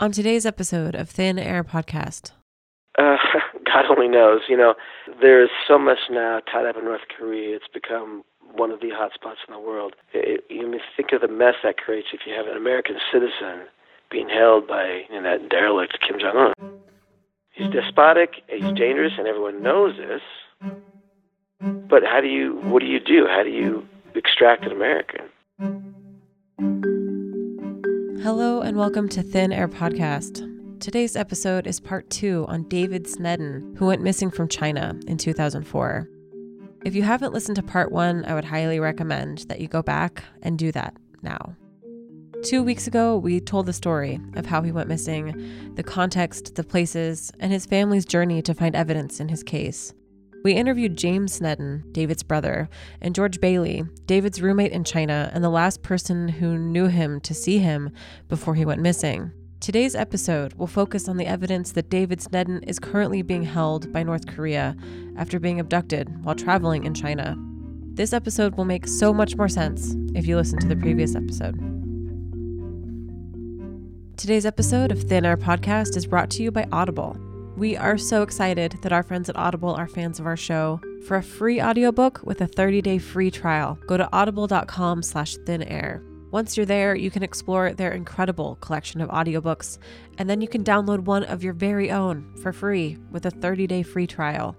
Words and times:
On 0.00 0.10
today's 0.10 0.44
episode 0.44 0.96
of 0.96 1.08
Thin 1.08 1.38
Air 1.38 1.62
Podcast, 1.62 2.32
uh, 2.98 3.16
God 3.64 3.84
only 3.88 4.08
knows. 4.08 4.40
You 4.48 4.56
know, 4.56 4.74
there 5.20 5.40
is 5.40 5.50
so 5.68 5.78
much 5.78 5.98
now 6.10 6.40
tied 6.52 6.66
up 6.66 6.76
in 6.76 6.84
North 6.84 7.02
Korea. 7.16 7.54
It's 7.54 7.68
become 7.72 8.24
one 8.56 8.72
of 8.72 8.80
the 8.80 8.90
hot 8.90 9.12
spots 9.14 9.38
in 9.46 9.54
the 9.54 9.60
world. 9.60 9.94
It, 10.12 10.44
you 10.50 10.68
may 10.68 10.80
think 10.96 11.12
of 11.12 11.20
the 11.20 11.28
mess 11.28 11.54
that 11.62 11.76
creates 11.76 12.08
if 12.12 12.22
you 12.26 12.34
have 12.34 12.48
an 12.48 12.56
American 12.56 12.96
citizen 13.12 13.68
being 14.10 14.28
held 14.28 14.66
by 14.66 15.02
you 15.08 15.14
know, 15.14 15.22
that 15.22 15.48
derelict 15.48 15.96
Kim 16.00 16.18
Jong 16.18 16.52
Un. 16.60 16.72
He's 17.52 17.70
despotic, 17.70 18.42
he's 18.48 18.72
dangerous, 18.72 19.12
and 19.16 19.28
everyone 19.28 19.62
knows 19.62 19.96
this. 19.96 20.22
But 21.60 22.02
how 22.02 22.20
do 22.20 22.26
you? 22.26 22.56
What 22.64 22.80
do 22.80 22.86
you 22.86 22.98
do? 22.98 23.28
How 23.28 23.44
do 23.44 23.50
you 23.50 23.86
extract 24.16 24.64
an 24.64 24.72
American? 24.72 25.28
Hello 28.24 28.62
and 28.62 28.78
welcome 28.78 29.06
to 29.10 29.22
Thin 29.22 29.52
Air 29.52 29.68
Podcast. 29.68 30.80
Today's 30.80 31.14
episode 31.14 31.66
is 31.66 31.78
part 31.78 32.08
two 32.08 32.46
on 32.48 32.66
David 32.70 33.06
Snedden, 33.06 33.76
who 33.76 33.84
went 33.84 34.00
missing 34.00 34.30
from 34.30 34.48
China 34.48 34.98
in 35.06 35.18
2004. 35.18 36.08
If 36.86 36.94
you 36.94 37.02
haven't 37.02 37.34
listened 37.34 37.56
to 37.56 37.62
part 37.62 37.92
one, 37.92 38.24
I 38.24 38.32
would 38.32 38.46
highly 38.46 38.80
recommend 38.80 39.40
that 39.48 39.60
you 39.60 39.68
go 39.68 39.82
back 39.82 40.24
and 40.40 40.58
do 40.58 40.72
that 40.72 40.96
now. 41.20 41.54
Two 42.42 42.62
weeks 42.62 42.86
ago, 42.86 43.18
we 43.18 43.40
told 43.40 43.66
the 43.66 43.74
story 43.74 44.18
of 44.36 44.46
how 44.46 44.62
he 44.62 44.72
went 44.72 44.88
missing, 44.88 45.74
the 45.74 45.82
context, 45.82 46.54
the 46.54 46.64
places, 46.64 47.30
and 47.40 47.52
his 47.52 47.66
family's 47.66 48.06
journey 48.06 48.40
to 48.40 48.54
find 48.54 48.74
evidence 48.74 49.20
in 49.20 49.28
his 49.28 49.42
case. 49.42 49.92
We 50.44 50.52
interviewed 50.52 50.98
James 50.98 51.32
Snedden, 51.32 51.84
David's 51.90 52.22
brother, 52.22 52.68
and 53.00 53.14
George 53.14 53.40
Bailey, 53.40 53.82
David's 54.04 54.42
roommate 54.42 54.72
in 54.72 54.84
China 54.84 55.30
and 55.32 55.42
the 55.42 55.48
last 55.48 55.82
person 55.82 56.28
who 56.28 56.58
knew 56.58 56.86
him 56.86 57.18
to 57.22 57.32
see 57.32 57.60
him 57.60 57.90
before 58.28 58.54
he 58.54 58.66
went 58.66 58.82
missing. 58.82 59.32
Today's 59.60 59.94
episode 59.94 60.52
will 60.52 60.66
focus 60.66 61.08
on 61.08 61.16
the 61.16 61.24
evidence 61.24 61.72
that 61.72 61.88
David 61.88 62.20
Snedden 62.20 62.62
is 62.64 62.78
currently 62.78 63.22
being 63.22 63.44
held 63.44 63.90
by 63.90 64.02
North 64.02 64.26
Korea 64.26 64.76
after 65.16 65.40
being 65.40 65.60
abducted 65.60 66.22
while 66.22 66.34
traveling 66.34 66.84
in 66.84 66.92
China. 66.92 67.38
This 67.94 68.12
episode 68.12 68.56
will 68.56 68.66
make 68.66 68.86
so 68.86 69.14
much 69.14 69.36
more 69.36 69.48
sense 69.48 69.96
if 70.14 70.26
you 70.26 70.36
listen 70.36 70.58
to 70.58 70.68
the 70.68 70.76
previous 70.76 71.14
episode. 71.14 71.58
Today's 74.18 74.44
episode 74.44 74.92
of 74.92 75.04
Thin 75.04 75.24
Air 75.24 75.38
Podcast 75.38 75.96
is 75.96 76.06
brought 76.06 76.28
to 76.32 76.42
you 76.42 76.50
by 76.50 76.66
Audible. 76.70 77.16
We 77.56 77.76
are 77.76 77.96
so 77.96 78.22
excited 78.22 78.78
that 78.82 78.92
our 78.92 79.04
friends 79.04 79.28
at 79.28 79.36
Audible 79.36 79.70
are 79.70 79.86
fans 79.86 80.18
of 80.18 80.26
our 80.26 80.36
show. 80.36 80.80
For 81.06 81.16
a 81.16 81.22
free 81.22 81.62
audiobook 81.62 82.20
with 82.24 82.40
a 82.40 82.48
30-day 82.48 82.98
free 82.98 83.30
trial, 83.30 83.78
go 83.86 83.96
to 83.96 84.08
audible.com 84.12 85.02
slash 85.04 85.36
thinair. 85.36 86.02
Once 86.32 86.56
you're 86.56 86.66
there, 86.66 86.96
you 86.96 87.12
can 87.12 87.22
explore 87.22 87.72
their 87.72 87.92
incredible 87.92 88.56
collection 88.56 89.00
of 89.00 89.08
audiobooks, 89.10 89.78
and 90.18 90.28
then 90.28 90.40
you 90.40 90.48
can 90.48 90.64
download 90.64 91.00
one 91.04 91.22
of 91.24 91.44
your 91.44 91.52
very 91.52 91.92
own 91.92 92.34
for 92.42 92.52
free 92.52 92.98
with 93.12 93.24
a 93.24 93.30
30-day 93.30 93.84
free 93.84 94.08
trial. 94.08 94.56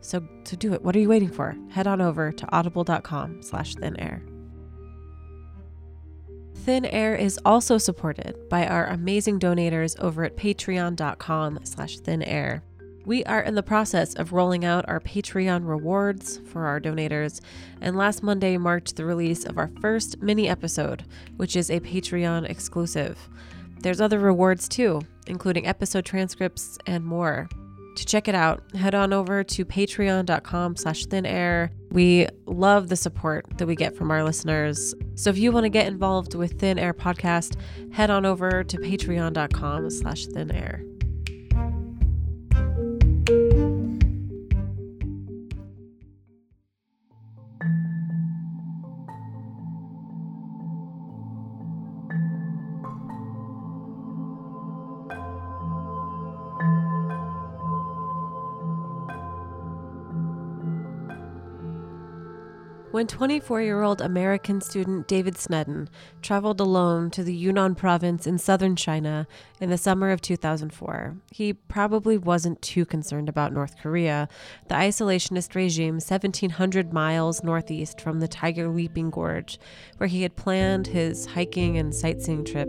So, 0.00 0.26
to 0.44 0.56
do 0.56 0.72
it, 0.72 0.82
what 0.82 0.96
are 0.96 1.00
you 1.00 1.08
waiting 1.10 1.30
for? 1.30 1.54
Head 1.68 1.86
on 1.86 2.00
over 2.00 2.32
to 2.32 2.56
audible.com 2.56 3.42
slash 3.42 3.74
thinair. 3.74 4.37
Thin 6.68 6.84
Air 6.84 7.14
is 7.14 7.40
also 7.46 7.78
supported 7.78 8.46
by 8.50 8.66
our 8.66 8.88
amazing 8.88 9.40
donators 9.40 9.98
over 10.00 10.22
at 10.22 10.36
patreon.com 10.36 11.60
slash 11.62 11.98
thinair. 12.00 12.60
We 13.06 13.24
are 13.24 13.40
in 13.40 13.54
the 13.54 13.62
process 13.62 14.12
of 14.12 14.34
rolling 14.34 14.66
out 14.66 14.86
our 14.86 15.00
Patreon 15.00 15.66
rewards 15.66 16.42
for 16.44 16.66
our 16.66 16.78
donators, 16.78 17.40
and 17.80 17.96
last 17.96 18.22
Monday 18.22 18.58
marked 18.58 18.96
the 18.96 19.06
release 19.06 19.46
of 19.46 19.56
our 19.56 19.70
first 19.80 20.20
mini 20.20 20.46
episode, 20.46 21.06
which 21.38 21.56
is 21.56 21.70
a 21.70 21.80
Patreon 21.80 22.50
exclusive. 22.50 23.30
There's 23.80 24.02
other 24.02 24.18
rewards 24.18 24.68
too, 24.68 25.00
including 25.26 25.66
episode 25.66 26.04
transcripts 26.04 26.76
and 26.84 27.02
more 27.02 27.48
to 27.98 28.06
check 28.06 28.28
it 28.28 28.34
out, 28.34 28.62
head 28.74 28.94
on 28.94 29.12
over 29.12 29.44
to 29.44 29.64
patreon.com 29.64 30.76
slash 30.76 31.04
thinair. 31.06 31.70
We 31.90 32.26
love 32.46 32.88
the 32.88 32.96
support 32.96 33.46
that 33.58 33.66
we 33.66 33.76
get 33.76 33.96
from 33.96 34.10
our 34.10 34.24
listeners. 34.24 34.94
So 35.14 35.30
if 35.30 35.38
you 35.38 35.52
want 35.52 35.64
to 35.64 35.70
get 35.70 35.86
involved 35.86 36.34
with 36.34 36.58
Thin 36.58 36.78
Air 36.78 36.94
Podcast, 36.94 37.56
head 37.92 38.10
on 38.10 38.26
over 38.26 38.64
to 38.64 38.78
patreon.com 38.78 39.90
slash 39.90 40.26
thinair. 40.26 40.97
When 62.98 63.06
24 63.06 63.62
year 63.62 63.82
old 63.82 64.00
American 64.00 64.60
student 64.60 65.06
David 65.06 65.38
Snedden 65.38 65.88
traveled 66.20 66.60
alone 66.60 67.12
to 67.12 67.22
the 67.22 67.32
Yunnan 67.32 67.76
province 67.76 68.26
in 68.26 68.38
southern 68.38 68.74
China 68.74 69.28
in 69.60 69.70
the 69.70 69.78
summer 69.78 70.10
of 70.10 70.20
2004, 70.20 71.16
he 71.30 71.52
probably 71.52 72.18
wasn't 72.18 72.60
too 72.60 72.84
concerned 72.84 73.28
about 73.28 73.52
North 73.52 73.76
Korea, 73.80 74.28
the 74.66 74.74
isolationist 74.74 75.54
regime 75.54 76.00
1,700 76.00 76.92
miles 76.92 77.44
northeast 77.44 78.00
from 78.00 78.18
the 78.18 78.26
Tiger 78.26 78.66
Leaping 78.66 79.10
Gorge, 79.10 79.60
where 79.98 80.08
he 80.08 80.22
had 80.22 80.34
planned 80.34 80.88
his 80.88 81.24
hiking 81.24 81.78
and 81.78 81.94
sightseeing 81.94 82.44
trip. 82.44 82.68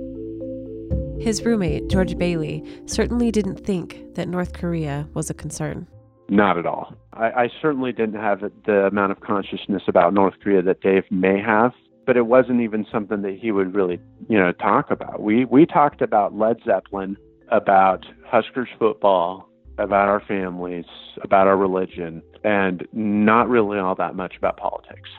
His 1.19 1.43
roommate, 1.43 1.87
George 1.87 2.15
Bailey, 2.19 2.63
certainly 2.85 3.31
didn't 3.31 3.65
think 3.65 4.13
that 4.13 4.29
North 4.29 4.53
Korea 4.53 5.09
was 5.15 5.31
a 5.31 5.33
concern. 5.33 5.87
Not 6.29 6.57
at 6.57 6.65
all. 6.65 6.93
I, 7.13 7.25
I 7.25 7.49
certainly 7.61 7.91
didn't 7.91 8.19
have 8.19 8.41
the 8.65 8.85
amount 8.85 9.11
of 9.11 9.21
consciousness 9.21 9.83
about 9.87 10.13
North 10.13 10.35
Korea 10.43 10.61
that 10.61 10.81
Dave 10.81 11.03
may 11.09 11.41
have, 11.41 11.71
but 12.05 12.17
it 12.17 12.27
wasn't 12.27 12.61
even 12.61 12.85
something 12.91 13.21
that 13.23 13.37
he 13.39 13.51
would 13.51 13.73
really, 13.73 13.99
you 14.27 14.37
know, 14.37 14.51
talk 14.51 14.91
about. 14.91 15.21
We 15.21 15.45
we 15.45 15.65
talked 15.65 16.01
about 16.01 16.35
Led 16.35 16.57
Zeppelin, 16.65 17.17
about 17.49 18.05
Huskers 18.25 18.69
football, 18.77 19.49
about 19.77 20.07
our 20.07 20.21
families, 20.27 20.85
about 21.23 21.47
our 21.47 21.57
religion, 21.57 22.21
and 22.43 22.87
not 22.93 23.49
really 23.49 23.79
all 23.79 23.95
that 23.95 24.15
much 24.15 24.35
about 24.37 24.57
politics. 24.57 25.09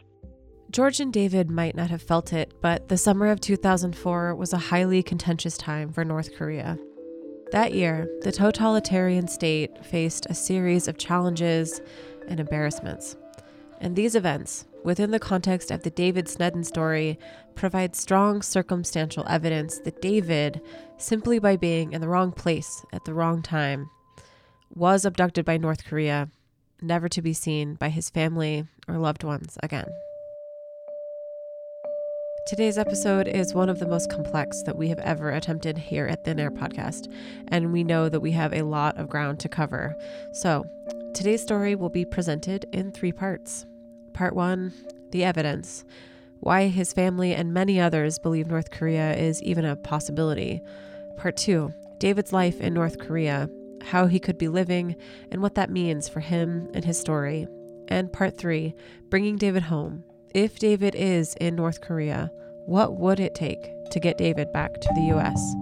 George 0.70 1.00
and 1.00 1.12
David 1.12 1.50
might 1.50 1.74
not 1.74 1.90
have 1.90 2.02
felt 2.02 2.32
it, 2.32 2.54
but 2.60 2.88
the 2.88 2.96
summer 2.96 3.26
of 3.26 3.40
2004 3.40 4.36
was 4.36 4.52
a 4.52 4.58
highly 4.58 5.02
contentious 5.02 5.58
time 5.58 5.92
for 5.92 6.04
North 6.04 6.36
Korea. 6.36 6.78
That 7.52 7.74
year, 7.74 8.08
the 8.22 8.30
totalitarian 8.30 9.26
state 9.26 9.84
faced 9.84 10.26
a 10.26 10.34
series 10.34 10.86
of 10.86 10.98
challenges 10.98 11.80
and 12.28 12.38
embarrassments. 12.38 13.16
And 13.80 13.96
these 13.96 14.14
events, 14.14 14.66
within 14.84 15.10
the 15.10 15.18
context 15.18 15.72
of 15.72 15.82
the 15.82 15.90
David 15.90 16.28
Snedden 16.28 16.62
story, 16.62 17.18
provide 17.56 17.96
strong 17.96 18.40
circumstantial 18.40 19.26
evidence 19.28 19.80
that 19.80 20.00
David, 20.00 20.60
simply 20.96 21.40
by 21.40 21.56
being 21.56 21.92
in 21.92 22.00
the 22.00 22.08
wrong 22.08 22.30
place 22.30 22.84
at 22.92 23.04
the 23.04 23.14
wrong 23.14 23.42
time, 23.42 23.90
was 24.72 25.04
abducted 25.04 25.44
by 25.44 25.56
North 25.56 25.84
Korea, 25.84 26.28
never 26.80 27.08
to 27.08 27.20
be 27.20 27.32
seen 27.32 27.74
by 27.74 27.88
his 27.88 28.10
family 28.10 28.64
or 28.86 28.96
loved 28.96 29.24
ones 29.24 29.58
again. 29.60 29.88
Today's 32.50 32.78
episode 32.78 33.28
is 33.28 33.54
one 33.54 33.68
of 33.68 33.78
the 33.78 33.86
most 33.86 34.10
complex 34.10 34.60
that 34.62 34.76
we 34.76 34.88
have 34.88 34.98
ever 34.98 35.30
attempted 35.30 35.78
here 35.78 36.08
at 36.08 36.24
Thin 36.24 36.40
Air 36.40 36.50
Podcast, 36.50 37.06
and 37.46 37.72
we 37.72 37.84
know 37.84 38.08
that 38.08 38.18
we 38.18 38.32
have 38.32 38.52
a 38.52 38.62
lot 38.62 38.98
of 38.98 39.08
ground 39.08 39.38
to 39.38 39.48
cover. 39.48 39.94
So, 40.32 40.66
today's 41.14 41.42
story 41.42 41.76
will 41.76 41.90
be 41.90 42.04
presented 42.04 42.66
in 42.72 42.90
three 42.90 43.12
parts. 43.12 43.66
Part 44.14 44.34
one 44.34 44.72
the 45.12 45.22
evidence, 45.22 45.84
why 46.40 46.66
his 46.66 46.92
family 46.92 47.32
and 47.36 47.54
many 47.54 47.78
others 47.78 48.18
believe 48.18 48.48
North 48.48 48.72
Korea 48.72 49.14
is 49.14 49.40
even 49.44 49.64
a 49.64 49.76
possibility. 49.76 50.60
Part 51.16 51.36
two 51.36 51.72
David's 51.98 52.32
life 52.32 52.60
in 52.60 52.74
North 52.74 52.98
Korea, 52.98 53.48
how 53.80 54.08
he 54.08 54.18
could 54.18 54.38
be 54.38 54.48
living, 54.48 54.96
and 55.30 55.40
what 55.40 55.54
that 55.54 55.70
means 55.70 56.08
for 56.08 56.18
him 56.18 56.68
and 56.74 56.84
his 56.84 56.98
story. 56.98 57.46
And 57.86 58.12
part 58.12 58.36
three 58.36 58.74
bringing 59.08 59.36
David 59.36 59.62
home 59.62 60.02
if 60.34 60.58
David 60.58 60.94
is 60.94 61.34
in 61.40 61.56
North 61.56 61.80
Korea, 61.80 62.30
what 62.66 62.96
would 62.96 63.18
it 63.18 63.34
take 63.34 63.58
to 63.90 63.98
get 63.98 64.18
David 64.18 64.52
back 64.52 64.72
to 64.80 64.88
the 64.94 65.12
US? 65.16 65.54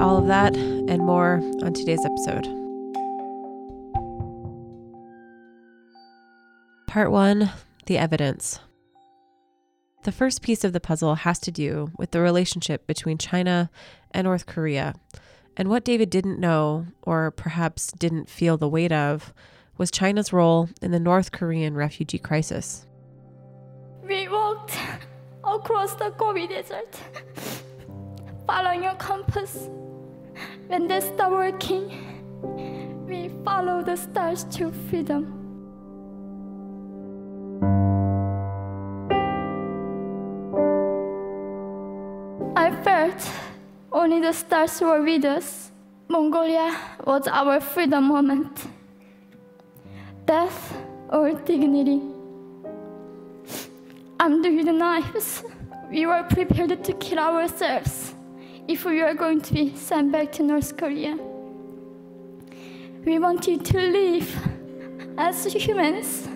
All 0.00 0.16
of 0.16 0.26
that 0.26 0.56
and 0.56 1.04
more 1.04 1.40
on 1.62 1.72
today's 1.72 2.04
episode. 2.04 2.44
Part 6.88 7.10
1 7.10 7.50
The 7.86 7.98
Evidence. 7.98 8.60
The 10.04 10.12
first 10.12 10.42
piece 10.42 10.64
of 10.64 10.72
the 10.72 10.80
puzzle 10.80 11.16
has 11.16 11.38
to 11.40 11.50
do 11.52 11.92
with 11.98 12.12
the 12.12 12.20
relationship 12.20 12.86
between 12.86 13.18
China 13.18 13.70
and 14.12 14.24
North 14.24 14.46
Korea. 14.46 14.94
And 15.56 15.68
what 15.68 15.84
David 15.84 16.08
didn't 16.08 16.40
know, 16.40 16.86
or 17.02 17.30
perhaps 17.30 17.92
didn't 17.92 18.30
feel 18.30 18.56
the 18.56 18.68
weight 18.68 18.92
of, 18.92 19.34
was 19.78 19.90
China's 19.90 20.32
role 20.32 20.68
in 20.82 20.90
the 20.90 21.00
North 21.00 21.32
Korean 21.32 21.74
refugee 21.74 22.18
crisis. 22.18 22.84
We 24.02 24.28
walked 24.28 24.76
across 25.44 25.94
the 25.94 26.10
Gobi 26.18 26.48
Desert. 26.48 27.00
following 28.48 28.82
your 28.82 28.94
compass. 28.94 29.68
When 30.68 30.88
they 30.88 31.00
stop 31.00 31.30
working, 31.30 31.84
we 33.06 33.30
followed 33.44 33.84
the 33.86 33.96
stars 33.96 34.44
to 34.56 34.72
freedom. 34.88 35.34
I 42.56 42.74
felt 42.82 43.30
only 43.92 44.20
the 44.20 44.32
stars 44.32 44.80
were 44.80 45.02
with 45.02 45.24
us. 45.24 45.70
Mongolia 46.08 46.74
was 47.04 47.28
our 47.28 47.60
freedom 47.60 48.04
moment. 48.04 48.66
Death 50.28 50.76
or 51.08 51.32
dignity. 51.32 52.02
Under 54.20 54.62
the 54.62 54.74
knives, 54.74 55.42
we 55.90 56.04
were 56.04 56.22
prepared 56.24 56.84
to 56.84 56.92
kill 56.92 57.18
ourselves 57.18 58.14
if 58.68 58.84
we 58.84 59.02
were 59.02 59.14
going 59.14 59.40
to 59.40 59.54
be 59.54 59.74
sent 59.74 60.12
back 60.12 60.30
to 60.32 60.42
North 60.42 60.76
Korea. 60.76 61.16
We 63.06 63.18
wanted 63.18 63.64
to 63.64 63.78
live 63.78 64.28
as 65.16 65.46
humans. 65.46 66.28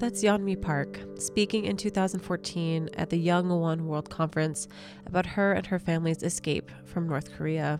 That's 0.00 0.24
Yeonmi 0.24 0.62
Park 0.62 1.00
speaking 1.18 1.66
in 1.66 1.76
2014 1.76 2.88
at 2.94 3.10
the 3.10 3.18
Young 3.18 3.50
One 3.50 3.86
World 3.86 4.08
Conference 4.08 4.68
about 5.04 5.26
her 5.26 5.52
and 5.52 5.66
her 5.66 5.78
family's 5.78 6.22
escape 6.22 6.70
from 6.86 7.06
North 7.06 7.30
Korea. 7.36 7.78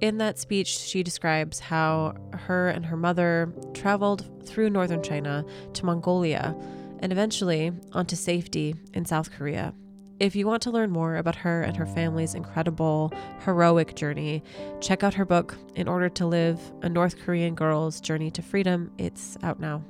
In 0.00 0.18
that 0.18 0.38
speech, 0.38 0.78
she 0.78 1.02
describes 1.02 1.60
how 1.60 2.14
her 2.32 2.68
and 2.68 2.84
her 2.84 2.96
mother 2.96 3.52
traveled 3.72 4.46
through 4.46 4.70
northern 4.70 5.02
China 5.02 5.44
to 5.72 5.84
Mongolia 5.86 6.54
and 6.98 7.12
eventually 7.12 7.72
onto 7.92 8.16
safety 8.16 8.74
in 8.92 9.04
South 9.04 9.30
Korea. 9.30 9.72
If 10.20 10.36
you 10.36 10.46
want 10.46 10.62
to 10.62 10.70
learn 10.70 10.90
more 10.90 11.16
about 11.16 11.36
her 11.36 11.62
and 11.62 11.76
her 11.76 11.86
family's 11.86 12.34
incredible, 12.34 13.12
heroic 13.40 13.96
journey, 13.96 14.44
check 14.80 15.02
out 15.02 15.14
her 15.14 15.24
book, 15.24 15.56
In 15.74 15.88
Order 15.88 16.08
to 16.10 16.26
Live 16.26 16.60
A 16.82 16.88
North 16.88 17.18
Korean 17.18 17.54
Girl's 17.54 18.00
Journey 18.00 18.30
to 18.32 18.42
Freedom. 18.42 18.92
It's 18.96 19.36
out 19.42 19.58
now. 19.58 19.82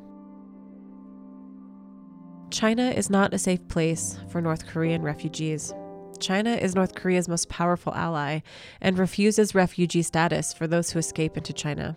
China 2.50 2.90
is 2.90 3.10
not 3.10 3.34
a 3.34 3.38
safe 3.38 3.66
place 3.68 4.18
for 4.30 4.40
North 4.40 4.66
Korean 4.66 5.02
refugees. 5.02 5.74
China 6.24 6.54
is 6.54 6.74
North 6.74 6.94
Korea's 6.94 7.28
most 7.28 7.50
powerful 7.50 7.94
ally 7.94 8.40
and 8.80 8.98
refuses 8.98 9.54
refugee 9.54 10.00
status 10.00 10.54
for 10.54 10.66
those 10.66 10.90
who 10.90 10.98
escape 10.98 11.36
into 11.36 11.52
China. 11.52 11.96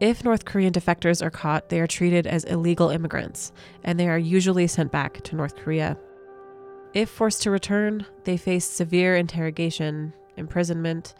If 0.00 0.24
North 0.24 0.44
Korean 0.44 0.72
defectors 0.72 1.24
are 1.24 1.30
caught, 1.30 1.68
they 1.68 1.80
are 1.80 1.86
treated 1.86 2.26
as 2.26 2.42
illegal 2.44 2.90
immigrants, 2.90 3.52
and 3.84 3.98
they 3.98 4.08
are 4.08 4.18
usually 4.18 4.66
sent 4.66 4.90
back 4.90 5.22
to 5.22 5.36
North 5.36 5.54
Korea. 5.54 5.96
If 6.94 7.10
forced 7.10 7.42
to 7.42 7.52
return, 7.52 8.06
they 8.24 8.36
face 8.36 8.64
severe 8.64 9.14
interrogation, 9.16 10.14
imprisonment, 10.36 11.14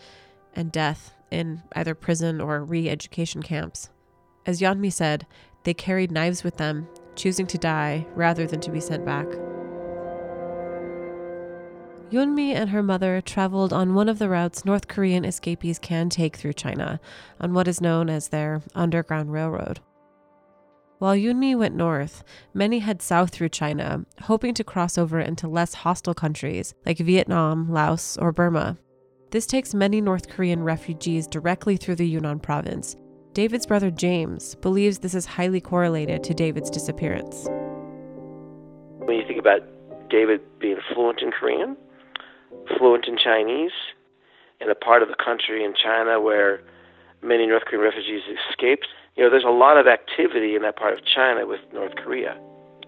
and 0.55 0.73
death 0.73 1.15
in 1.31 1.63
either 1.77 1.95
prison 1.95 2.41
or 2.41 2.65
re 2.65 2.89
education 2.89 3.45
camps. 3.45 3.91
As 4.45 4.61
Yeonmi 4.61 4.93
said, 4.93 5.25
they 5.63 5.75
carried 5.75 6.11
knives 6.11 6.43
with 6.43 6.57
them, 6.57 6.89
choosing 7.15 7.47
to 7.47 7.59
die 7.59 8.07
rather 8.15 8.45
than 8.47 8.61
to 8.61 8.73
be 8.73 8.81
sent 8.81 9.05
back. 9.05 9.27
Yeonmi 12.11 12.55
and 12.55 12.71
her 12.71 12.83
mother 12.83 13.21
traveled 13.21 13.71
on 13.71 13.93
one 13.93 14.09
of 14.09 14.19
the 14.19 14.31
routes 14.31 14.65
North 14.65 14.89
Korean 14.89 15.27
escapees 15.27 15.79
can 15.79 16.09
take 16.09 16.37
through 16.37 16.55
China, 16.55 17.01
on 17.39 17.53
what 17.53 17.69
is 17.69 17.83
known 17.83 18.09
as 18.09 18.29
their 18.29 18.63
Underground 18.75 19.31
Railroad. 19.31 19.81
While 20.99 21.15
Yeonmi 21.15 21.57
went 21.59 21.75
north, 21.75 22.25
many 22.55 22.79
head 22.79 23.03
south 23.03 23.31
through 23.31 23.51
China, 23.51 24.07
hoping 24.23 24.55
to 24.55 24.65
cross 24.65 24.97
over 24.97 25.21
into 25.21 25.49
less 25.49 25.75
hostile 25.75 26.15
countries 26.15 26.75
like 26.87 26.97
Vietnam, 26.97 27.71
Laos, 27.71 28.17
or 28.17 28.33
Burma. 28.33 28.79
This 29.31 29.47
takes 29.47 29.75
many 29.75 30.01
North 30.01 30.31
Korean 30.31 30.65
refugees 30.65 31.27
directly 31.27 31.77
through 31.77 31.97
the 31.97 32.09
Yunnan 32.09 32.41
province. 32.41 32.97
David's 33.35 33.67
brother 33.67 33.91
James 33.91 34.55
believes 34.57 34.99
this 34.99 35.15
is 35.15 35.27
highly 35.27 35.61
correlated 35.61 36.25
to 36.25 36.33
David's 36.33 36.71
disappearance. 36.71 37.47
When 39.05 39.19
you 39.19 39.27
think 39.27 39.39
about 39.39 39.61
David 40.09 40.41
being 40.59 40.79
fluent 40.93 41.21
in 41.21 41.31
Korean, 41.31 41.77
fluent 42.77 43.07
in 43.07 43.17
Chinese 43.17 43.73
in 44.61 44.71
a 44.71 44.75
part 44.75 45.03
of 45.03 45.09
the 45.09 45.15
country 45.15 45.65
in 45.65 45.75
China 45.75 46.21
where 46.21 46.61
many 47.23 47.47
North 47.47 47.65
Korean 47.65 47.85
refugees 47.85 48.23
escaped. 48.51 48.87
You 49.17 49.25
know, 49.25 49.31
there's 49.31 49.45
a 49.45 49.51
lot 49.51 49.77
of 49.77 49.87
activity 49.87 50.55
in 50.55 50.63
that 50.63 50.77
part 50.77 50.95
of 50.95 51.05
China 51.05 51.47
with 51.47 51.61
North 51.73 51.95
Korea. 51.97 52.39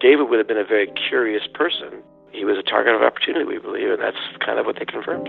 David 0.00 0.28
would 0.28 0.38
have 0.38 0.48
been 0.48 0.58
a 0.58 0.64
very 0.64 0.92
curious 1.08 1.42
person. 1.54 2.02
He 2.32 2.44
was 2.44 2.56
a 2.56 2.62
target 2.62 2.94
of 2.94 3.02
opportunity, 3.02 3.44
we 3.44 3.58
believe, 3.58 3.90
and 3.90 4.00
that's 4.00 4.16
kind 4.44 4.58
of 4.58 4.66
what 4.66 4.76
they 4.78 4.84
confirmed. 4.84 5.28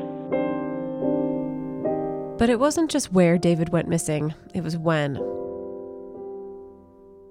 But 2.37 2.49
it 2.49 2.59
wasn't 2.59 2.89
just 2.89 3.11
where 3.11 3.37
David 3.37 3.69
went 3.69 3.87
missing, 3.87 4.33
it 4.53 4.63
was 4.63 4.77
when. 4.77 5.17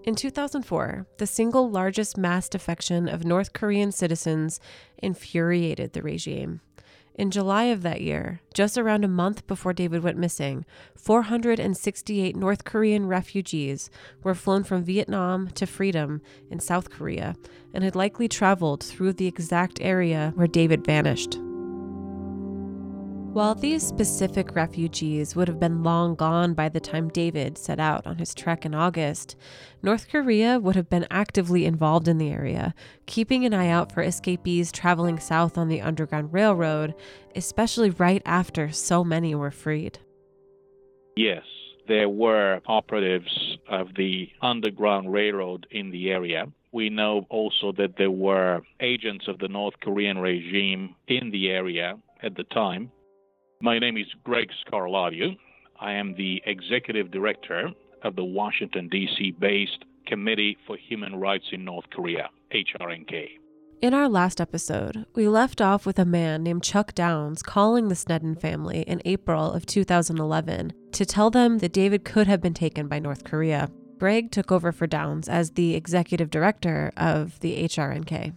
In 0.05 0.15
2004, 0.15 1.07
the 1.19 1.27
single 1.27 1.71
largest 1.71 2.17
mass 2.17 2.49
defection 2.49 3.09
of 3.09 3.25
North 3.25 3.53
Korean 3.53 3.93
citizens 3.93 4.61
infuriated 4.99 5.93
the 5.93 6.03
regime. 6.03 6.61
In 7.21 7.31
July 7.31 7.65
of 7.65 7.83
that 7.83 8.01
year, 8.01 8.41
just 8.55 8.79
around 8.79 9.05
a 9.05 9.09
month 9.09 9.47
before 9.47 9.75
David 9.75 10.03
went 10.03 10.17
missing, 10.17 10.65
468 10.97 12.35
North 12.35 12.65
Korean 12.65 13.05
refugees 13.05 13.91
were 14.23 14.35
flown 14.35 14.65
from 14.65 14.85
Vietnam 14.85 15.49
to 15.49 15.67
freedom 15.67 16.23
in 16.51 16.61
South 16.61 16.89
Korea 16.89 17.37
and 17.75 17.85
had 17.85 17.95
likely 17.95 18.27
traveled 18.27 18.83
through 18.83 19.13
the 19.13 19.27
exact 19.27 19.83
area 19.83 20.33
where 20.35 20.47
David 20.47 20.87
vanished. 20.87 21.37
While 23.33 23.55
these 23.55 23.87
specific 23.87 24.57
refugees 24.57 25.37
would 25.37 25.47
have 25.47 25.61
been 25.61 25.85
long 25.85 26.17
gone 26.17 26.53
by 26.53 26.69
the 26.69 26.81
time 26.81 27.11
David 27.11 27.57
set 27.57 27.79
out 27.79 28.05
on 28.05 28.19
his 28.19 28.35
trek 28.35 28.67
in 28.67 28.75
August, 28.75 29.37
North 29.85 30.09
Korea 30.09 30.59
would 30.59 30.75
have 30.75 30.91
been 30.91 31.07
actively 31.13 31.65
involved 31.65 32.09
in 32.09 32.19
the 32.19 32.33
area, 32.33 32.75
keeping 33.07 33.45
an 33.45 33.55
eye 33.55 33.69
out 33.69 33.93
for 33.93 34.03
escapees 34.03 34.73
traveling 34.73 35.21
south 35.21 35.57
on 35.57 35.69
the 35.69 35.81
Underground 35.81 36.33
Railroad, 36.33 36.93
especially 37.37 37.91
right 37.91 38.21
after 38.27 38.73
so 38.73 39.05
many 39.05 39.33
were 39.37 39.53
freed. 39.53 40.01
Yes, 41.15 41.45
there 41.87 42.09
were 42.09 42.61
operatives 42.67 43.59
of 43.69 43.95
the 43.97 44.29
Underground 44.43 45.13
Railroad 45.13 45.69
in 45.71 45.93
the 45.93 46.11
area. 46.11 46.47
We 46.73 46.91
know 46.91 47.27
also 47.31 47.71
that 47.79 47.97
there 47.97 48.11
were 48.11 48.63
agents 48.81 49.29
of 49.29 49.39
the 49.39 49.49
North 49.49 49.75
Korean 49.81 50.19
regime 50.19 50.97
in 51.07 51.31
the 51.31 51.51
area 51.51 51.97
at 52.25 52.35
the 52.35 52.45
time. 52.45 52.91
My 53.63 53.79
name 53.79 53.99
is 53.99 54.07
Greg 54.25 54.49
Scarlatoiu. 54.65 55.37
I 55.79 55.93
am 55.93 56.15
the 56.15 56.43
executive 56.47 57.11
director 57.11 57.69
of 58.03 58.17
the 58.17 58.25
Washington, 58.25 58.89
D.C. 58.89 59.33
based 59.39 59.85
Committee 60.07 60.57
for 60.67 60.79
Human 60.79 61.17
Rights 61.17 61.45
in 61.53 61.67
North 61.67 61.85
Korea, 61.91 62.31
HRNK. 62.55 63.29
In 63.83 63.93
our 63.93 64.09
last 64.09 64.41
episode, 64.41 65.05
we 65.15 65.29
left 65.29 65.61
off 65.61 65.85
with 65.85 65.99
a 65.99 66.07
man 66.07 66.43
named 66.43 66.63
Chuck 66.63 66.95
Downs 66.95 67.43
calling 67.43 67.89
the 67.89 67.95
Snedden 67.95 68.37
family 68.37 68.81
in 68.81 69.03
April 69.05 69.53
of 69.53 69.67
2011 69.67 70.73
to 70.93 71.05
tell 71.05 71.29
them 71.29 71.59
that 71.59 71.75
David 71.75 72.07
could 72.07 72.27
have 72.27 72.41
been 72.41 72.55
taken 72.55 72.89
by 72.89 72.99
North 72.99 73.25
Korea. 73.25 73.71
Greg 73.99 74.31
took 74.31 74.51
over 74.51 74.73
for 74.73 74.87
Downs 74.87 75.29
as 75.29 75.51
the 75.51 75.75
executive 75.75 76.31
director 76.31 76.93
of 76.97 77.39
the 77.41 77.63
HRNK. 77.65 78.35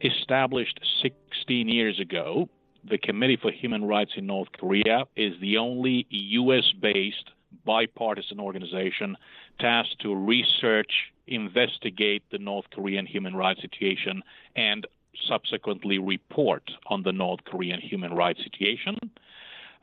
Established 0.00 0.80
16 1.02 1.68
years 1.68 2.00
ago, 2.00 2.48
the 2.88 2.98
Committee 2.98 3.38
for 3.40 3.50
Human 3.50 3.84
Rights 3.84 4.12
in 4.16 4.26
North 4.26 4.48
Korea 4.58 5.04
is 5.16 5.32
the 5.40 5.58
only 5.58 6.06
U.S. 6.10 6.64
based 6.80 7.30
bipartisan 7.64 8.38
organization 8.38 9.16
tasked 9.58 10.00
to 10.00 10.14
research, 10.14 10.90
investigate 11.26 12.22
the 12.30 12.38
North 12.38 12.66
Korean 12.72 13.06
human 13.06 13.34
rights 13.34 13.62
situation, 13.62 14.22
and 14.54 14.86
subsequently 15.28 15.98
report 15.98 16.70
on 16.86 17.02
the 17.02 17.12
North 17.12 17.40
Korean 17.44 17.80
human 17.80 18.12
rights 18.12 18.40
situation. 18.44 18.98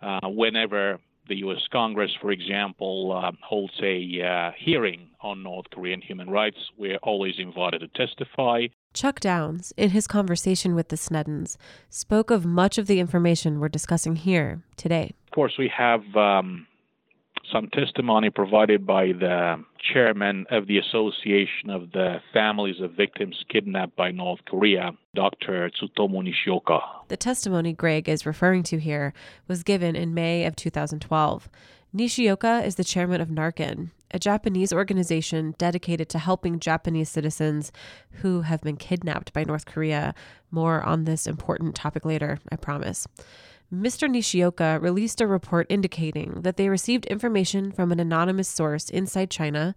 Uh, 0.01 0.27
whenever 0.27 0.99
the 1.27 1.37
U.S. 1.37 1.61
Congress, 1.71 2.11
for 2.21 2.31
example, 2.31 3.11
uh, 3.11 3.31
holds 3.41 3.73
a 3.81 4.21
uh, 4.21 4.51
hearing 4.57 5.09
on 5.21 5.41
North 5.41 5.65
Korean 5.71 6.01
human 6.01 6.29
rights, 6.29 6.57
we're 6.77 6.97
always 6.97 7.35
invited 7.39 7.79
to 7.79 7.87
testify. 7.87 8.67
Chuck 8.93 9.19
Downs, 9.19 9.73
in 9.75 9.89
his 9.89 10.07
conversation 10.07 10.75
with 10.75 10.89
the 10.89 10.95
Sneddens, 10.95 11.57
spoke 11.89 12.31
of 12.31 12.45
much 12.45 12.77
of 12.77 12.87
the 12.87 12.99
information 12.99 13.59
we're 13.59 13.69
discussing 13.69 14.15
here 14.15 14.61
today. 14.77 15.13
Of 15.27 15.35
course, 15.35 15.53
we 15.57 15.71
have 15.75 16.01
um, 16.15 16.67
some 17.51 17.69
testimony 17.69 18.29
provided 18.29 18.85
by 18.85 19.07
the 19.07 19.63
chairman 19.93 20.45
of 20.49 20.67
the 20.67 20.77
Association 20.77 21.69
of 21.69 21.91
the 21.91 22.17
Families 22.31 22.79
of 22.81 22.91
Victims 22.93 23.43
Kidnapped 23.49 23.95
by 23.95 24.11
North 24.11 24.39
Korea, 24.45 24.91
Dr. 25.15 25.69
Tsutomu 25.69 26.23
Nishioka. 26.23 26.79
The 27.09 27.17
testimony 27.17 27.73
Greg 27.73 28.07
is 28.07 28.25
referring 28.25 28.63
to 28.63 28.79
here 28.79 29.13
was 29.47 29.63
given 29.63 29.95
in 29.95 30.13
May 30.13 30.45
of 30.45 30.55
2012. 30.55 31.49
Nishioka 31.95 32.65
is 32.65 32.73
the 32.73 32.83
chairman 32.83 33.21
of 33.21 33.27
NARKN, 33.27 33.91
a 34.09 34.17
Japanese 34.17 34.73
organization 34.73 35.53
dedicated 35.59 36.09
to 36.09 36.17
helping 36.17 36.59
Japanese 36.59 37.07
citizens 37.07 37.71
who 38.13 38.41
have 38.41 38.61
been 38.61 38.77
kidnapped 38.77 39.31
by 39.31 39.43
North 39.43 39.67
Korea. 39.67 40.15
More 40.49 40.81
on 40.81 41.03
this 41.03 41.27
important 41.27 41.75
topic 41.75 42.03
later, 42.03 42.39
I 42.51 42.55
promise. 42.55 43.07
Mr. 43.71 44.09
Nishioka 44.09 44.79
released 44.81 45.21
a 45.21 45.27
report 45.27 45.67
indicating 45.69 46.41
that 46.41 46.57
they 46.57 46.67
received 46.67 47.05
information 47.05 47.71
from 47.71 47.91
an 47.91 47.99
anonymous 47.99 48.49
source 48.49 48.89
inside 48.89 49.29
China 49.29 49.75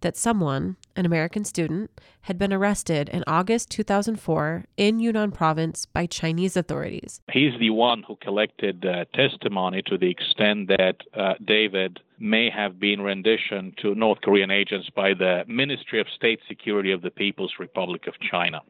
that 0.00 0.16
someone, 0.16 0.76
an 0.94 1.06
American 1.06 1.44
student, 1.44 1.90
had 2.22 2.38
been 2.38 2.52
arrested 2.52 3.08
in 3.08 3.24
August 3.26 3.70
2004 3.70 4.64
in 4.76 5.00
Yunnan 5.00 5.32
province 5.32 5.86
by 5.86 6.06
Chinese 6.06 6.56
authorities. 6.56 7.20
He's 7.32 7.58
the 7.58 7.70
one 7.70 8.02
who 8.06 8.16
collected 8.16 8.84
uh, 8.84 9.04
testimony 9.14 9.82
to 9.86 9.98
the 9.98 10.10
extent 10.10 10.68
that 10.68 10.96
uh, 11.14 11.34
David 11.44 12.00
may 12.18 12.50
have 12.50 12.80
been 12.80 13.00
rendition 13.00 13.74
to 13.82 13.94
North 13.94 14.20
Korean 14.22 14.50
agents 14.50 14.88
by 14.94 15.14
the 15.14 15.44
Ministry 15.46 16.00
of 16.00 16.06
State 16.14 16.40
Security 16.48 16.92
of 16.92 17.02
the 17.02 17.10
People's 17.10 17.54
Republic 17.58 18.06
of 18.06 18.14
China. 18.30 18.60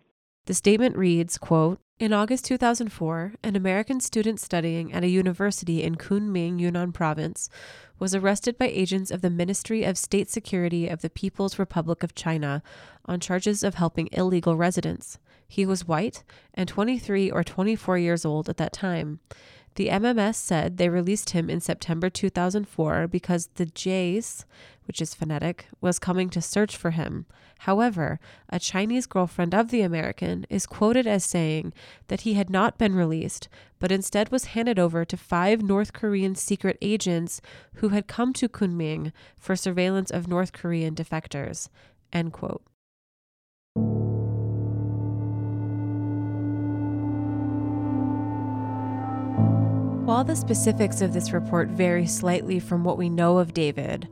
The 0.46 0.54
statement 0.54 0.96
reads, 0.96 1.38
quote, 1.38 1.80
in 1.98 2.12
August 2.12 2.44
2004, 2.44 3.36
an 3.42 3.56
American 3.56 4.00
student 4.00 4.38
studying 4.38 4.92
at 4.92 5.02
a 5.02 5.08
university 5.08 5.82
in 5.82 5.96
Kunming, 5.96 6.60
Yunnan 6.60 6.92
province, 6.92 7.48
was 7.98 8.14
arrested 8.14 8.58
by 8.58 8.66
agents 8.66 9.10
of 9.10 9.22
the 9.22 9.30
Ministry 9.30 9.84
of 9.84 9.96
State 9.96 10.30
Security 10.30 10.88
of 10.88 11.02
the 11.02 11.10
People's 11.10 11.58
Republic 11.58 12.02
of 12.02 12.14
China 12.14 12.62
on 13.06 13.20
charges 13.20 13.62
of 13.62 13.76
helping 13.76 14.08
illegal 14.12 14.56
residents. 14.56 15.18
He 15.48 15.64
was 15.64 15.86
white 15.86 16.24
and 16.54 16.68
23 16.68 17.30
or 17.30 17.44
24 17.44 17.98
years 17.98 18.24
old 18.24 18.48
at 18.48 18.56
that 18.56 18.72
time. 18.72 19.20
The 19.76 19.88
MMS 19.88 20.36
said 20.36 20.78
they 20.78 20.88
released 20.88 21.30
him 21.30 21.50
in 21.50 21.60
September 21.60 22.08
2004 22.08 23.08
because 23.08 23.48
the 23.56 23.66
Jays, 23.66 24.46
which 24.86 25.02
is 25.02 25.14
phonetic, 25.14 25.66
was 25.82 25.98
coming 25.98 26.30
to 26.30 26.40
search 26.40 26.74
for 26.74 26.92
him. 26.92 27.26
However, 27.60 28.18
a 28.48 28.58
Chinese 28.58 29.06
girlfriend 29.06 29.54
of 29.54 29.70
the 29.70 29.82
American 29.82 30.46
is 30.48 30.64
quoted 30.64 31.06
as 31.06 31.24
saying 31.24 31.74
that 32.08 32.22
he 32.22 32.34
had 32.34 32.48
not 32.48 32.78
been 32.78 32.94
released, 32.94 33.48
but 33.78 33.92
instead 33.92 34.30
was 34.30 34.46
handed 34.46 34.78
over 34.78 35.04
to 35.04 35.16
five 35.16 35.60
North 35.60 35.92
Korean 35.92 36.34
secret 36.34 36.78
agents 36.80 37.42
who 37.74 37.90
had 37.90 38.06
come 38.06 38.32
to 38.32 38.48
Kunming 38.48 39.12
for 39.38 39.56
surveillance 39.56 40.10
of 40.10 40.26
North 40.26 40.54
Korean 40.54 40.94
defectors. 40.94 41.68
End 42.14 42.32
quote. 42.32 42.62
While 50.06 50.22
the 50.22 50.36
specifics 50.36 51.00
of 51.00 51.12
this 51.12 51.32
report 51.32 51.66
vary 51.66 52.06
slightly 52.06 52.60
from 52.60 52.84
what 52.84 52.96
we 52.96 53.10
know 53.10 53.38
of 53.38 53.52
David, 53.52 54.08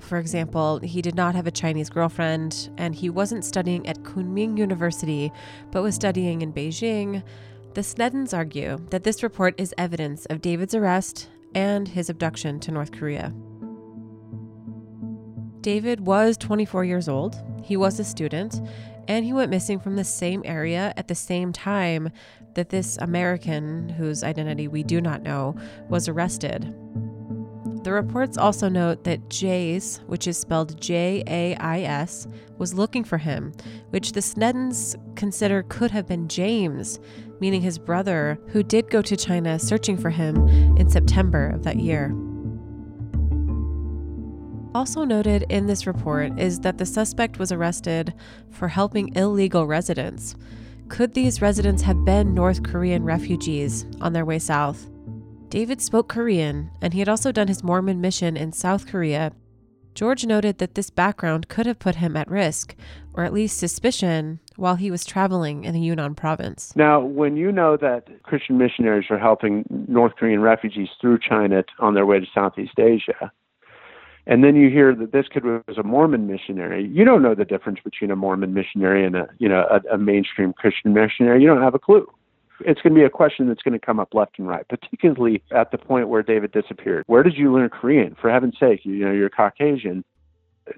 for 0.00 0.16
example, 0.16 0.78
he 0.78 1.02
did 1.02 1.14
not 1.14 1.34
have 1.34 1.46
a 1.46 1.50
Chinese 1.50 1.90
girlfriend 1.90 2.70
and 2.78 2.94
he 2.94 3.10
wasn't 3.10 3.44
studying 3.44 3.86
at 3.86 4.02
Kunming 4.02 4.56
University, 4.56 5.30
but 5.70 5.82
was 5.82 5.94
studying 5.94 6.40
in 6.40 6.54
Beijing, 6.54 7.22
the 7.74 7.82
Sneddens 7.82 8.32
argue 8.32 8.78
that 8.88 9.04
this 9.04 9.22
report 9.22 9.54
is 9.60 9.74
evidence 9.76 10.24
of 10.24 10.40
David's 10.40 10.74
arrest 10.74 11.28
and 11.54 11.86
his 11.86 12.08
abduction 12.08 12.58
to 12.60 12.72
North 12.72 12.92
Korea. 12.92 13.34
David 15.60 16.00
was 16.00 16.38
24 16.38 16.86
years 16.86 17.10
old, 17.10 17.36
he 17.62 17.76
was 17.76 18.00
a 18.00 18.04
student, 18.04 18.62
and 19.08 19.24
he 19.24 19.32
went 19.32 19.50
missing 19.50 19.78
from 19.78 19.96
the 19.96 20.04
same 20.04 20.42
area 20.44 20.92
at 20.96 21.08
the 21.08 21.14
same 21.14 21.52
time 21.52 22.10
that 22.54 22.70
this 22.70 22.96
American, 22.98 23.88
whose 23.88 24.24
identity 24.24 24.68
we 24.68 24.82
do 24.82 25.00
not 25.00 25.22
know, 25.22 25.54
was 25.88 26.08
arrested. 26.08 26.74
The 27.84 27.92
reports 27.92 28.36
also 28.36 28.68
note 28.68 29.04
that 29.04 29.30
Jays, 29.30 30.00
which 30.06 30.26
is 30.26 30.36
spelled 30.36 30.80
J 30.80 31.22
A 31.28 31.54
I 31.56 31.82
S, 31.82 32.26
was 32.58 32.74
looking 32.74 33.04
for 33.04 33.18
him, 33.18 33.52
which 33.90 34.10
the 34.10 34.20
Sneddens 34.20 34.96
consider 35.14 35.62
could 35.62 35.92
have 35.92 36.08
been 36.08 36.26
James, 36.26 36.98
meaning 37.38 37.60
his 37.60 37.78
brother, 37.78 38.40
who 38.48 38.64
did 38.64 38.90
go 38.90 39.02
to 39.02 39.16
China 39.16 39.56
searching 39.58 39.96
for 39.96 40.10
him 40.10 40.48
in 40.76 40.90
September 40.90 41.48
of 41.50 41.62
that 41.62 41.76
year. 41.76 42.12
Also 44.76 45.04
noted 45.04 45.46
in 45.48 45.66
this 45.66 45.86
report 45.86 46.38
is 46.38 46.60
that 46.60 46.76
the 46.76 46.84
suspect 46.84 47.38
was 47.38 47.50
arrested 47.50 48.12
for 48.50 48.68
helping 48.68 49.10
illegal 49.16 49.66
residents. 49.66 50.36
Could 50.90 51.14
these 51.14 51.40
residents 51.40 51.80
have 51.80 52.04
been 52.04 52.34
North 52.34 52.62
Korean 52.62 53.02
refugees 53.02 53.86
on 54.02 54.12
their 54.12 54.26
way 54.26 54.38
south? 54.38 54.90
David 55.48 55.80
spoke 55.80 56.10
Korean, 56.10 56.70
and 56.82 56.92
he 56.92 56.98
had 56.98 57.08
also 57.08 57.32
done 57.32 57.48
his 57.48 57.64
Mormon 57.64 58.02
mission 58.02 58.36
in 58.36 58.52
South 58.52 58.86
Korea. 58.86 59.32
George 59.94 60.26
noted 60.26 60.58
that 60.58 60.74
this 60.74 60.90
background 60.90 61.48
could 61.48 61.64
have 61.64 61.78
put 61.78 61.94
him 61.94 62.14
at 62.14 62.30
risk, 62.30 62.76
or 63.14 63.24
at 63.24 63.32
least 63.32 63.56
suspicion, 63.56 64.40
while 64.56 64.76
he 64.76 64.90
was 64.90 65.06
traveling 65.06 65.64
in 65.64 65.72
the 65.72 65.80
Yunnan 65.80 66.14
province. 66.14 66.76
Now, 66.76 67.00
when 67.00 67.38
you 67.38 67.50
know 67.50 67.78
that 67.78 68.22
Christian 68.24 68.58
missionaries 68.58 69.06
are 69.08 69.18
helping 69.18 69.64
North 69.88 70.16
Korean 70.16 70.42
refugees 70.42 70.90
through 71.00 71.20
China 71.26 71.64
on 71.78 71.94
their 71.94 72.04
way 72.04 72.20
to 72.20 72.26
Southeast 72.34 72.78
Asia, 72.78 73.32
and 74.26 74.42
then 74.42 74.56
you 74.56 74.68
hear 74.70 74.94
that 74.94 75.12
this 75.12 75.26
kid 75.32 75.44
was 75.44 75.78
a 75.78 75.82
Mormon 75.82 76.26
missionary. 76.26 76.88
You 76.92 77.04
don't 77.04 77.22
know 77.22 77.34
the 77.34 77.44
difference 77.44 77.78
between 77.84 78.10
a 78.10 78.16
Mormon 78.16 78.54
missionary 78.54 79.04
and 79.04 79.14
a 79.14 79.28
you 79.38 79.48
know 79.48 79.66
a, 79.70 79.94
a 79.94 79.98
mainstream 79.98 80.52
Christian 80.52 80.92
missionary. 80.92 81.40
You 81.40 81.46
don't 81.46 81.62
have 81.62 81.74
a 81.74 81.78
clue. 81.78 82.06
It's 82.60 82.80
going 82.80 82.94
to 82.94 82.98
be 82.98 83.04
a 83.04 83.10
question 83.10 83.48
that's 83.48 83.62
going 83.62 83.78
to 83.78 83.84
come 83.84 84.00
up 84.00 84.14
left 84.14 84.38
and 84.38 84.48
right, 84.48 84.66
particularly 84.66 85.42
at 85.54 85.70
the 85.70 85.78
point 85.78 86.08
where 86.08 86.22
David 86.22 86.52
disappeared. 86.52 87.04
Where 87.06 87.22
did 87.22 87.36
you 87.36 87.52
learn 87.52 87.68
Korean? 87.68 88.16
For 88.18 88.30
heaven's 88.30 88.58
sake, 88.58 88.80
you, 88.84 89.04
know 89.04 89.12
you're 89.12 89.28
Caucasian. 89.28 90.04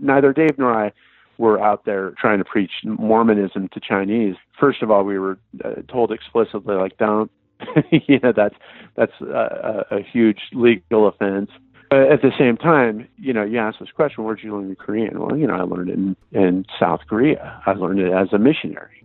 Neither 0.01 0.33
Dave 0.33 0.59
nor 0.59 0.75
I 0.75 0.93
were 1.39 1.63
out 1.63 1.85
there 1.85 2.13
trying 2.19 2.39
to 2.39 2.45
preach 2.45 2.73
Mormonism 2.85 3.69
to 3.69 3.81
Chinese. 3.81 4.35
First 4.59 4.83
of 4.83 4.91
all, 4.91 5.05
we 5.05 5.19
were 5.19 5.39
uh, 5.65 5.77
told 5.89 6.13
explicitly 6.13 6.75
like 6.75 6.99
don't. 6.99 7.31
you 7.91 8.21
know 8.21 8.33
that's 8.37 8.55
that's 8.97 9.21
a, 9.21 9.85
a 9.91 10.03
huge 10.03 10.39
legal 10.53 11.09
offense 11.09 11.51
but 11.91 12.13
at 12.13 12.21
the 12.21 12.33
same 12.39 12.57
time, 12.57 13.09
you 13.17 13.33
know, 13.33 13.45
you 13.45 13.59
ask 13.59 13.79
this 13.79 13.91
question, 13.95 14.25
where'd 14.25 14.41
you 14.43 14.55
learn 14.55 14.75
Korean? 14.77 15.21
Well, 15.21 15.37
you 15.37 15.47
know, 15.47 15.55
I 15.55 15.63
learned 15.63 15.89
it 15.89 15.95
in, 15.95 16.17
in 16.33 16.65
South 16.79 17.01
Korea. 17.09 17.63
I 17.65 17.73
learned 17.73 18.01
it 18.01 18.13
as 18.13 18.29
a 18.33 18.39
missionary. 18.39 19.05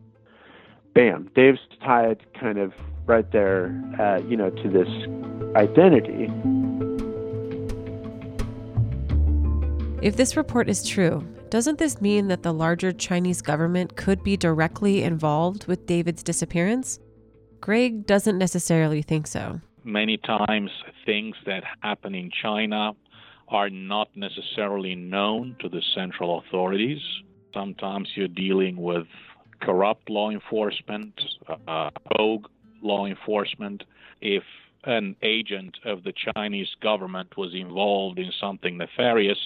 Bam. 0.93 1.29
Dave's 1.33 1.59
tied 1.83 2.21
kind 2.39 2.57
of 2.57 2.73
right 3.05 3.31
there, 3.31 3.73
uh, 3.99 4.17
you 4.27 4.35
know, 4.35 4.49
to 4.49 4.69
this 4.69 4.87
identity. 5.55 6.29
If 10.05 10.17
this 10.17 10.35
report 10.35 10.69
is 10.69 10.85
true, 10.85 11.25
doesn't 11.49 11.77
this 11.77 12.01
mean 12.01 12.27
that 12.27 12.43
the 12.43 12.53
larger 12.53 12.91
Chinese 12.91 13.41
government 13.41 13.95
could 13.95 14.23
be 14.23 14.35
directly 14.35 15.03
involved 15.03 15.67
with 15.67 15.85
David's 15.85 16.21
disappearance? 16.21 16.99
Greg 17.61 18.05
doesn't 18.05 18.37
necessarily 18.37 19.01
think 19.01 19.25
so 19.25 19.61
many 19.85 20.17
times 20.17 20.69
things 21.05 21.35
that 21.45 21.63
happen 21.81 22.15
in 22.15 22.31
China 22.41 22.93
are 23.47 23.69
not 23.69 24.09
necessarily 24.15 24.95
known 24.95 25.55
to 25.59 25.69
the 25.69 25.81
central 25.93 26.39
authorities. 26.39 27.01
Sometimes 27.53 28.09
you're 28.15 28.27
dealing 28.27 28.77
with 28.77 29.05
corrupt 29.61 30.09
law 30.09 30.29
enforcement, 30.29 31.13
uh, 31.67 31.89
rogue 32.17 32.47
law 32.81 33.05
enforcement. 33.05 33.83
If 34.21 34.43
an 34.85 35.15
agent 35.21 35.77
of 35.85 36.03
the 36.03 36.13
Chinese 36.35 36.69
government 36.81 37.37
was 37.37 37.53
involved 37.53 38.19
in 38.19 38.31
something 38.39 38.77
nefarious, 38.77 39.37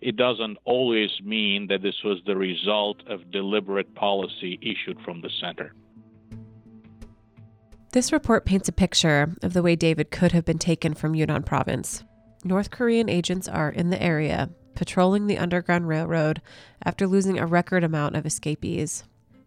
it 0.00 0.16
doesn't 0.16 0.58
always 0.64 1.10
mean 1.24 1.68
that 1.68 1.82
this 1.82 2.02
was 2.04 2.18
the 2.26 2.36
result 2.36 3.02
of 3.08 3.30
deliberate 3.30 3.94
policy 3.94 4.58
issued 4.60 5.00
from 5.04 5.22
the 5.22 5.30
center. 5.40 5.72
This 7.92 8.12
report 8.12 8.44
paints 8.44 8.68
a 8.68 8.72
picture 8.72 9.34
of 9.42 9.52
the 9.52 9.62
way 9.62 9.74
David 9.74 10.10
could 10.10 10.32
have 10.32 10.44
been 10.44 10.58
taken 10.58 10.94
from 10.94 11.14
Yunnan 11.14 11.44
province. 11.44 12.04
North 12.44 12.70
Korean 12.70 13.08
agents 13.08 13.48
are 13.48 13.70
in 13.70 13.90
the 13.90 14.02
area, 14.02 14.50
patrolling 14.74 15.26
the 15.26 15.38
Underground 15.38 15.88
Railroad 15.88 16.42
after 16.84 17.06
losing 17.06 17.38
a 17.38 17.46
record 17.46 17.82
amount 17.82 18.14
of 18.14 18.26
escapees. 18.26 19.04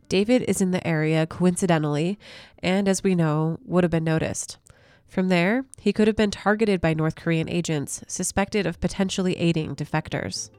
David 0.07 0.41
is 0.47 0.61
in 0.61 0.71
the 0.71 0.85
area 0.85 1.27
coincidentally, 1.27 2.17
and 2.63 2.87
as 2.87 3.03
we 3.03 3.13
know, 3.13 3.59
would 3.63 3.83
have 3.83 3.91
been 3.91 4.03
noticed. 4.03 4.57
From 5.05 5.29
there, 5.29 5.65
he 5.79 5.93
could 5.93 6.07
have 6.07 6.15
been 6.15 6.31
targeted 6.31 6.81
by 6.81 6.93
North 6.93 7.15
Korean 7.15 7.47
agents 7.47 8.03
suspected 8.07 8.65
of 8.65 8.79
potentially 8.79 9.37
aiding 9.37 9.75
defectors. 9.75 10.49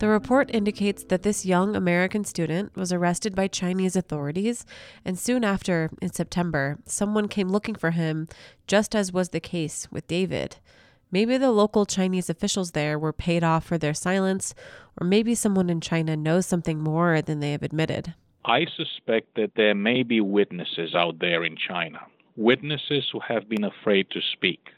The 0.00 0.08
report 0.08 0.50
indicates 0.50 1.04
that 1.04 1.24
this 1.24 1.44
young 1.44 1.76
American 1.76 2.24
student 2.24 2.74
was 2.74 2.90
arrested 2.90 3.34
by 3.34 3.48
Chinese 3.48 3.96
authorities, 3.96 4.64
and 5.04 5.18
soon 5.18 5.44
after, 5.44 5.90
in 6.00 6.10
September, 6.10 6.78
someone 6.86 7.28
came 7.28 7.50
looking 7.50 7.74
for 7.74 7.90
him, 7.90 8.26
just 8.66 8.96
as 8.96 9.12
was 9.12 9.28
the 9.28 9.40
case 9.40 9.88
with 9.92 10.06
David. 10.06 10.56
Maybe 11.10 11.36
the 11.36 11.50
local 11.50 11.84
Chinese 11.84 12.30
officials 12.30 12.70
there 12.70 12.98
were 12.98 13.12
paid 13.12 13.44
off 13.44 13.66
for 13.66 13.76
their 13.76 13.92
silence, 13.92 14.54
or 14.98 15.06
maybe 15.06 15.34
someone 15.34 15.68
in 15.68 15.82
China 15.82 16.16
knows 16.16 16.46
something 16.46 16.78
more 16.78 17.20
than 17.20 17.40
they 17.40 17.52
have 17.52 17.62
admitted. 17.62 18.14
I 18.46 18.64
suspect 18.74 19.34
that 19.36 19.52
there 19.54 19.74
may 19.74 20.02
be 20.02 20.22
witnesses 20.22 20.94
out 20.94 21.18
there 21.18 21.44
in 21.44 21.56
China, 21.56 22.00
witnesses 22.36 23.10
who 23.12 23.20
have 23.28 23.50
been 23.50 23.64
afraid 23.64 24.08
to 24.12 24.20
speak. 24.32 24.68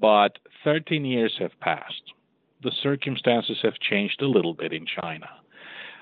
But 0.00 0.38
13 0.64 1.04
years 1.04 1.36
have 1.38 1.52
passed. 1.60 2.02
The 2.66 2.72
circumstances 2.82 3.58
have 3.62 3.78
changed 3.78 4.20
a 4.20 4.26
little 4.26 4.52
bit 4.52 4.72
in 4.72 4.86
China. 4.86 5.28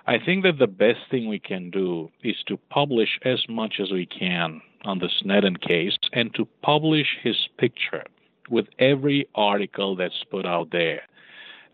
I 0.07 0.17
think 0.19 0.45
that 0.45 0.59
the 0.59 0.67
best 0.67 1.01
thing 1.11 1.29
we 1.29 1.39
can 1.39 1.69
do 1.69 2.11
is 2.23 2.37
to 2.47 2.57
publish 2.71 3.19
as 3.23 3.45
much 3.51 3.75
as 3.83 3.91
we 3.91 4.07
can 4.07 4.63
on 4.87 4.99
the 4.99 5.11
Snedden 5.21 5.59
case 5.59 5.99
and 6.15 6.33
to 6.33 6.49
publish 6.63 7.19
his 7.23 7.37
picture 7.59 8.05
with 8.49 8.65
every 8.79 9.29
article 9.35 9.95
that's 9.95 10.25
put 10.31 10.47
out 10.47 10.71
there. 10.73 11.03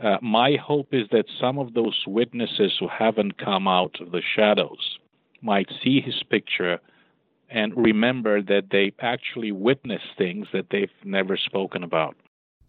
Uh, 0.00 0.16
my 0.23 0.56
hope 0.56 0.88
is 0.90 1.06
that 1.12 1.26
some 1.40 1.61
of 1.61 1.75
those 1.75 2.02
witnesses 2.09 2.73
who 2.80 2.88
haven't 2.88 3.38
come 3.38 3.68
out 3.68 3.94
of 4.00 4.11
the 4.11 4.23
shadows 4.35 4.99
might 5.40 5.70
see 5.85 6.00
his 6.00 6.20
picture 6.28 6.80
and 7.49 7.76
remember 7.76 8.42
that 8.42 8.70
they 8.73 8.92
actually 8.99 9.52
witnessed 9.52 10.16
things 10.18 10.49
that 10.52 10.66
they've 10.73 10.90
never 11.04 11.37
spoken 11.37 11.85
about. 11.85 12.16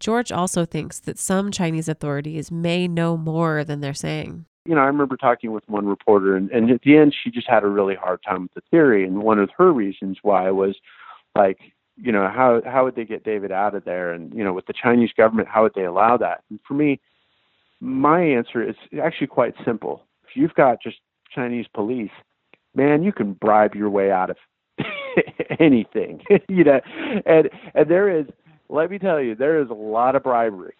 George 0.01 0.31
also 0.31 0.65
thinks 0.65 0.99
that 1.01 1.19
some 1.19 1.51
Chinese 1.51 1.87
authorities 1.87 2.51
may 2.51 2.87
know 2.87 3.15
more 3.15 3.63
than 3.63 3.81
they're 3.81 3.93
saying. 3.93 4.45
You 4.65 4.75
know, 4.75 4.81
I 4.81 4.85
remember 4.85 5.15
talking 5.15 5.51
with 5.51 5.63
one 5.69 5.85
reporter, 5.85 6.35
and, 6.35 6.49
and 6.49 6.71
at 6.71 6.81
the 6.81 6.97
end, 6.97 7.15
she 7.23 7.29
just 7.29 7.47
had 7.47 7.63
a 7.63 7.67
really 7.67 7.95
hard 7.95 8.19
time 8.27 8.43
with 8.43 8.53
the 8.55 8.61
theory. 8.71 9.05
And 9.05 9.21
one 9.21 9.39
of 9.39 9.49
her 9.57 9.71
reasons 9.71 10.17
why 10.23 10.49
was 10.49 10.75
like, 11.35 11.59
you 11.97 12.11
know, 12.11 12.27
how 12.27 12.61
how 12.65 12.83
would 12.83 12.95
they 12.95 13.05
get 13.05 13.23
David 13.23 13.51
out 13.51 13.75
of 13.75 13.85
there? 13.85 14.11
And 14.11 14.33
you 14.33 14.43
know, 14.43 14.53
with 14.53 14.65
the 14.65 14.73
Chinese 14.73 15.11
government, 15.15 15.47
how 15.47 15.63
would 15.63 15.73
they 15.75 15.85
allow 15.85 16.17
that? 16.17 16.43
And 16.49 16.59
for 16.67 16.73
me, 16.73 16.99
my 17.79 18.21
answer 18.21 18.67
is 18.67 18.75
actually 19.01 19.27
quite 19.27 19.53
simple. 19.63 20.03
If 20.27 20.35
you've 20.35 20.53
got 20.55 20.81
just 20.81 20.97
Chinese 21.33 21.67
police, 21.73 22.11
man, 22.75 23.03
you 23.03 23.11
can 23.11 23.33
bribe 23.33 23.75
your 23.75 23.89
way 23.89 24.11
out 24.11 24.31
of 24.31 24.37
anything. 25.59 26.21
you 26.47 26.63
know, 26.63 26.81
and 27.25 27.49
and 27.75 27.89
there 27.89 28.09
is, 28.09 28.25
let 28.71 28.89
me 28.89 28.97
tell 28.97 29.21
you, 29.21 29.35
there 29.35 29.61
is 29.61 29.69
a 29.69 29.75
lot 29.75 30.15
of 30.15 30.23
bribery. 30.23 30.73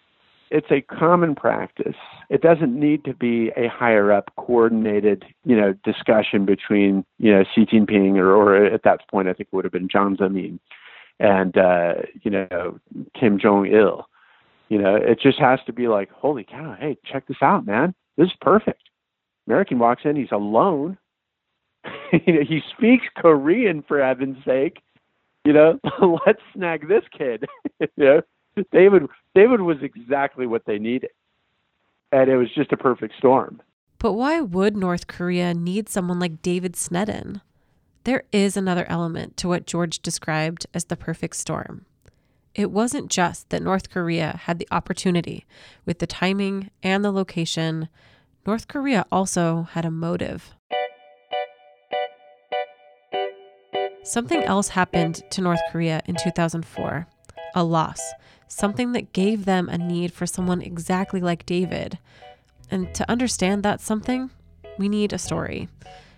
It's 0.50 0.72
a 0.72 0.82
common 0.82 1.36
practice. 1.36 1.96
It 2.30 2.42
doesn't 2.42 2.78
need 2.78 3.06
to 3.06 3.14
be 3.14 3.52
a 3.56 3.68
higher 3.68 4.12
up 4.12 4.32
coordinated, 4.38 5.24
you 5.46 5.56
know, 5.56 5.74
discussion 5.86 6.46
between, 6.46 7.06
you 7.20 7.32
know, 7.32 7.44
Xi 7.56 7.66
Jinping 7.66 8.18
or, 8.18 8.36
or 8.36 8.66
at 8.66 8.84
that 8.84 9.08
point 9.10 9.30
I 9.30 9.34
think 9.34 9.50
it 9.52 9.56
would 9.56 9.66
have 9.66 9.72
been 9.72 9.88
Jiang 9.88 10.18
Zemin 10.18 10.60
and 11.20 11.58
uh, 11.58 11.94
you 12.24 12.32
know, 12.32 12.80
Kim 13.18 13.40
Jong 13.40 13.68
Il. 13.68 14.08
You 14.68 14.82
know, 14.82 14.96
it 14.96 15.20
just 15.22 15.40
has 15.40 15.60
to 15.66 15.74
be 15.74 15.88
like, 15.88 16.12
holy 16.12 16.44
cow, 16.44 16.76
hey, 16.80 16.98
check 17.06 17.28
this 17.28 17.42
out, 17.42 17.66
man. 17.66 17.94
This 18.18 18.28
is 18.28 18.34
perfect. 18.42 18.82
American 19.48 19.80
walks 19.80 20.04
in, 20.06 20.16
he's 20.16 20.32
alone 20.32 20.98
you 22.12 22.20
know, 22.34 22.42
he 22.48 22.62
speaks 22.76 23.06
Korean 23.16 23.84
for 23.88 24.04
heaven's 24.04 24.44
sake. 24.46 24.82
You 25.46 25.54
know, 25.54 25.80
let's 26.26 26.42
snag 26.54 26.88
this 26.88 27.04
kid. 27.18 27.46
you 27.80 27.88
know, 27.98 28.22
David 28.72 29.04
David 29.36 29.62
was 29.62 29.78
exactly 29.82 30.46
what 30.46 30.66
they 30.66 30.80
needed. 30.80 31.12
And 32.12 32.30
it 32.30 32.38
was 32.38 32.54
just 32.54 32.74
a 32.74 32.78
perfect 32.78 33.14
storm. 33.18 33.62
But 33.98 34.14
why 34.14 34.42
would 34.42 34.76
North 34.76 35.08
Korea 35.08 35.54
need 35.54 35.88
someone 35.88 36.20
like 36.20 36.42
David 36.42 36.76
Snedden? 36.76 37.42
There 38.04 38.24
is 38.32 38.58
another 38.58 38.86
element 38.90 39.38
to 39.38 39.48
what 39.48 39.68
George 39.68 40.02
described 40.02 40.66
as 40.74 40.86
the 40.86 40.98
perfect 40.98 41.36
storm. 41.36 41.86
It 42.54 42.72
wasn't 42.72 43.10
just 43.10 43.50
that 43.50 43.62
North 43.62 43.90
Korea 43.90 44.42
had 44.44 44.60
the 44.60 44.68
opportunity 44.72 45.46
with 45.86 46.00
the 46.00 46.08
timing 46.08 46.70
and 46.84 47.06
the 47.06 47.12
location, 47.12 47.88
North 48.46 48.68
Korea 48.68 49.06
also 49.12 49.68
had 49.72 49.86
a 49.86 49.92
motive. 49.92 50.56
Something 54.04 54.44
else 54.44 54.70
happened 54.70 55.22
to 55.30 55.42
North 55.42 55.62
Korea 55.72 56.02
in 56.06 56.16
2004 56.16 57.08
a 57.54 57.64
loss, 57.64 58.14
something 58.48 58.94
that 58.94 59.14
gave 59.14 59.46
them 59.46 59.68
a 59.70 59.78
need 59.78 60.14
for 60.14 60.26
someone 60.26 60.62
exactly 60.62 61.22
like 61.22 61.46
David. 61.46 62.00
And 62.70 62.94
to 62.96 63.10
understand 63.10 63.64
that 63.64 63.82
something, 63.82 64.30
we 64.78 64.88
need 64.88 65.14
a 65.14 65.18
story. 65.18 65.68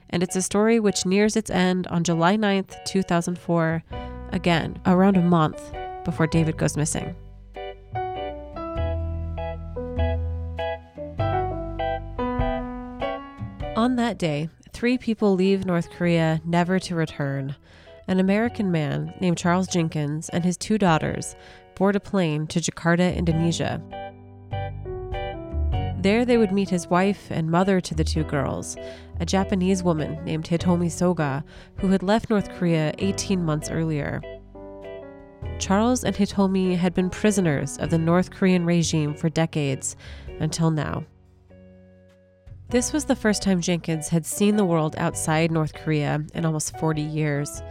And 0.09 0.21
it's 0.21 0.35
a 0.35 0.41
story 0.41 0.79
which 0.79 1.05
nears 1.05 1.35
its 1.35 1.49
end 1.49 1.87
on 1.87 2.03
July 2.03 2.37
9th, 2.37 2.83
2004, 2.85 3.83
again, 4.31 4.79
around 4.85 5.17
a 5.17 5.21
month 5.21 5.73
before 6.05 6.27
David 6.27 6.57
goes 6.57 6.77
missing. 6.77 7.15
On 13.75 13.95
that 13.95 14.19
day, 14.19 14.49
three 14.71 14.97
people 14.97 15.33
leave 15.33 15.65
North 15.65 15.89
Korea 15.89 16.39
never 16.45 16.79
to 16.79 16.95
return. 16.95 17.55
An 18.07 18.19
American 18.19 18.69
man 18.71 19.13
named 19.21 19.37
Charles 19.37 19.67
Jenkins 19.67 20.29
and 20.29 20.43
his 20.43 20.57
two 20.57 20.77
daughters 20.77 21.35
board 21.75 21.95
a 21.95 21.99
plane 21.99 22.47
to 22.47 22.59
Jakarta, 22.59 23.15
Indonesia. 23.15 23.81
There, 25.99 26.25
they 26.25 26.37
would 26.37 26.51
meet 26.51 26.69
his 26.69 26.89
wife 26.89 27.31
and 27.31 27.49
mother 27.49 27.79
to 27.79 27.95
the 27.95 28.03
two 28.03 28.25
girls, 28.25 28.75
a 29.21 29.25
Japanese 29.25 29.83
woman 29.83 30.21
named 30.25 30.45
Hitomi 30.45 30.91
Soga, 30.91 31.45
who 31.77 31.87
had 31.87 32.03
left 32.03 32.29
North 32.29 32.49
Korea 32.49 32.93
18 32.97 33.43
months 33.43 33.69
earlier. 33.71 34.21
Charles 35.59 36.03
and 36.03 36.13
Hitomi 36.13 36.75
had 36.75 36.93
been 36.93 37.09
prisoners 37.09 37.77
of 37.77 37.89
the 37.89 37.97
North 37.97 38.31
Korean 38.31 38.65
regime 38.65 39.13
for 39.13 39.29
decades 39.29 39.95
until 40.41 40.71
now. 40.71 41.05
This 42.69 42.91
was 42.91 43.05
the 43.05 43.15
first 43.15 43.41
time 43.41 43.61
Jenkins 43.61 44.09
had 44.09 44.25
seen 44.25 44.57
the 44.57 44.65
world 44.65 44.95
outside 44.97 45.51
North 45.51 45.73
Korea 45.73 46.25
in 46.33 46.43
almost 46.43 46.77
40 46.79 47.01
years. 47.01 47.61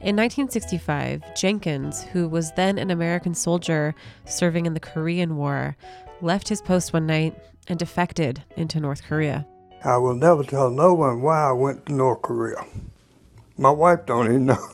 In 0.00 0.14
1965, 0.14 1.34
Jenkins, 1.34 2.04
who 2.04 2.28
was 2.28 2.52
then 2.52 2.78
an 2.78 2.92
American 2.92 3.34
soldier 3.34 3.96
serving 4.26 4.64
in 4.64 4.74
the 4.74 4.80
Korean 4.80 5.36
War, 5.36 5.76
left 6.20 6.48
his 6.48 6.62
post 6.62 6.92
one 6.92 7.06
night 7.06 7.36
and 7.66 7.80
defected 7.80 8.44
into 8.56 8.78
North 8.78 9.02
Korea. 9.02 9.44
I 9.84 9.96
will 9.96 10.14
never 10.14 10.44
tell 10.44 10.70
no 10.70 10.94
one 10.94 11.20
why 11.20 11.48
I 11.48 11.52
went 11.52 11.86
to 11.86 11.92
North 11.92 12.22
Korea. 12.22 12.64
My 13.56 13.70
wife 13.70 14.06
don't 14.06 14.26
even 14.26 14.46
know. 14.46 14.68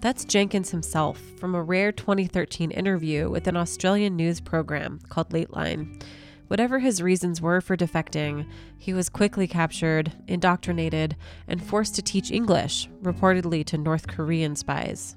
That's 0.00 0.24
Jenkins 0.24 0.70
himself 0.70 1.20
from 1.38 1.54
a 1.54 1.62
rare 1.62 1.92
2013 1.92 2.70
interview 2.70 3.28
with 3.28 3.46
an 3.48 3.58
Australian 3.58 4.16
news 4.16 4.40
program 4.40 5.00
called 5.10 5.30
Lateline. 5.30 6.02
Whatever 6.48 6.78
his 6.78 7.02
reasons 7.02 7.40
were 7.40 7.60
for 7.60 7.76
defecting, 7.76 8.46
he 8.78 8.92
was 8.92 9.08
quickly 9.08 9.48
captured, 9.48 10.12
indoctrinated, 10.28 11.16
and 11.48 11.62
forced 11.62 11.94
to 11.96 12.02
teach 12.02 12.30
English, 12.30 12.88
reportedly 13.02 13.64
to 13.66 13.78
North 13.78 14.06
Korean 14.06 14.54
spies. 14.54 15.16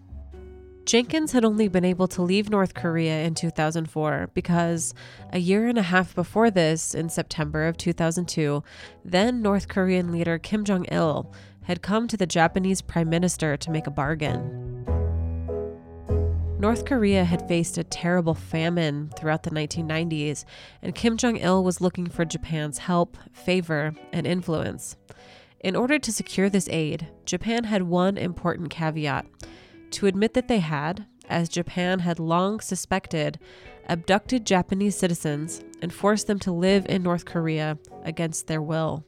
Jenkins 0.85 1.33
had 1.33 1.45
only 1.45 1.67
been 1.67 1.85
able 1.85 2.07
to 2.07 2.23
leave 2.23 2.49
North 2.49 2.73
Korea 2.73 3.23
in 3.23 3.35
2004 3.35 4.31
because 4.33 4.95
a 5.31 5.37
year 5.37 5.67
and 5.67 5.77
a 5.77 5.83
half 5.83 6.15
before 6.15 6.49
this, 6.49 6.95
in 6.95 7.09
September 7.09 7.67
of 7.67 7.77
2002, 7.77 8.63
then 9.05 9.43
North 9.43 9.67
Korean 9.67 10.11
leader 10.11 10.39
Kim 10.39 10.65
Jong 10.65 10.85
il 10.85 11.31
had 11.65 11.83
come 11.83 12.07
to 12.07 12.17
the 12.17 12.25
Japanese 12.25 12.81
prime 12.81 13.07
minister 13.07 13.55
to 13.55 13.69
make 13.69 13.85
a 13.85 13.91
bargain. 13.91 14.78
North 16.59 16.83
Korea 16.83 17.23
had 17.23 17.47
faced 17.47 17.77
a 17.77 17.85
terrible 17.85 18.33
famine 18.33 19.11
throughout 19.15 19.43
the 19.43 19.49
1990s, 19.49 20.43
and 20.81 20.93
Kim 20.93 21.15
Jong 21.15 21.37
il 21.37 21.63
was 21.63 21.79
looking 21.79 22.07
for 22.07 22.25
Japan's 22.25 22.79
help, 22.79 23.15
favor, 23.31 23.93
and 24.11 24.27
influence. 24.27 24.97
In 25.61 25.73
order 25.73 25.97
to 25.97 26.11
secure 26.11 26.49
this 26.49 26.67
aid, 26.67 27.07
Japan 27.23 27.63
had 27.63 27.83
one 27.83 28.17
important 28.17 28.71
caveat 28.71 29.25
to 29.91 30.07
admit 30.07 30.33
that 30.33 30.49
they 30.49 30.59
had, 30.59 31.05
as 31.29 31.47
Japan 31.47 31.99
had 31.99 32.19
long 32.19 32.59
suspected, 32.59 33.39
abducted 33.87 34.45
Japanese 34.45 34.97
citizens 34.97 35.63
and 35.81 35.93
forced 35.93 36.27
them 36.27 36.39
to 36.39 36.51
live 36.51 36.85
in 36.89 37.03
North 37.03 37.23
Korea 37.23 37.77
against 38.03 38.47
their 38.47 38.61
will. 38.61 39.05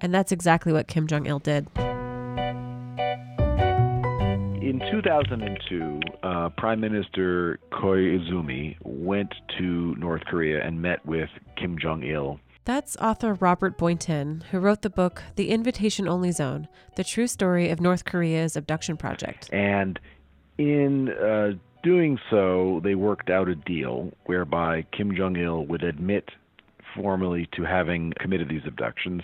And 0.00 0.12
that's 0.12 0.32
exactly 0.32 0.72
what 0.72 0.88
Kim 0.88 1.06
Jong 1.06 1.26
il 1.26 1.38
did. 1.38 1.68
In 4.72 4.80
2002, 4.90 6.00
uh, 6.22 6.48
Prime 6.56 6.80
Minister 6.80 7.58
Koizumi 7.72 8.78
went 8.82 9.34
to 9.58 9.94
North 9.96 10.24
Korea 10.24 10.66
and 10.66 10.80
met 10.80 11.04
with 11.04 11.28
Kim 11.58 11.76
Jong 11.78 12.02
il. 12.02 12.40
That's 12.64 12.96
author 12.96 13.34
Robert 13.34 13.76
Boynton, 13.76 14.44
who 14.50 14.60
wrote 14.60 14.80
the 14.80 14.88
book 14.88 15.24
The 15.36 15.50
Invitation 15.50 16.08
Only 16.08 16.32
Zone 16.32 16.68
The 16.96 17.04
True 17.04 17.26
Story 17.26 17.68
of 17.68 17.82
North 17.82 18.06
Korea's 18.06 18.56
Abduction 18.56 18.96
Project. 18.96 19.52
And 19.52 20.00
in 20.56 21.10
uh, 21.10 21.50
doing 21.82 22.18
so, 22.30 22.80
they 22.82 22.94
worked 22.94 23.28
out 23.28 23.50
a 23.50 23.54
deal 23.54 24.10
whereby 24.24 24.86
Kim 24.90 25.14
Jong 25.14 25.36
il 25.36 25.66
would 25.66 25.82
admit 25.82 26.30
formally 26.96 27.46
to 27.56 27.64
having 27.64 28.14
committed 28.18 28.48
these 28.48 28.64
abductions, 28.66 29.20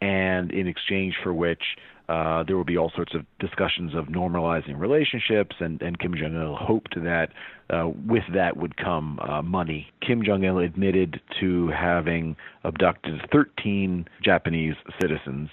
and 0.00 0.50
in 0.50 0.66
exchange 0.66 1.14
for 1.22 1.32
which 1.32 1.62
uh, 2.08 2.42
there 2.42 2.56
will 2.56 2.64
be 2.64 2.78
all 2.78 2.90
sorts 2.94 3.14
of 3.14 3.26
discussions 3.38 3.94
of 3.94 4.06
normalizing 4.06 4.78
relationships, 4.78 5.56
and, 5.60 5.82
and 5.82 5.98
Kim 5.98 6.14
Jong 6.14 6.34
il 6.34 6.56
hoped 6.56 6.94
that 6.96 7.28
uh, 7.70 7.90
with 8.06 8.22
that 8.32 8.56
would 8.56 8.76
come 8.76 9.18
uh, 9.20 9.42
money. 9.42 9.88
Kim 10.00 10.22
Jong 10.24 10.44
il 10.44 10.58
admitted 10.58 11.20
to 11.40 11.68
having 11.68 12.34
abducted 12.64 13.20
13 13.30 14.06
Japanese 14.22 14.74
citizens, 15.00 15.50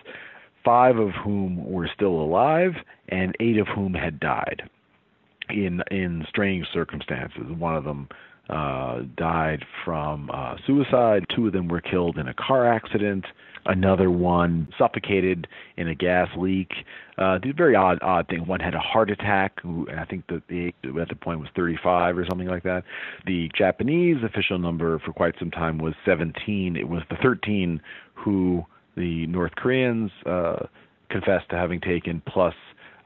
five 0.64 0.98
of 0.98 1.12
whom 1.12 1.70
were 1.70 1.90
still 1.94 2.14
alive, 2.22 2.76
and 3.10 3.36
eight 3.42 3.58
of 3.58 3.68
whom 3.68 3.94
had 3.94 4.20
died 4.20 4.64
in 5.50 5.84
in 5.92 6.26
strange 6.30 6.66
circumstances. 6.74 7.44
One 7.58 7.76
of 7.76 7.84
them 7.84 8.08
uh, 8.50 9.02
died 9.18 9.66
from 9.84 10.30
uh, 10.34 10.56
suicide. 10.68 11.26
Two 11.36 11.48
of 11.48 11.54
them 11.54 11.68
were 11.68 11.82
killed 11.82 12.18
in 12.18 12.28
a 12.28 12.34
car 12.34 12.72
accident. 12.72 13.26
Another 13.68 14.12
one 14.12 14.68
suffocated 14.78 15.48
in 15.78 15.88
a 15.88 15.96
gas 15.96 16.30
leak. 16.38 16.72
Uh, 17.18 17.40
a 17.44 17.54
very 17.58 17.76
odd, 17.76 17.98
odd 18.04 18.28
thing. 18.28 18.46
One 18.46 18.60
had 18.60 18.76
a 18.76 18.80
heart 18.80 19.10
attack. 19.10 19.60
Who 19.64 19.88
I 19.90 20.06
think 20.06 20.28
that 20.28 20.44
the 20.48 20.68
at 21.02 21.10
the 21.10 21.16
point 21.16 21.40
was 21.40 21.50
35 21.56 22.18
or 22.18 22.26
something 22.30 22.48
like 22.48 22.62
that. 22.64 22.84
The 23.26 23.50
Japanese 23.58 24.18
official 24.24 24.60
number 24.60 25.00
for 25.00 25.14
quite 25.14 25.34
some 25.40 25.50
time 25.50 25.80
was 25.80 25.96
17. 26.06 26.76
It 26.76 26.88
was 26.88 27.02
the 27.10 27.18
13 27.24 27.82
who 28.14 28.64
the 28.96 29.26
North 29.28 29.56
Koreans 29.56 30.12
uh, 30.28 30.68
confessed 31.10 31.50
to 31.50 31.56
having 31.56 31.82
taken, 31.82 32.22
plus 32.28 32.54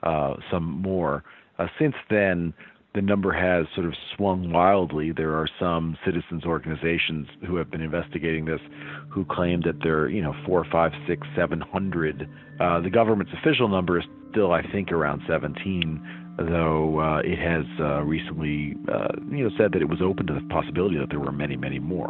uh, 0.03 0.35
some 0.51 0.63
more. 0.63 1.23
Uh, 1.57 1.67
since 1.77 1.95
then, 2.09 2.53
the 2.95 3.01
number 3.01 3.31
has 3.31 3.67
sort 3.75 3.85
of 3.85 3.93
swung 4.15 4.51
wildly. 4.51 5.11
There 5.11 5.33
are 5.35 5.47
some 5.59 5.97
citizens 6.03 6.43
organizations 6.45 7.27
who 7.45 7.55
have 7.57 7.69
been 7.69 7.81
investigating 7.81 8.45
this 8.45 8.61
who 9.09 9.25
claim 9.25 9.61
that 9.61 9.83
there 9.83 9.99
are, 9.99 10.09
you 10.09 10.21
know, 10.21 10.33
four, 10.45 10.65
five, 10.71 10.91
six, 11.07 11.27
seven 11.35 11.61
hundred. 11.61 12.27
Uh, 12.59 12.81
the 12.81 12.89
government's 12.89 13.31
official 13.33 13.67
number 13.67 13.99
is 13.99 14.05
still, 14.31 14.51
I 14.51 14.63
think, 14.71 14.91
around 14.91 15.21
17, 15.27 16.35
though 16.37 16.99
uh, 16.99 17.21
it 17.23 17.37
has 17.37 17.65
uh, 17.79 18.01
recently, 18.01 18.75
uh, 18.91 19.09
you 19.29 19.43
know, 19.43 19.51
said 19.57 19.71
that 19.73 19.81
it 19.81 19.89
was 19.89 20.01
open 20.01 20.27
to 20.27 20.33
the 20.33 20.41
possibility 20.49 20.97
that 20.97 21.09
there 21.09 21.19
were 21.19 21.31
many, 21.31 21.57
many 21.57 21.79
more. 21.79 22.09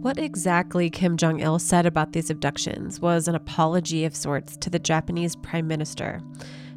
What 0.00 0.16
exactly 0.16 0.90
Kim 0.90 1.16
Jong 1.16 1.40
il 1.40 1.58
said 1.58 1.84
about 1.84 2.12
these 2.12 2.30
abductions 2.30 3.00
was 3.00 3.26
an 3.26 3.34
apology 3.34 4.04
of 4.04 4.14
sorts 4.14 4.56
to 4.58 4.70
the 4.70 4.78
Japanese 4.78 5.34
prime 5.34 5.66
minister. 5.66 6.22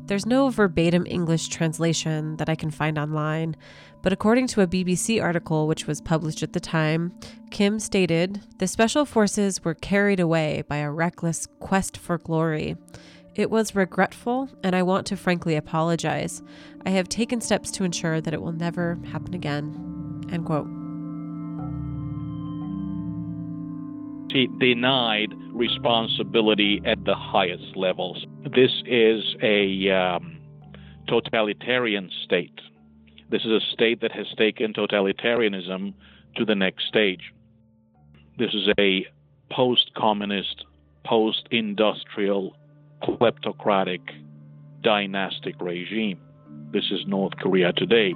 There's 0.06 0.26
no 0.26 0.50
verbatim 0.50 1.06
English 1.08 1.48
translation 1.48 2.36
that 2.38 2.50
I 2.50 2.56
can 2.56 2.72
find 2.72 2.98
online, 2.98 3.56
but 4.02 4.12
according 4.12 4.48
to 4.48 4.62
a 4.62 4.68
BBC 4.68 5.22
article 5.22 5.68
which 5.68 5.88
was 5.88 6.02
published 6.02 6.44
at 6.44 6.54
the 6.54 6.60
time, 6.60 7.14
Kim 7.50 7.80
stated 7.80 8.42
the 8.58 8.68
special 8.68 9.06
forces 9.06 9.64
were 9.64 9.74
carried 9.74 10.20
away 10.20 10.64
by 10.68 10.78
a 10.78 10.92
reckless 10.92 11.48
quest 11.60 11.98
for 11.98 12.18
glory. 12.18 12.76
It 13.36 13.50
was 13.50 13.76
regretful, 13.76 14.50
and 14.64 14.76
I 14.76 14.84
want 14.84 15.08
to 15.08 15.16
frankly 15.16 15.56
apologize. 15.56 16.42
I 16.86 16.90
have 16.90 17.08
taken 17.08 17.40
steps 17.40 17.72
to 17.72 17.86
ensure 17.86 18.20
that 18.20 18.34
it 18.34 18.42
will 18.42 18.52
never 18.52 19.00
happen 19.12 19.34
again. 19.34 20.28
End 20.32 20.46
quote. 20.46 20.81
He 24.32 24.48
denied 24.60 25.34
responsibility 25.52 26.82
at 26.86 27.04
the 27.04 27.16
highest 27.16 27.76
levels. 27.76 28.26
This 28.44 28.72
is 28.86 29.36
a 29.42 29.90
um, 29.90 30.40
totalitarian 31.08 32.10
state. 32.24 32.60
This 33.30 33.42
is 33.42 33.52
a 33.52 33.60
state 33.74 34.02
that 34.02 34.12
has 34.14 34.28
taken 34.38 34.74
totalitarianism 34.74 35.94
to 36.38 36.46
the 36.46 36.56
next 36.56 36.88
stage. 36.88 37.34
This 38.38 38.54
is 38.54 38.70
a 38.80 39.06
post 39.52 39.92
communist, 39.96 40.66
post 41.06 41.48
industrial, 41.52 42.56
kleptocratic, 43.04 44.02
dynastic 44.82 45.56
regime. 45.60 46.20
This 46.72 46.86
is 46.92 47.06
North 47.06 47.34
Korea 47.38 47.74
today. 47.74 48.14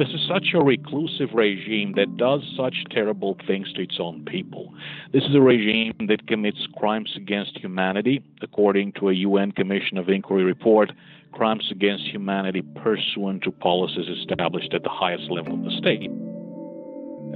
This 0.00 0.08
is 0.14 0.26
such 0.26 0.54
a 0.54 0.64
reclusive 0.64 1.34
regime 1.34 1.92
that 1.96 2.16
does 2.16 2.40
such 2.56 2.86
terrible 2.90 3.36
things 3.46 3.70
to 3.74 3.82
its 3.82 3.98
own 4.00 4.24
people. 4.24 4.72
This 5.12 5.24
is 5.24 5.34
a 5.34 5.42
regime 5.42 5.92
that 6.08 6.26
commits 6.26 6.66
crimes 6.78 7.12
against 7.18 7.58
humanity, 7.58 8.22
according 8.40 8.92
to 8.92 9.10
a 9.10 9.12
UN 9.12 9.52
Commission 9.52 9.98
of 9.98 10.08
Inquiry 10.08 10.42
report, 10.42 10.90
crimes 11.32 11.68
against 11.70 12.06
humanity 12.06 12.62
pursuant 12.82 13.42
to 13.42 13.50
policies 13.50 14.08
established 14.08 14.72
at 14.72 14.84
the 14.84 14.88
highest 14.88 15.30
level 15.30 15.52
of 15.52 15.64
the 15.64 15.76
state. 15.76 16.10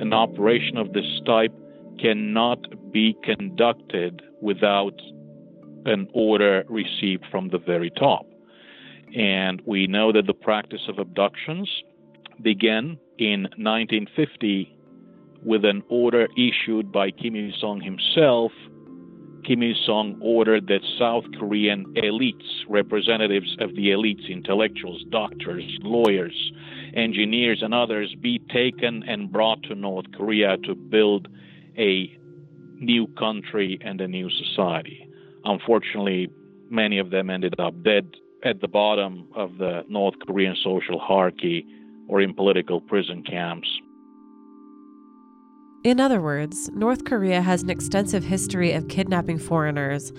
An 0.01 0.15
operation 0.15 0.79
of 0.79 0.95
this 0.95 1.21
type 1.27 1.53
cannot 2.01 2.91
be 2.91 3.15
conducted 3.23 4.23
without 4.41 4.99
an 5.85 6.09
order 6.15 6.65
received 6.71 7.27
from 7.31 7.51
the 7.51 7.59
very 7.59 7.91
top. 7.91 8.25
And 9.15 9.61
we 9.67 9.87
know 9.87 10.13
that 10.13 10.27
the 10.27 10.33
practice 10.33 10.89
of 10.89 10.99
abductions 10.99 11.69
began 12.43 12.99
in 13.19 13.43
1950 13.57 14.77
with 15.45 15.65
an 15.65 15.83
order 15.89 16.27
issued 16.37 16.91
by 16.91 17.11
Kim 17.11 17.37
Il 17.37 17.53
sung 17.61 17.81
himself. 17.81 18.53
Kim 19.45 19.63
Il 19.63 19.75
sung 19.87 20.17
ordered 20.21 20.67
that 20.69 20.81
South 20.99 21.25
Korean 21.39 21.85
elites, 21.97 22.65
representatives 22.69 23.57
of 23.61 23.75
the 23.77 23.89
elites, 23.89 24.29
intellectuals, 24.29 25.05
doctors, 25.11 25.65
lawyers, 25.83 26.53
engineers, 26.95 27.61
and 27.63 27.75
others, 27.75 28.15
be 28.21 28.39
taken 28.51 29.03
and 29.07 29.31
brought 29.31 29.63
to 29.65 29.75
North 29.75 30.07
Korea 30.17 30.57
to 30.65 30.75
build 30.75 31.29
a 31.77 32.11
new 32.81 33.07
country 33.19 33.79
and 33.83 34.01
a 34.01 34.09
new 34.09 34.31
society. 34.31 35.09
Unfortunately, 35.45 36.31
many 36.71 36.99
of 36.99 37.11
them 37.11 37.29
ended 37.29 37.55
up 37.59 37.75
dead 37.83 38.17
at 38.45 38.61
the 38.61 38.69
bottom 38.69 39.29
of 39.35 39.59
the 39.59 39.85
North 39.89 40.15
Korean 40.27 40.57
social 40.63 40.99
hierarchy 40.99 41.67
or 42.09 42.21
in 42.21 42.35
political 42.35 42.81
prison 42.81 43.23
camps. 43.23 43.69
In 45.85 46.01
other 46.01 46.21
words, 46.21 46.71
North 46.71 47.05
Korea 47.05 47.43
has 47.43 47.63
an 47.63 47.69
extensive 47.69 48.25
history 48.25 48.73
of 48.73 48.89
kidnapping 48.89 49.39
foreigners, 49.39 50.13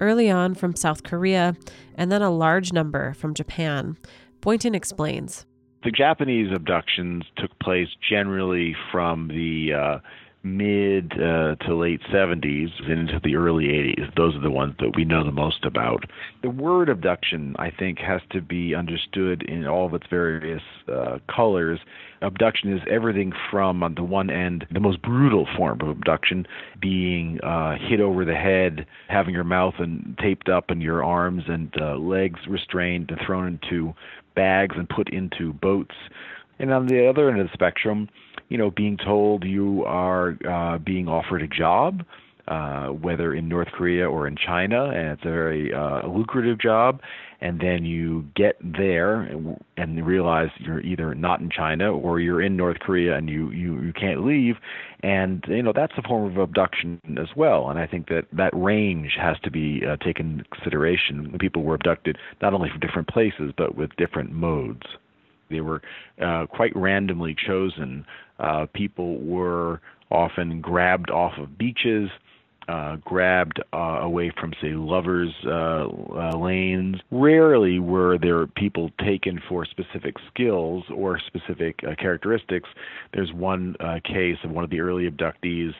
early 0.00 0.28
on 0.28 0.54
from 0.54 0.74
South 0.74 1.04
Korea, 1.04 1.54
and 1.94 2.10
then 2.10 2.22
a 2.22 2.30
large 2.30 2.72
number 2.72 3.14
from 3.14 3.32
Japan. 3.32 3.96
Boynton 4.40 4.74
explains. 4.74 5.46
The 5.84 5.92
Japanese 5.92 6.52
abductions 6.52 7.24
took 7.36 7.56
place 7.60 7.88
generally 8.08 8.74
from 8.90 9.28
the 9.28 9.72
uh, 9.72 9.98
mid 10.44 11.12
uh, 11.12 11.54
to 11.56 11.74
late 11.74 12.00
70s 12.12 12.70
and 12.90 13.08
into 13.08 13.20
the 13.22 13.36
early 13.36 13.66
80s. 13.66 14.14
Those 14.16 14.34
are 14.34 14.40
the 14.40 14.50
ones 14.50 14.74
that 14.80 14.96
we 14.96 15.04
know 15.04 15.24
the 15.24 15.32
most 15.32 15.64
about. 15.64 16.04
The 16.42 16.50
word 16.50 16.88
abduction, 16.88 17.54
I 17.58 17.70
think, 17.70 17.98
has 17.98 18.20
to 18.30 18.40
be 18.40 18.74
understood 18.74 19.42
in 19.42 19.66
all 19.66 19.86
of 19.86 19.94
its 19.94 20.06
various 20.10 20.62
uh, 20.88 21.18
colors. 21.32 21.78
Abduction 22.22 22.72
is 22.72 22.82
everything 22.90 23.32
from, 23.50 23.82
on 23.82 23.94
the 23.94 24.02
one 24.02 24.30
end, 24.30 24.66
the 24.70 24.80
most 24.80 25.00
brutal 25.02 25.46
form 25.56 25.80
of 25.80 25.88
abduction 25.88 26.46
being 26.80 27.40
uh, 27.42 27.76
hit 27.78 28.00
over 28.00 28.24
the 28.24 28.34
head, 28.34 28.86
having 29.08 29.34
your 29.34 29.44
mouth 29.44 29.74
and 29.78 30.18
taped 30.20 30.48
up 30.48 30.70
and 30.70 30.82
your 30.82 31.04
arms 31.04 31.44
and 31.46 31.72
uh, 31.80 31.96
legs 31.96 32.40
restrained 32.48 33.10
and 33.10 33.20
thrown 33.24 33.46
into 33.46 33.94
bags 34.34 34.74
and 34.76 34.88
put 34.88 35.08
into 35.10 35.52
boats. 35.52 35.94
And 36.58 36.72
on 36.72 36.86
the 36.86 37.08
other 37.08 37.28
end 37.28 37.40
of 37.40 37.46
the 37.46 37.52
spectrum, 37.52 38.08
you 38.52 38.58
know, 38.58 38.70
being 38.70 38.98
told 38.98 39.44
you 39.44 39.82
are 39.86 40.36
uh, 40.46 40.76
being 40.76 41.08
offered 41.08 41.40
a 41.40 41.48
job, 41.48 42.04
uh, 42.48 42.88
whether 42.88 43.32
in 43.34 43.48
North 43.48 43.68
Korea 43.68 44.06
or 44.10 44.26
in 44.28 44.36
China, 44.36 44.90
and 44.90 45.08
it's 45.12 45.22
a 45.22 45.30
very 45.30 45.72
uh, 45.72 46.06
lucrative 46.06 46.60
job, 46.60 47.00
and 47.40 47.60
then 47.60 47.86
you 47.86 48.26
get 48.36 48.56
there 48.60 49.22
and, 49.22 49.56
and 49.78 50.06
realize 50.06 50.50
you're 50.58 50.82
either 50.82 51.14
not 51.14 51.40
in 51.40 51.48
China 51.48 51.94
or 51.94 52.20
you're 52.20 52.42
in 52.42 52.54
North 52.54 52.78
Korea 52.80 53.16
and 53.16 53.30
you, 53.30 53.50
you, 53.52 53.80
you 53.80 53.92
can't 53.94 54.22
leave, 54.22 54.56
and 55.02 55.42
you 55.48 55.62
know 55.62 55.72
that's 55.74 55.94
a 55.96 56.02
form 56.02 56.30
of 56.30 56.36
abduction 56.36 57.00
as 57.18 57.34
well. 57.34 57.70
And 57.70 57.78
I 57.78 57.86
think 57.86 58.08
that 58.08 58.26
that 58.34 58.52
range 58.52 59.16
has 59.18 59.38
to 59.44 59.50
be 59.50 59.80
uh, 59.88 59.96
taken 60.04 60.32
into 60.32 60.44
consideration. 60.50 61.34
People 61.40 61.62
were 61.62 61.76
abducted 61.76 62.18
not 62.42 62.52
only 62.52 62.68
from 62.68 62.80
different 62.80 63.08
places 63.08 63.50
but 63.56 63.76
with 63.76 63.96
different 63.96 64.30
modes. 64.30 64.84
They 65.52 65.60
were 65.60 65.82
uh, 66.20 66.46
quite 66.46 66.74
randomly 66.74 67.36
chosen. 67.46 68.04
Uh, 68.40 68.66
people 68.74 69.18
were 69.20 69.80
often 70.10 70.60
grabbed 70.60 71.10
off 71.10 71.32
of 71.38 71.56
beaches, 71.56 72.10
uh, 72.68 72.96
grabbed 72.96 73.60
uh, 73.72 73.76
away 73.76 74.32
from, 74.38 74.52
say, 74.60 74.70
lovers' 74.72 75.34
uh, 75.46 75.86
uh, 75.88 76.36
lanes. 76.36 76.96
Rarely 77.10 77.78
were 77.78 78.18
there 78.18 78.46
people 78.46 78.90
taken 79.04 79.40
for 79.48 79.64
specific 79.64 80.16
skills 80.32 80.84
or 80.94 81.20
specific 81.26 81.78
characteristics. 81.98 82.68
There's 83.12 83.32
one 83.32 83.76
case 84.04 84.38
of 84.44 84.50
one 84.50 84.64
of 84.64 84.70
the 84.70 84.80
early 84.80 85.10
abductees, 85.10 85.72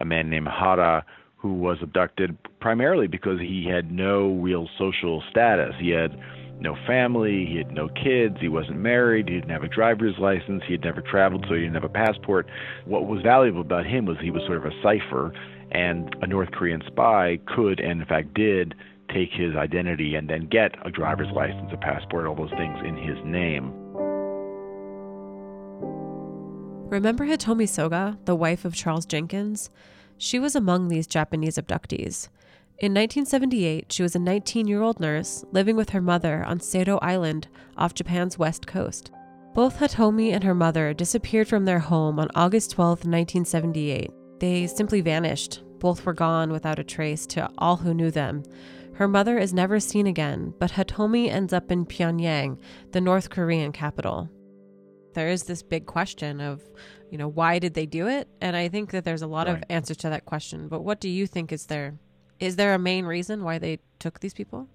a 0.00 0.04
man 0.04 0.30
named 0.30 0.48
Hara, 0.48 1.04
who 1.36 1.54
was 1.54 1.78
abducted 1.82 2.36
primarily 2.60 3.06
because 3.06 3.40
he 3.40 3.66
had 3.66 3.90
no 3.90 4.34
real 4.34 4.68
social 4.78 5.22
status. 5.30 5.74
He 5.80 5.90
had 5.90 6.18
no 6.60 6.76
family, 6.86 7.46
he 7.46 7.56
had 7.56 7.72
no 7.72 7.88
kids, 7.88 8.36
he 8.40 8.48
wasn't 8.48 8.78
married, 8.78 9.28
he 9.28 9.34
didn't 9.36 9.50
have 9.50 9.62
a 9.62 9.68
driver's 9.68 10.18
license, 10.18 10.62
he 10.66 10.72
had 10.72 10.84
never 10.84 11.00
traveled, 11.00 11.44
so 11.48 11.54
he 11.54 11.60
didn't 11.60 11.74
have 11.74 11.84
a 11.84 11.88
passport. 11.88 12.46
What 12.84 13.06
was 13.06 13.22
valuable 13.22 13.60
about 13.60 13.86
him 13.86 14.06
was 14.06 14.16
he 14.20 14.30
was 14.30 14.42
sort 14.46 14.58
of 14.58 14.64
a 14.64 14.82
cipher, 14.82 15.32
and 15.72 16.14
a 16.22 16.26
North 16.26 16.50
Korean 16.52 16.82
spy 16.86 17.38
could, 17.46 17.80
and 17.80 18.00
in 18.00 18.06
fact 18.06 18.34
did, 18.34 18.74
take 19.12 19.30
his 19.32 19.56
identity 19.56 20.14
and 20.14 20.28
then 20.28 20.46
get 20.46 20.74
a 20.86 20.90
driver's 20.90 21.30
license, 21.34 21.70
a 21.72 21.76
passport, 21.76 22.26
all 22.26 22.34
those 22.34 22.50
things 22.50 22.78
in 22.84 22.96
his 22.96 23.18
name. 23.24 23.72
Remember 26.90 27.24
Hitomi 27.24 27.68
Soga, 27.68 28.18
the 28.24 28.34
wife 28.34 28.64
of 28.64 28.74
Charles 28.74 29.06
Jenkins? 29.06 29.70
She 30.18 30.38
was 30.38 30.56
among 30.56 30.88
these 30.88 31.06
Japanese 31.06 31.56
abductees. 31.56 32.28
In 32.80 32.92
1978, 32.94 33.92
she 33.92 34.02
was 34.02 34.16
a 34.16 34.18
19 34.18 34.66
year 34.66 34.80
old 34.80 35.00
nurse 35.00 35.44
living 35.52 35.76
with 35.76 35.90
her 35.90 36.00
mother 36.00 36.42
on 36.44 36.60
Sado 36.60 36.98
Island 37.02 37.46
off 37.76 37.92
Japan's 37.92 38.38
west 38.38 38.66
coast. 38.66 39.10
Both 39.54 39.78
Hitomi 39.78 40.32
and 40.32 40.42
her 40.44 40.54
mother 40.54 40.94
disappeared 40.94 41.46
from 41.46 41.66
their 41.66 41.80
home 41.80 42.18
on 42.18 42.28
August 42.34 42.70
12, 42.70 43.00
1978. 43.00 44.10
They 44.38 44.66
simply 44.66 45.02
vanished. 45.02 45.62
Both 45.78 46.06
were 46.06 46.14
gone 46.14 46.50
without 46.52 46.78
a 46.78 46.84
trace 46.84 47.26
to 47.28 47.50
all 47.58 47.76
who 47.76 47.92
knew 47.92 48.10
them. 48.10 48.44
Her 48.94 49.08
mother 49.08 49.36
is 49.38 49.52
never 49.52 49.78
seen 49.78 50.06
again, 50.06 50.54
but 50.58 50.72
Hitomi 50.72 51.28
ends 51.28 51.52
up 51.52 51.70
in 51.70 51.84
Pyongyang, 51.84 52.58
the 52.92 53.00
North 53.00 53.28
Korean 53.28 53.72
capital. 53.72 54.30
There 55.14 55.28
is 55.28 55.42
this 55.42 55.62
big 55.62 55.84
question 55.84 56.40
of, 56.40 56.62
you 57.10 57.18
know, 57.18 57.28
why 57.28 57.58
did 57.58 57.74
they 57.74 57.86
do 57.86 58.06
it? 58.08 58.28
And 58.40 58.56
I 58.56 58.68
think 58.68 58.92
that 58.92 59.04
there's 59.04 59.22
a 59.22 59.26
lot 59.26 59.48
Right. 59.48 59.56
of 59.56 59.64
answers 59.68 59.98
to 59.98 60.08
that 60.10 60.24
question. 60.24 60.68
But 60.68 60.82
what 60.82 61.00
do 61.00 61.08
you 61.10 61.26
think 61.26 61.52
is 61.52 61.66
there? 61.66 61.98
Is 62.40 62.56
there 62.56 62.74
a 62.74 62.78
main 62.78 63.04
reason 63.04 63.44
why 63.44 63.58
they 63.58 63.78
took 63.98 64.20
these 64.20 64.34
people? 64.34 64.66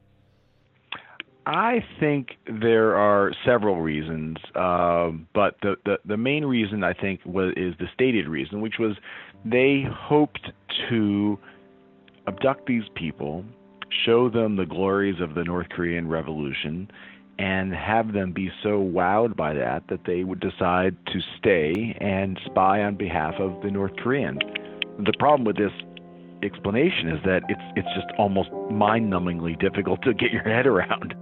I 1.47 1.83
think 1.99 2.29
there 2.47 2.95
are 2.95 3.31
several 3.45 3.81
reasons, 3.81 4.37
um, 4.55 5.27
but 5.33 5.57
the, 5.61 5.75
the 5.85 5.97
the 6.03 6.17
main 6.17 6.45
reason 6.45 6.83
I 6.83 6.93
think 6.93 7.19
was 7.23 7.53
is 7.55 7.75
the 7.77 7.85
stated 7.93 8.27
reason, 8.27 8.61
which 8.61 8.75
was 8.79 8.97
they 9.43 9.83
hoped 9.91 10.51
to 10.89 11.37
abduct 12.27 12.65
these 12.65 12.83
people, 12.95 13.45
show 14.05 14.27
them 14.27 14.55
the 14.55 14.65
glories 14.65 15.21
of 15.21 15.35
the 15.35 15.43
North 15.43 15.69
Korean 15.69 16.07
Revolution, 16.07 16.89
and 17.37 17.73
have 17.75 18.13
them 18.13 18.31
be 18.31 18.49
so 18.63 18.79
wowed 18.81 19.35
by 19.35 19.53
that 19.53 19.83
that 19.89 20.05
they 20.07 20.23
would 20.23 20.39
decide 20.39 20.95
to 21.07 21.19
stay 21.37 21.95
and 22.01 22.39
spy 22.45 22.81
on 22.81 22.95
behalf 22.95 23.35
of 23.39 23.61
the 23.61 23.69
North 23.69 23.95
Koreans. 23.97 24.39
The 24.97 25.13
problem 25.19 25.45
with 25.45 25.57
this 25.57 25.73
explanation 26.45 27.09
is 27.09 27.19
that 27.25 27.41
it's 27.49 27.61
it's 27.75 27.87
just 27.95 28.07
almost 28.17 28.49
mind-numbingly 28.69 29.59
difficult 29.59 30.01
to 30.03 30.13
get 30.13 30.31
your 30.31 30.43
head 30.43 30.67
around. 30.67 31.15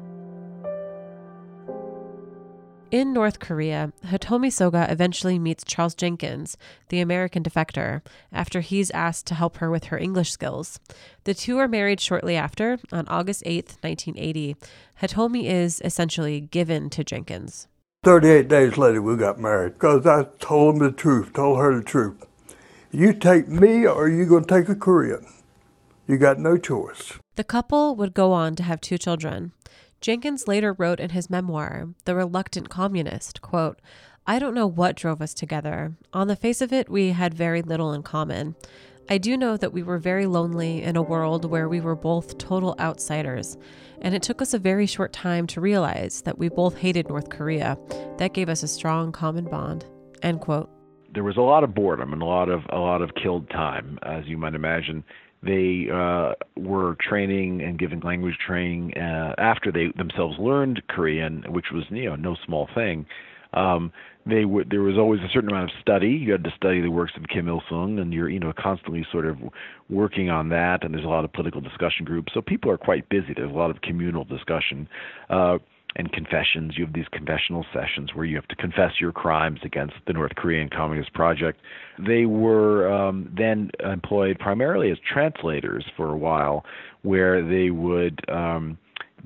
In 2.94 3.12
North 3.12 3.40
Korea, 3.40 3.92
Hitomi 4.06 4.54
Soga 4.54 4.86
eventually 4.88 5.40
meets 5.40 5.64
Charles 5.64 5.96
Jenkins, 5.96 6.58
the 6.90 7.00
American 7.00 7.42
defector, 7.42 8.04
after 8.32 8.62
he's 8.62 8.92
asked 8.92 9.26
to 9.26 9.34
help 9.34 9.58
her 9.58 9.72
with 9.72 9.86
her 9.86 9.98
English 9.98 10.32
skills. 10.32 10.80
The 11.24 11.34
two 11.34 11.58
are 11.58 11.68
married 11.68 12.00
shortly 12.00 12.36
after, 12.36 12.78
on 12.92 13.08
August 13.08 13.44
8th, 13.46 13.82
1980. 13.82 14.56
Hitomi 15.02 15.46
is 15.46 15.82
essentially 15.84 16.40
given 16.40 16.92
to 16.92 17.04
Jenkins. 17.04 17.68
38 18.04 18.48
days 18.48 18.78
later, 18.78 19.02
we 19.02 19.16
got 19.16 19.40
married 19.40 19.74
because 19.74 20.06
I 20.06 20.26
told 20.38 20.76
him 20.76 20.84
the 20.84 20.92
truth, 20.92 21.34
told 21.34 21.58
her 21.58 21.76
the 21.76 21.84
truth. 21.84 22.24
You 22.96 23.12
take 23.12 23.48
me 23.48 23.88
or 23.88 24.08
you're 24.08 24.28
going 24.28 24.46
to 24.46 24.54
take 24.54 24.70
a 24.70 24.76
Korean. 24.76 25.26
You 26.08 26.20
got 26.20 26.38
no 26.38 26.58
choice. 26.58 27.14
The 27.36 27.44
couple 27.44 27.96
would 27.96 28.14
go 28.14 28.34
on 28.34 28.56
to 28.58 28.62
have 28.62 28.82
two 28.82 29.00
children. 29.00 29.52
Jenkins 30.00 30.48
later 30.48 30.74
wrote 30.74 31.00
in 31.00 31.10
his 31.10 31.28
memoir, 31.28 31.90
The 32.06 32.14
Reluctant 32.14 32.70
Communist, 32.70 33.42
quote, 33.42 33.80
I 34.28 34.38
don't 34.38 34.54
know 34.54 34.68
what 34.68 34.96
drove 34.96 35.24
us 35.24 35.34
together. 35.34 35.94
On 36.14 36.28
the 36.28 36.36
face 36.36 36.62
of 36.62 36.72
it, 36.72 36.88
we 36.88 37.10
had 37.10 37.34
very 37.34 37.64
little 37.64 37.94
in 37.94 38.04
common. 38.04 38.56
I 39.10 39.18
do 39.18 39.38
know 39.38 39.58
that 39.58 39.74
we 39.74 39.82
were 39.82 39.98
very 39.98 40.28
lonely 40.28 40.84
in 40.84 40.96
a 40.96 41.02
world 41.02 41.46
where 41.46 41.68
we 41.68 41.82
were 41.82 41.96
both 41.96 42.38
total 42.38 42.76
outsiders, 42.80 43.58
and 44.02 44.14
it 44.14 44.22
took 44.22 44.40
us 44.40 44.54
a 44.54 44.60
very 44.60 44.86
short 44.86 45.14
time 45.14 45.48
to 45.48 45.62
realize 45.62 46.22
that 46.22 46.38
we 46.38 46.48
both 46.48 46.78
hated 46.78 47.10
North 47.10 47.30
Korea. 47.30 47.76
That 48.20 48.36
gave 48.36 48.50
us 48.50 48.62
a 48.62 48.68
strong 48.68 49.12
common 49.12 49.46
bond. 49.46 49.86
End 50.22 50.42
quote. 50.42 50.70
There 51.14 51.24
was 51.24 51.38
a 51.38 51.42
lot 51.42 51.64
of 51.64 51.74
boredom 51.74 52.14
and 52.14 52.22
a 52.22 52.26
lot 52.26 52.50
of 52.50 52.62
a 52.70 52.78
lot 52.78 53.02
of 53.02 53.12
killed 53.22 53.50
time, 53.50 54.00
as 54.04 54.26
you 54.26 54.38
might 54.38 54.56
imagine. 54.56 55.04
They 55.42 55.88
uh, 55.94 56.34
were 56.56 56.96
training 57.02 57.62
and 57.62 57.78
giving 57.78 58.00
language 58.00 58.38
training 58.46 58.94
uh, 58.98 59.36
after 59.38 59.72
they 59.72 59.88
themselves 59.98 60.38
learned 60.40 60.82
Korean, 60.88 61.44
which 61.50 61.66
was 61.74 61.84
you 61.90 62.10
know 62.10 62.16
no 62.16 62.36
small 62.46 62.70
thing. 62.74 63.06
Um, 63.54 63.92
they 64.26 64.46
would 64.46 64.70
there 64.70 64.82
was 64.82 64.98
always 64.98 65.20
a 65.22 65.28
certain 65.34 65.50
amount 65.50 65.70
of 65.70 65.78
study. 65.82 66.10
You 66.10 66.32
had 66.32 66.44
to 66.46 66.54
study 66.56 66.82
the 66.82 66.90
works 66.90 67.12
of 67.18 67.28
Kim 67.28 67.48
Il 67.48 67.62
Sung, 67.70 68.00
and 68.00 68.14
you're 68.14 68.30
you 68.30 68.40
know 68.40 68.54
constantly 68.58 69.06
sort 69.12 69.28
of 69.28 69.38
working 69.90 70.30
on 70.30 70.50
that. 70.50 70.84
And 70.84 70.94
there's 70.94 71.06
a 71.06 71.10
lot 71.10 71.26
of 71.26 71.34
political 71.34 71.62
discussion 71.62 72.06
groups, 72.06 72.34
so 72.34 72.42
people 72.42 72.72
are 72.72 72.78
quite 72.78 73.08
busy. 73.10 73.34
There's 73.36 73.52
a 73.52 73.54
lot 73.54 73.70
of 73.70 73.82
communal 73.82 74.24
discussion. 74.24 74.88
Uh, 75.30 75.58
and 75.96 76.12
confessions. 76.12 76.74
You 76.78 76.86
have 76.86 76.94
these 76.94 77.08
confessional 77.12 77.66
sessions 77.74 78.12
where 78.14 78.26
you 78.26 78.36
have 78.36 78.48
to 78.48 78.56
confess 78.56 79.00
your 79.00 79.12
crimes 79.12 79.60
against 79.64 79.94
the 80.08 80.14
North 80.14 80.36
Korean 80.36 80.70
Communist 80.70 81.14
Project. 81.14 81.60
They 82.00 82.26
were 82.26 82.92
um, 82.92 83.32
then 83.36 83.72
employed 83.80 84.40
primarily 84.40 84.92
as 84.92 84.98
translators 85.12 85.86
for 85.96 86.10
a 86.10 86.18
while, 86.18 86.66
where 87.04 87.48
they 87.48 87.70
would 87.70 88.20
um, 88.30 88.78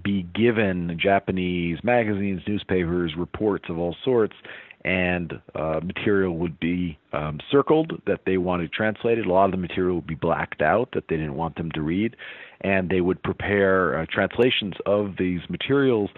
be 0.04 0.24
given 0.36 0.98
Japanese 1.02 1.80
magazines, 1.84 2.42
newspapers, 2.48 3.14
reports 3.18 3.66
of 3.70 3.78
all 3.78 3.96
sorts, 4.04 4.36
and 4.86 5.34
uh, 5.56 5.80
material 5.84 6.38
would 6.38 6.60
be 6.60 6.98
um, 7.14 7.40
circled 7.52 8.02
that 8.06 8.22
they 8.26 8.38
wanted 8.38 8.72
translated. 8.72 9.26
A 9.26 9.30
lot 9.30 9.46
of 9.46 9.52
the 9.52 9.58
material 9.58 9.96
would 9.96 10.08
be 10.08 10.16
blacked 10.16 10.62
out 10.62 10.90
that 10.94 11.06
they 11.10 11.18
didn't 11.18 11.36
want 11.36 11.56
them 11.56 11.72
to 11.72 11.82
read, 11.82 12.16
and 12.62 12.90
they 12.90 13.02
would 13.02 13.22
prepare 13.24 14.00
uh, 14.00 14.06
translations 14.10 14.76
of 14.86 15.16
these 15.18 15.42
materials 15.50 16.10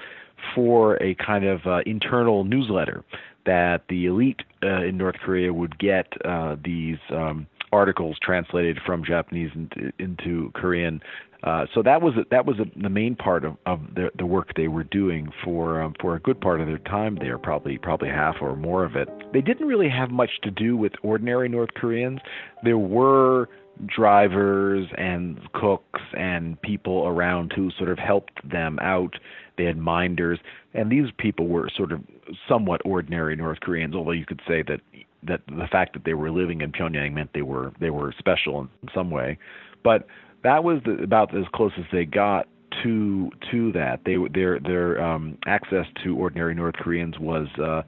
for 0.55 1.01
a 1.01 1.15
kind 1.15 1.45
of 1.45 1.61
uh, 1.65 1.79
internal 1.85 2.43
newsletter 2.43 3.03
that 3.45 3.83
the 3.89 4.05
elite 4.05 4.41
uh, 4.63 4.83
in 4.83 4.97
North 4.97 5.15
Korea 5.23 5.53
would 5.53 5.77
get 5.79 6.07
uh, 6.25 6.55
these 6.63 6.97
um, 7.11 7.47
articles 7.71 8.17
translated 8.21 8.79
from 8.85 9.03
Japanese 9.03 9.51
into, 9.55 9.91
into 9.99 10.51
Korean. 10.53 11.01
Uh, 11.41 11.65
so 11.73 11.81
that 11.81 12.01
was 12.01 12.13
that 12.31 12.45
was 12.45 12.57
the 12.75 12.89
main 12.89 13.15
part 13.15 13.45
of, 13.45 13.55
of 13.65 13.79
the, 13.95 14.09
the 14.17 14.25
work 14.25 14.51
they 14.57 14.67
were 14.67 14.83
doing 14.83 15.31
for 15.41 15.81
um, 15.81 15.93
for 16.01 16.15
a 16.15 16.19
good 16.19 16.41
part 16.41 16.59
of 16.59 16.67
their 16.67 16.79
time 16.79 17.15
there, 17.15 17.37
probably 17.37 17.77
probably 17.77 18.09
half 18.09 18.35
or 18.41 18.57
more 18.57 18.83
of 18.83 18.97
it. 18.97 19.07
They 19.31 19.39
didn't 19.39 19.65
really 19.65 19.87
have 19.87 20.11
much 20.11 20.31
to 20.43 20.51
do 20.51 20.75
with 20.75 20.91
ordinary 21.01 21.47
North 21.47 21.73
Koreans. 21.75 22.19
There 22.63 22.77
were 22.77 23.47
drivers 23.85 24.87
and 24.97 25.39
cooks 25.53 26.01
and 26.17 26.61
people 26.61 27.07
around 27.07 27.53
who 27.55 27.71
sort 27.77 27.89
of 27.89 27.97
helped 27.97 28.47
them 28.49 28.77
out. 28.81 29.13
They 29.59 29.65
had 29.65 29.77
minders, 29.77 30.39
and 30.73 30.89
these 30.89 31.09
people 31.17 31.47
were 31.47 31.69
sort 31.75 31.91
of 31.91 32.01
somewhat 32.47 32.79
ordinary 32.85 33.35
North 33.35 33.59
Koreans. 33.59 33.93
Although 33.93 34.11
you 34.11 34.25
could 34.25 34.39
say 34.47 34.63
that 34.63 34.79
that 35.23 35.41
the 35.47 35.67
fact 35.69 35.91
that 35.93 36.05
they 36.05 36.13
were 36.13 36.31
living 36.31 36.61
in 36.61 36.71
Pyongyang 36.71 37.11
meant 37.11 37.31
they 37.33 37.41
were 37.41 37.73
they 37.77 37.89
were 37.89 38.13
special 38.17 38.61
in 38.61 38.69
some 38.95 39.11
way, 39.11 39.37
but 39.83 40.07
that 40.45 40.63
was 40.63 40.79
the, 40.85 41.03
about 41.03 41.35
as 41.35 41.43
close 41.53 41.73
as 41.77 41.83
they 41.91 42.05
got 42.05 42.47
to 42.83 43.29
to 43.51 43.73
that. 43.73 43.99
They 44.05 44.15
their 44.33 44.61
their 44.61 45.03
um, 45.03 45.37
access 45.45 45.85
to 46.05 46.15
ordinary 46.15 46.55
North 46.55 46.75
Koreans 46.75 47.19
was 47.19 47.47
uh, 47.59 47.81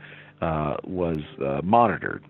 uh, 0.43 0.75
was 0.83 1.19
uh, 1.41 1.61
monitored. 1.63 2.25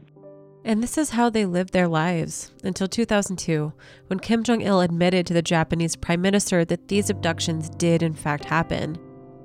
And 0.63 0.83
this 0.83 0.99
is 0.99 1.09
how 1.09 1.31
they 1.31 1.47
lived 1.47 1.73
their 1.73 1.87
lives 1.87 2.51
until 2.63 2.87
2002, 2.87 3.73
when 4.05 4.19
Kim 4.19 4.43
Jong 4.43 4.61
il 4.61 4.81
admitted 4.81 5.25
to 5.25 5.33
the 5.33 5.41
Japanese 5.41 5.95
prime 5.95 6.21
minister 6.21 6.63
that 6.65 6.87
these 6.87 7.09
abductions 7.09 7.71
did 7.71 8.03
in 8.03 8.13
fact 8.13 8.45
happen. 8.45 8.99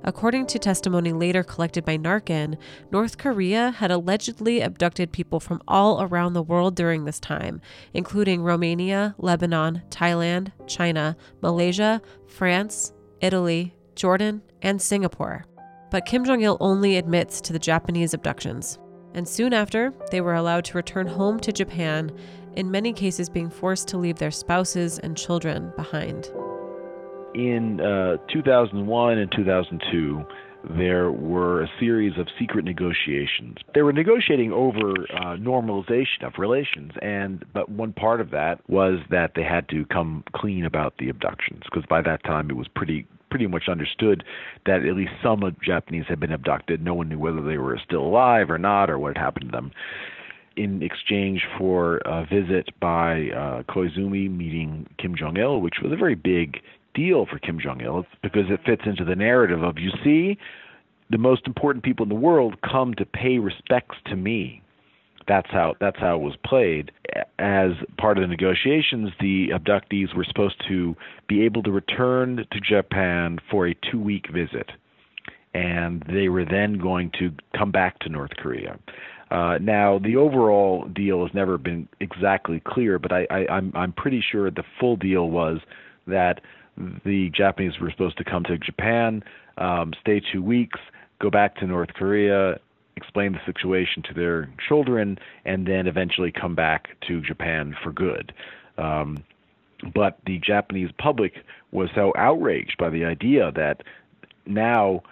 According 0.07 0.45
to 0.47 0.59
testimony 0.59 1.11
later 1.11 1.43
collected 1.43 1.83
by 1.83 1.97
NARKN, 1.97 2.57
North 2.93 3.17
Korea 3.17 3.71
had 3.71 3.91
allegedly 3.91 4.61
abducted 4.61 5.11
people 5.11 5.41
from 5.41 5.61
all 5.67 6.01
around 6.01 6.31
the 6.31 6.41
world 6.41 6.77
during 6.77 7.03
this 7.03 7.19
time, 7.19 7.59
including 7.93 8.41
Romania, 8.41 9.15
Lebanon, 9.17 9.81
Thailand, 9.89 10.53
China, 10.65 11.17
Malaysia, 11.41 12.01
France, 12.25 12.93
Italy, 13.19 13.75
Jordan, 13.95 14.41
and 14.61 14.81
Singapore. 14.81 15.43
But 15.91 16.05
Kim 16.05 16.23
Jong 16.23 16.41
il 16.41 16.55
only 16.61 16.95
admits 16.95 17.41
to 17.41 17.51
the 17.51 17.59
Japanese 17.59 18.13
abductions. 18.13 18.79
And 19.13 19.27
soon 19.27 19.51
after, 19.51 19.91
they 20.09 20.21
were 20.21 20.35
allowed 20.35 20.63
to 20.65 20.77
return 20.77 21.07
home 21.07 21.37
to 21.41 21.51
Japan, 21.51 22.17
in 22.55 22.71
many 22.71 22.93
cases 22.93 23.27
being 23.27 23.49
forced 23.49 23.89
to 23.89 23.97
leave 23.97 24.19
their 24.19 24.31
spouses 24.31 24.99
and 24.99 25.17
children 25.17 25.73
behind. 25.75 26.31
In 27.35 27.79
uh, 27.81 28.17
2001 28.31 29.17
and 29.17 29.31
2002, 29.31 30.25
there 30.75 31.11
were 31.11 31.63
a 31.63 31.69
series 31.79 32.17
of 32.17 32.27
secret 32.39 32.65
negotiations. 32.65 33.57
They 33.73 33.81
were 33.81 33.93
negotiating 33.93 34.51
over 34.51 34.91
uh, 35.13 35.37
normalization 35.37 36.23
of 36.23 36.33
relations, 36.37 36.91
and 37.01 37.45
but 37.53 37.69
one 37.69 37.93
part 37.93 38.21
of 38.21 38.31
that 38.31 38.59
was 38.69 38.99
that 39.09 39.33
they 39.35 39.43
had 39.43 39.69
to 39.69 39.85
come 39.85 40.23
clean 40.35 40.65
about 40.65 40.95
the 40.97 41.09
abductions, 41.09 41.61
because 41.65 41.85
by 41.87 42.01
that 42.01 42.23
time 42.23 42.49
it 42.49 42.55
was 42.55 42.67
pretty 42.75 43.07
pretty 43.29 43.47
much 43.47 43.63
understood 43.69 44.23
that 44.65 44.85
at 44.85 44.95
least 44.95 45.11
some 45.21 45.43
of 45.43 45.61
Japanese 45.61 46.05
had 46.07 46.19
been 46.19 46.31
abducted. 46.31 46.81
No 46.81 46.93
one 46.93 47.09
knew 47.09 47.19
whether 47.19 47.41
they 47.41 47.57
were 47.57 47.79
still 47.85 48.01
alive 48.01 48.49
or 48.49 48.57
not, 48.57 48.89
or 48.89 48.97
what 48.97 49.17
had 49.17 49.23
happened 49.23 49.45
to 49.47 49.51
them. 49.51 49.71
In 50.55 50.81
exchange 50.81 51.45
for 51.57 51.97
a 51.97 52.25
visit 52.25 52.69
by 52.79 53.29
uh, 53.29 53.63
Koizumi 53.63 54.29
meeting 54.35 54.87
Kim 54.97 55.15
Jong 55.15 55.37
Il, 55.37 55.61
which 55.61 55.75
was 55.83 55.91
a 55.91 55.95
very 55.95 56.15
big 56.15 56.57
deal 56.97 57.25
for 57.29 57.37
Kim 57.39 57.57
Jong 57.63 57.81
il 57.81 58.05
because 58.25 58.47
it 58.49 58.59
fits 58.65 58.83
into 58.85 59.05
the 59.05 59.15
narrative 59.15 59.61
of, 59.63 59.77
you 59.77 59.91
see, 60.03 60.37
the 61.09 61.17
most 61.29 61.43
important 61.45 61.85
people 61.85 62.03
in 62.03 62.09
the 62.09 62.15
world 62.29 62.53
come 62.61 62.93
to 62.95 63.05
pay 63.05 63.37
respects 63.37 63.97
to 64.07 64.15
me. 64.15 64.61
That's 65.27 65.51
how 65.51 65.75
that's 65.83 65.99
how 65.99 66.15
it 66.15 66.23
was 66.29 66.37
played. 66.51 66.85
As 67.37 67.71
part 67.97 68.17
of 68.17 68.21
the 68.21 68.27
negotiations, 68.37 69.11
the 69.19 69.49
abductees 69.57 70.15
were 70.15 70.23
supposed 70.23 70.59
to 70.69 70.95
be 71.27 71.37
able 71.47 71.63
to 71.63 71.71
return 71.71 72.45
to 72.53 72.59
Japan 72.61 73.37
for 73.51 73.67
a 73.67 73.75
two-week 73.91 74.25
visit, 74.33 74.69
and 75.53 76.03
they 76.07 76.29
were 76.29 76.45
then 76.45 76.79
going 76.79 77.11
to 77.19 77.31
come 77.57 77.71
back 77.71 77.99
to 77.99 78.09
North 78.09 78.31
Korea. 78.37 78.79
Uh, 79.29 79.57
now, 79.61 79.99
the 79.99 80.15
overall 80.15 80.87
deal 80.87 81.25
has 81.25 81.33
never 81.33 81.57
been 81.57 81.89
exactly 81.99 82.61
clear, 82.65 82.97
but 82.97 83.11
I, 83.11 83.27
I, 83.29 83.39
I'm 83.55 83.73
I'm 83.75 83.91
pretty 83.91 84.23
sure 84.31 84.49
the 84.49 84.63
full 84.79 84.95
deal 84.95 85.29
was 85.29 85.57
that 86.07 86.39
the 87.05 87.29
Japanese 87.29 87.79
were 87.79 87.91
supposed 87.91 88.17
to 88.17 88.23
come 88.23 88.43
to 88.45 88.57
Japan, 88.57 89.23
um, 89.57 89.93
stay 90.01 90.21
two 90.31 90.41
weeks, 90.43 90.79
go 91.19 91.29
back 91.29 91.55
to 91.57 91.67
North 91.67 91.93
Korea, 91.93 92.59
explain 92.95 93.33
the 93.33 93.41
situation 93.45 94.03
to 94.03 94.13
their 94.13 94.49
children, 94.67 95.17
and 95.45 95.67
then 95.67 95.87
eventually 95.87 96.31
come 96.31 96.55
back 96.55 96.89
to 97.07 97.21
Japan 97.21 97.75
for 97.83 97.91
good. 97.91 98.33
Um, 98.77 99.23
but 99.93 100.17
the 100.25 100.39
Japanese 100.39 100.89
public 100.97 101.33
was 101.71 101.89
so 101.93 102.13
outraged 102.17 102.77
by 102.77 102.89
the 102.89 103.05
idea 103.05 103.51
that 103.51 103.83
now 104.45 105.03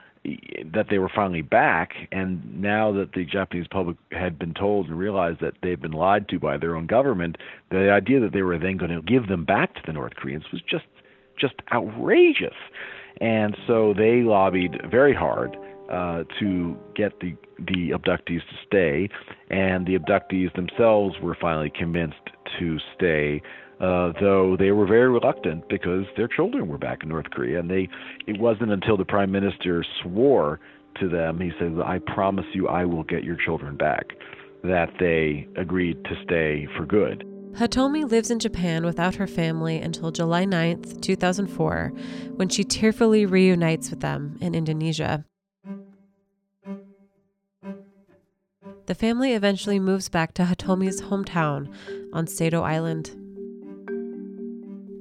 that 0.73 0.87
they 0.89 0.97
were 0.97 1.11
finally 1.13 1.43
back, 1.43 1.93
and 2.11 2.59
now 2.59 2.91
that 2.91 3.13
the 3.13 3.23
Japanese 3.25 3.67
public 3.67 3.95
had 4.11 4.39
been 4.39 4.55
told 4.55 4.87
and 4.87 4.97
realized 4.97 5.39
that 5.39 5.53
they'd 5.61 5.81
been 5.81 5.91
lied 5.91 6.27
to 6.29 6.39
by 6.39 6.57
their 6.57 6.75
own 6.75 6.87
government, 6.87 7.37
the 7.69 7.91
idea 7.91 8.19
that 8.19 8.33
they 8.33 8.41
were 8.41 8.57
then 8.57 8.77
going 8.77 8.89
to 8.89 9.03
give 9.03 9.27
them 9.27 9.45
back 9.45 9.75
to 9.75 9.81
the 9.85 9.93
North 9.93 10.15
Koreans 10.15 10.45
was 10.51 10.61
just 10.63 10.85
just 11.39 11.55
outrageous. 11.73 12.55
And 13.21 13.55
so 13.67 13.93
they 13.93 14.21
lobbied 14.21 14.81
very 14.89 15.13
hard 15.13 15.55
uh, 15.89 16.23
to 16.39 16.77
get 16.95 17.19
the 17.19 17.35
the 17.57 17.91
abductees 17.91 18.41
to 18.41 18.55
stay, 18.67 19.09
and 19.49 19.85
the 19.85 19.97
abductees 19.97 20.53
themselves 20.55 21.15
were 21.21 21.37
finally 21.39 21.71
convinced 21.73 22.17
to 22.59 22.77
stay. 22.95 23.41
Uh, 23.79 24.13
though 24.21 24.55
they 24.57 24.71
were 24.71 24.85
very 24.85 25.09
reluctant 25.09 25.67
because 25.67 26.05
their 26.15 26.27
children 26.27 26.67
were 26.67 26.77
back 26.77 27.03
in 27.03 27.09
North 27.09 27.29
Korea, 27.31 27.59
and 27.59 27.69
they 27.69 27.87
it 28.25 28.39
wasn't 28.39 28.71
until 28.71 28.97
the 28.97 29.05
prime 29.05 29.31
minister 29.31 29.85
swore 30.01 30.59
to 30.99 31.09
them, 31.09 31.39
he 31.39 31.51
said, 31.59 31.77
"I 31.83 31.99
promise 31.99 32.45
you, 32.53 32.67
I 32.67 32.85
will 32.85 33.03
get 33.03 33.23
your 33.23 33.35
children 33.35 33.75
back," 33.75 34.13
that 34.63 34.89
they 34.99 35.47
agreed 35.55 36.03
to 36.05 36.15
stay 36.23 36.67
for 36.75 36.85
good. 36.85 37.25
Hitomi 37.57 38.09
lives 38.09 38.31
in 38.31 38.39
Japan 38.39 38.85
without 38.85 39.15
her 39.15 39.27
family 39.27 39.77
until 39.77 40.11
July 40.11 40.45
9th, 40.45 41.01
2004, 41.01 41.93
when 42.35 42.49
she 42.49 42.65
tearfully 42.65 43.25
reunites 43.25 43.89
with 43.89 44.01
them 44.01 44.37
in 44.41 44.53
Indonesia. 44.53 45.23
The 48.87 48.95
family 48.95 49.33
eventually 49.33 49.79
moves 49.79 50.09
back 50.09 50.33
to 50.33 50.43
Hitomi's 50.43 51.01
hometown 51.01 51.73
on 52.11 52.27
Sado 52.27 52.61
Island. 52.61 53.15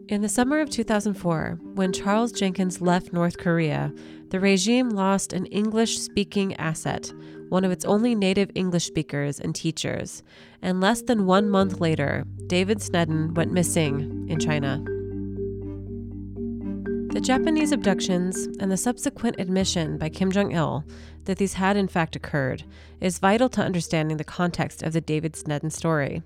In 0.08 0.22
the 0.22 0.28
summer 0.28 0.60
of 0.60 0.70
2004, 0.70 1.58
when 1.74 1.92
Charles 1.92 2.30
Jenkins 2.30 2.80
left 2.80 3.12
North 3.12 3.36
Korea, 3.36 3.92
the 4.28 4.38
regime 4.38 4.90
lost 4.90 5.32
an 5.32 5.46
English 5.46 5.98
speaking 5.98 6.54
asset, 6.54 7.12
one 7.48 7.64
of 7.64 7.70
its 7.70 7.84
only 7.84 8.14
native 8.14 8.50
English 8.54 8.86
speakers 8.86 9.38
and 9.40 9.54
teachers, 9.54 10.22
and 10.62 10.80
less 10.80 11.02
than 11.02 11.26
one 11.26 11.48
month 11.48 11.80
later, 11.80 12.24
David 12.46 12.82
Snedden 12.82 13.34
went 13.34 13.52
missing 13.52 14.26
in 14.28 14.38
China. 14.38 14.82
The 17.14 17.20
Japanese 17.20 17.70
abductions 17.70 18.48
and 18.58 18.72
the 18.72 18.76
subsequent 18.76 19.38
admission 19.38 19.98
by 19.98 20.08
Kim 20.08 20.32
Jong 20.32 20.50
il 20.50 20.84
that 21.26 21.38
these 21.38 21.54
had 21.54 21.76
in 21.76 21.86
fact 21.86 22.16
occurred 22.16 22.64
is 23.00 23.20
vital 23.20 23.48
to 23.50 23.62
understanding 23.62 24.16
the 24.16 24.24
context 24.24 24.82
of 24.82 24.92
the 24.92 25.00
David 25.00 25.36
Snedden 25.36 25.70
story. 25.70 26.22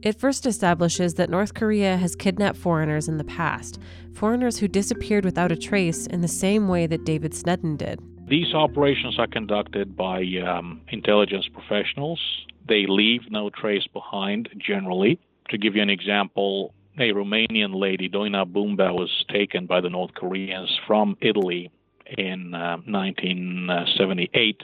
It 0.00 0.18
first 0.18 0.46
establishes 0.46 1.14
that 1.14 1.30
North 1.30 1.54
Korea 1.54 1.96
has 1.96 2.16
kidnapped 2.16 2.58
foreigners 2.58 3.08
in 3.08 3.18
the 3.18 3.24
past, 3.24 3.78
foreigners 4.12 4.58
who 4.58 4.68
disappeared 4.68 5.24
without 5.24 5.52
a 5.52 5.56
trace 5.56 6.06
in 6.06 6.20
the 6.20 6.28
same 6.28 6.68
way 6.68 6.86
that 6.86 7.04
David 7.04 7.34
Snedden 7.34 7.76
did. 7.76 8.00
These 8.28 8.54
operations 8.54 9.18
are 9.18 9.26
conducted 9.26 9.96
by 9.96 10.24
um, 10.46 10.80
intelligence 10.88 11.48
professionals. 11.52 12.20
They 12.66 12.86
leave 12.86 13.30
no 13.30 13.50
trace 13.50 13.86
behind 13.92 14.48
generally. 14.58 15.18
To 15.50 15.58
give 15.58 15.76
you 15.76 15.82
an 15.82 15.90
example, 15.90 16.72
a 16.98 17.10
Romanian 17.12 17.74
lady, 17.74 18.08
Doina 18.08 18.46
Bumbea, 18.46 18.94
was 18.94 19.24
taken 19.30 19.66
by 19.66 19.80
the 19.80 19.90
North 19.90 20.14
Koreans 20.14 20.78
from 20.86 21.16
Italy 21.20 21.70
in 22.16 22.54
uh, 22.54 22.76
1978. 22.86 24.62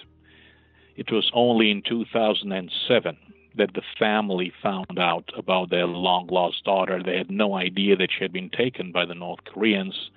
It 0.97 1.13
was 1.13 1.31
only 1.35 1.71
in 1.71 1.83
2007 1.83 3.17
that 3.57 3.75
the 3.75 3.83
family 3.99 4.53
found 4.63 4.99
out 4.99 5.31
about 5.37 5.71
their 5.71 5.87
long 5.87 6.29
lost 6.29 6.65
daughter. 6.65 7.03
They 7.03 7.17
had 7.17 7.31
no 7.31 7.55
idea 7.55 7.97
that 7.97 8.11
she 8.17 8.25
had 8.25 8.33
been 8.33 8.51
taken 8.51 8.93
by 8.93 9.05
the 9.05 9.15
North 9.15 9.41
Koreans. 9.45 10.11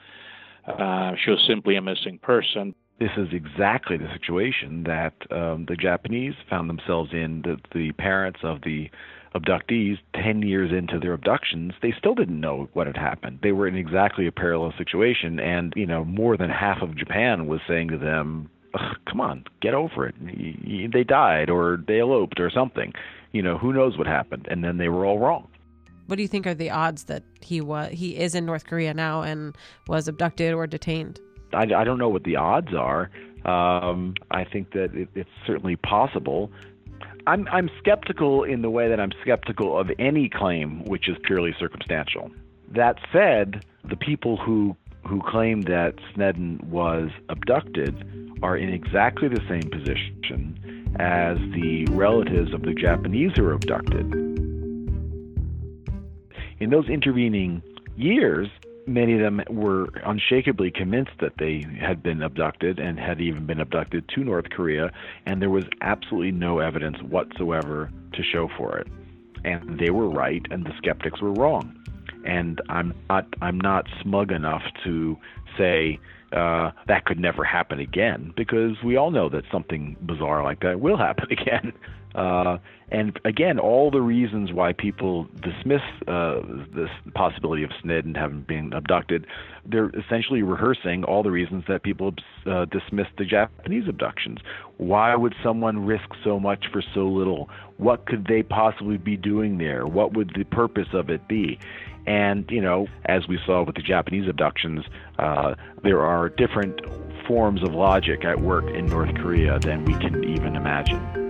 Uh, 0.65 1.13
she 1.23 1.31
was 1.31 1.43
simply 1.47 1.75
a 1.75 1.81
missing 1.81 2.19
person. 2.19 2.75
This 3.01 3.17
is 3.17 3.29
exactly 3.33 3.97
the 3.97 4.07
situation 4.13 4.83
that 4.83 5.15
um, 5.31 5.65
the 5.67 5.75
Japanese 5.75 6.35
found 6.47 6.69
themselves 6.69 7.09
in. 7.13 7.41
The, 7.41 7.57
the 7.73 7.93
parents 7.93 8.41
of 8.43 8.61
the 8.61 8.91
abductees 9.33 9.97
10 10.13 10.43
years 10.43 10.71
into 10.71 10.99
their 10.99 11.13
abductions 11.13 11.73
they 11.81 11.95
still 11.97 12.13
didn't 12.13 12.39
know 12.39 12.69
what 12.73 12.85
had 12.85 12.97
happened. 12.97 13.39
They 13.41 13.53
were 13.53 13.67
in 13.67 13.75
exactly 13.75 14.27
a 14.27 14.31
parallel 14.31 14.71
situation 14.77 15.39
and 15.39 15.73
you 15.75 15.87
know 15.87 16.05
more 16.05 16.37
than 16.37 16.51
half 16.51 16.83
of 16.83 16.95
japan 16.95 17.47
was 17.47 17.61
saying 17.67 17.87
to 17.87 17.97
them 17.97 18.51
come 19.07 19.19
on 19.19 19.45
get 19.61 19.73
over 19.73 20.05
it. 20.05 20.15
They 20.93 21.03
died 21.03 21.49
or 21.49 21.79
they 21.87 22.01
eloped 22.01 22.39
or 22.39 22.51
something. 22.51 22.93
You 23.31 23.41
know 23.41 23.57
who 23.57 23.73
knows 23.73 23.97
what 23.97 24.05
happened? 24.05 24.47
And 24.51 24.63
then 24.63 24.77
they 24.77 24.89
were 24.89 25.07
all 25.07 25.17
wrong. 25.17 25.47
What 26.05 26.17
do 26.17 26.21
you 26.21 26.27
think 26.27 26.45
are 26.45 26.53
the 26.53 26.69
odds 26.69 27.05
that 27.05 27.23
he 27.39 27.61
was 27.61 27.93
he 27.93 28.15
is 28.17 28.35
in 28.35 28.45
north 28.45 28.67
korea 28.67 28.93
now 28.93 29.23
and 29.23 29.57
was 29.87 30.07
abducted 30.07 30.53
or 30.53 30.67
detained 30.67 31.19
i, 31.53 31.63
I 31.63 31.83
don't 31.83 31.97
know 31.97 32.09
what 32.09 32.23
the 32.23 32.35
odds 32.35 32.73
are 32.73 33.09
um, 33.45 34.13
I 34.29 34.43
think 34.43 34.73
that 34.73 34.93
it, 34.93 35.09
it's 35.15 35.29
certainly 35.45 35.75
possible. 35.75 36.51
I'm 37.27 37.47
I'm 37.51 37.69
skeptical 37.79 38.43
in 38.43 38.61
the 38.61 38.69
way 38.69 38.89
that 38.89 38.99
I'm 38.99 39.11
skeptical 39.21 39.77
of 39.77 39.91
any 39.99 40.29
claim 40.29 40.83
which 40.85 41.07
is 41.07 41.17
purely 41.23 41.55
circumstantial. 41.59 42.31
That 42.69 42.97
said, 43.11 43.65
the 43.83 43.95
people 43.95 44.37
who 44.37 44.75
who 45.07 45.21
claim 45.21 45.61
that 45.61 45.95
Snedden 46.13 46.59
was 46.69 47.09
abducted 47.29 47.95
are 48.43 48.55
in 48.55 48.69
exactly 48.69 49.27
the 49.27 49.41
same 49.49 49.69
position 49.69 50.95
as 50.99 51.37
the 51.53 51.85
relatives 51.91 52.53
of 52.53 52.61
the 52.61 52.73
Japanese 52.73 53.31
who 53.35 53.43
were 53.43 53.53
abducted. 53.53 54.13
In 56.59 56.69
those 56.69 56.87
intervening 56.87 57.63
years, 57.95 58.49
many 58.93 59.13
of 59.13 59.19
them 59.19 59.41
were 59.49 59.87
unshakably 60.05 60.71
convinced 60.71 61.11
that 61.19 61.33
they 61.37 61.65
had 61.79 62.03
been 62.03 62.21
abducted 62.21 62.79
and 62.79 62.99
had 62.99 63.21
even 63.21 63.45
been 63.45 63.59
abducted 63.59 64.07
to 64.09 64.23
North 64.23 64.49
Korea, 64.49 64.91
and 65.25 65.41
there 65.41 65.49
was 65.49 65.65
absolutely 65.81 66.31
no 66.31 66.59
evidence 66.59 66.97
whatsoever 67.01 67.89
to 68.13 68.23
show 68.23 68.49
for 68.57 68.77
it. 68.77 68.87
And 69.43 69.79
they 69.79 69.89
were 69.89 70.09
right, 70.09 70.45
and 70.51 70.65
the 70.65 70.73
skeptics 70.77 71.21
were 71.21 71.33
wrong. 71.33 71.75
And 72.25 72.61
I'm 72.69 72.93
not 73.09 73.25
I'm 73.41 73.59
not 73.59 73.87
smug 74.01 74.31
enough 74.31 74.61
to 74.83 75.17
say 75.57 75.99
uh, 76.33 76.71
that 76.87 77.05
could 77.05 77.19
never 77.19 77.43
happen 77.43 77.79
again 77.79 78.33
because 78.37 78.75
we 78.83 78.95
all 78.95 79.11
know 79.11 79.29
that 79.29 79.43
something 79.51 79.97
bizarre 80.03 80.43
like 80.43 80.61
that 80.61 80.79
will 80.79 80.97
happen 80.97 81.27
again. 81.31 81.73
Uh, 82.15 82.57
and 82.89 83.17
again, 83.23 83.57
all 83.57 83.89
the 83.89 84.01
reasons 84.01 84.51
why 84.51 84.73
people 84.73 85.27
dismiss 85.41 85.81
uh, 86.07 86.41
this 86.75 86.89
possibility 87.15 87.63
of 87.63 87.71
Snedden 87.81 88.15
having 88.15 88.41
been 88.41 88.73
abducted, 88.73 89.25
they're 89.65 89.89
essentially 89.91 90.41
rehearsing 90.41 91.05
all 91.05 91.23
the 91.23 91.31
reasons 91.31 91.63
that 91.69 91.83
people 91.83 92.13
uh, 92.45 92.65
dismiss 92.65 93.07
the 93.17 93.23
Japanese 93.23 93.87
abductions. 93.87 94.39
Why 94.77 95.15
would 95.15 95.35
someone 95.41 95.85
risk 95.85 96.09
so 96.23 96.37
much 96.37 96.65
for 96.71 96.83
so 96.93 97.07
little? 97.07 97.49
What 97.77 98.05
could 98.07 98.27
they 98.27 98.43
possibly 98.43 98.97
be 98.97 99.15
doing 99.15 99.57
there? 99.57 99.87
What 99.87 100.13
would 100.13 100.33
the 100.35 100.43
purpose 100.43 100.89
of 100.93 101.09
it 101.09 101.27
be? 101.29 101.59
And, 102.07 102.49
you 102.49 102.61
know, 102.61 102.87
as 103.05 103.27
we 103.27 103.39
saw 103.45 103.63
with 103.63 103.75
the 103.75 103.83
Japanese 103.83 104.27
abductions, 104.27 104.83
uh, 105.17 105.55
there 105.83 106.01
are 106.01 106.29
different 106.29 106.81
forms 107.27 107.63
of 107.63 107.73
logic 107.73 108.25
at 108.25 108.41
work 108.41 108.65
in 108.65 108.87
North 108.87 109.13
Korea 109.15 109.59
than 109.59 109.85
we 109.85 109.93
can 109.93 110.23
even 110.23 110.55
imagine. 110.55 111.20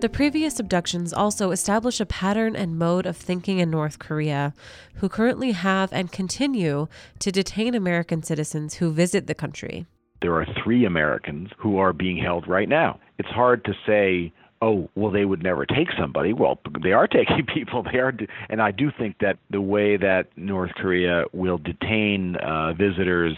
The 0.00 0.08
previous 0.08 0.58
abductions 0.58 1.12
also 1.12 1.50
establish 1.50 2.00
a 2.00 2.06
pattern 2.06 2.56
and 2.56 2.78
mode 2.78 3.04
of 3.04 3.18
thinking 3.18 3.58
in 3.58 3.70
North 3.70 3.98
Korea, 3.98 4.54
who 4.94 5.10
currently 5.10 5.52
have 5.52 5.92
and 5.92 6.10
continue 6.10 6.88
to 7.18 7.30
detain 7.30 7.74
American 7.74 8.22
citizens 8.22 8.76
who 8.76 8.92
visit 8.92 9.26
the 9.26 9.34
country. 9.34 9.84
There 10.22 10.34
are 10.36 10.46
three 10.64 10.86
Americans 10.86 11.50
who 11.58 11.76
are 11.76 11.92
being 11.92 12.16
held 12.16 12.48
right 12.48 12.68
now. 12.68 12.98
It's 13.18 13.28
hard 13.28 13.62
to 13.66 13.74
say 13.86 14.32
oh, 14.62 14.88
well, 14.94 15.10
they 15.10 15.24
would 15.24 15.42
never 15.42 15.64
take 15.64 15.88
somebody. 15.98 16.32
Well, 16.32 16.60
they 16.82 16.92
are 16.92 17.06
taking 17.08 17.46
people. 17.46 17.82
They 17.82 17.98
are, 17.98 18.12
and 18.48 18.60
I 18.60 18.70
do 18.70 18.90
think 18.96 19.16
that 19.20 19.38
the 19.50 19.60
way 19.60 19.96
that 19.96 20.28
North 20.36 20.72
Korea 20.74 21.24
will 21.32 21.58
detain 21.58 22.36
uh, 22.36 22.74
visitors 22.74 23.36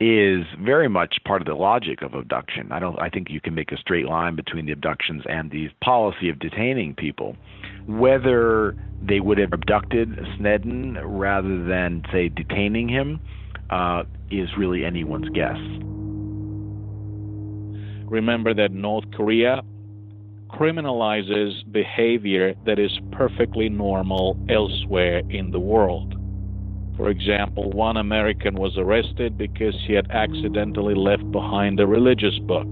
is 0.00 0.44
very 0.60 0.88
much 0.88 1.16
part 1.24 1.40
of 1.40 1.46
the 1.46 1.54
logic 1.54 2.02
of 2.02 2.14
abduction. 2.14 2.72
I 2.72 2.78
don't. 2.78 2.98
I 3.00 3.08
think 3.08 3.30
you 3.30 3.40
can 3.40 3.54
make 3.54 3.72
a 3.72 3.76
straight 3.76 4.06
line 4.06 4.34
between 4.34 4.66
the 4.66 4.72
abductions 4.72 5.22
and 5.28 5.50
the 5.50 5.68
policy 5.82 6.28
of 6.28 6.38
detaining 6.38 6.94
people. 6.94 7.36
Whether 7.86 8.76
they 9.02 9.20
would 9.20 9.38
have 9.38 9.52
abducted 9.52 10.08
Snedden 10.36 10.98
rather 11.02 11.64
than 11.64 12.02
say 12.12 12.28
detaining 12.28 12.88
him 12.88 13.20
uh, 13.70 14.04
is 14.30 14.48
really 14.58 14.84
anyone's 14.84 15.28
guess. 15.30 15.58
Remember 18.10 18.54
that 18.54 18.72
North 18.72 19.04
Korea 19.12 19.62
criminalizes 20.48 21.70
behavior 21.72 22.54
that 22.64 22.78
is 22.78 22.90
perfectly 23.12 23.68
normal 23.68 24.36
elsewhere 24.48 25.22
in 25.30 25.50
the 25.50 25.58
world. 25.58 26.13
For 26.96 27.10
example, 27.10 27.70
one 27.70 27.96
American 27.96 28.54
was 28.54 28.78
arrested 28.78 29.36
because 29.36 29.74
he 29.86 29.94
had 29.94 30.10
accidentally 30.10 30.94
left 30.94 31.30
behind 31.32 31.80
a 31.80 31.86
religious 31.86 32.38
book, 32.40 32.68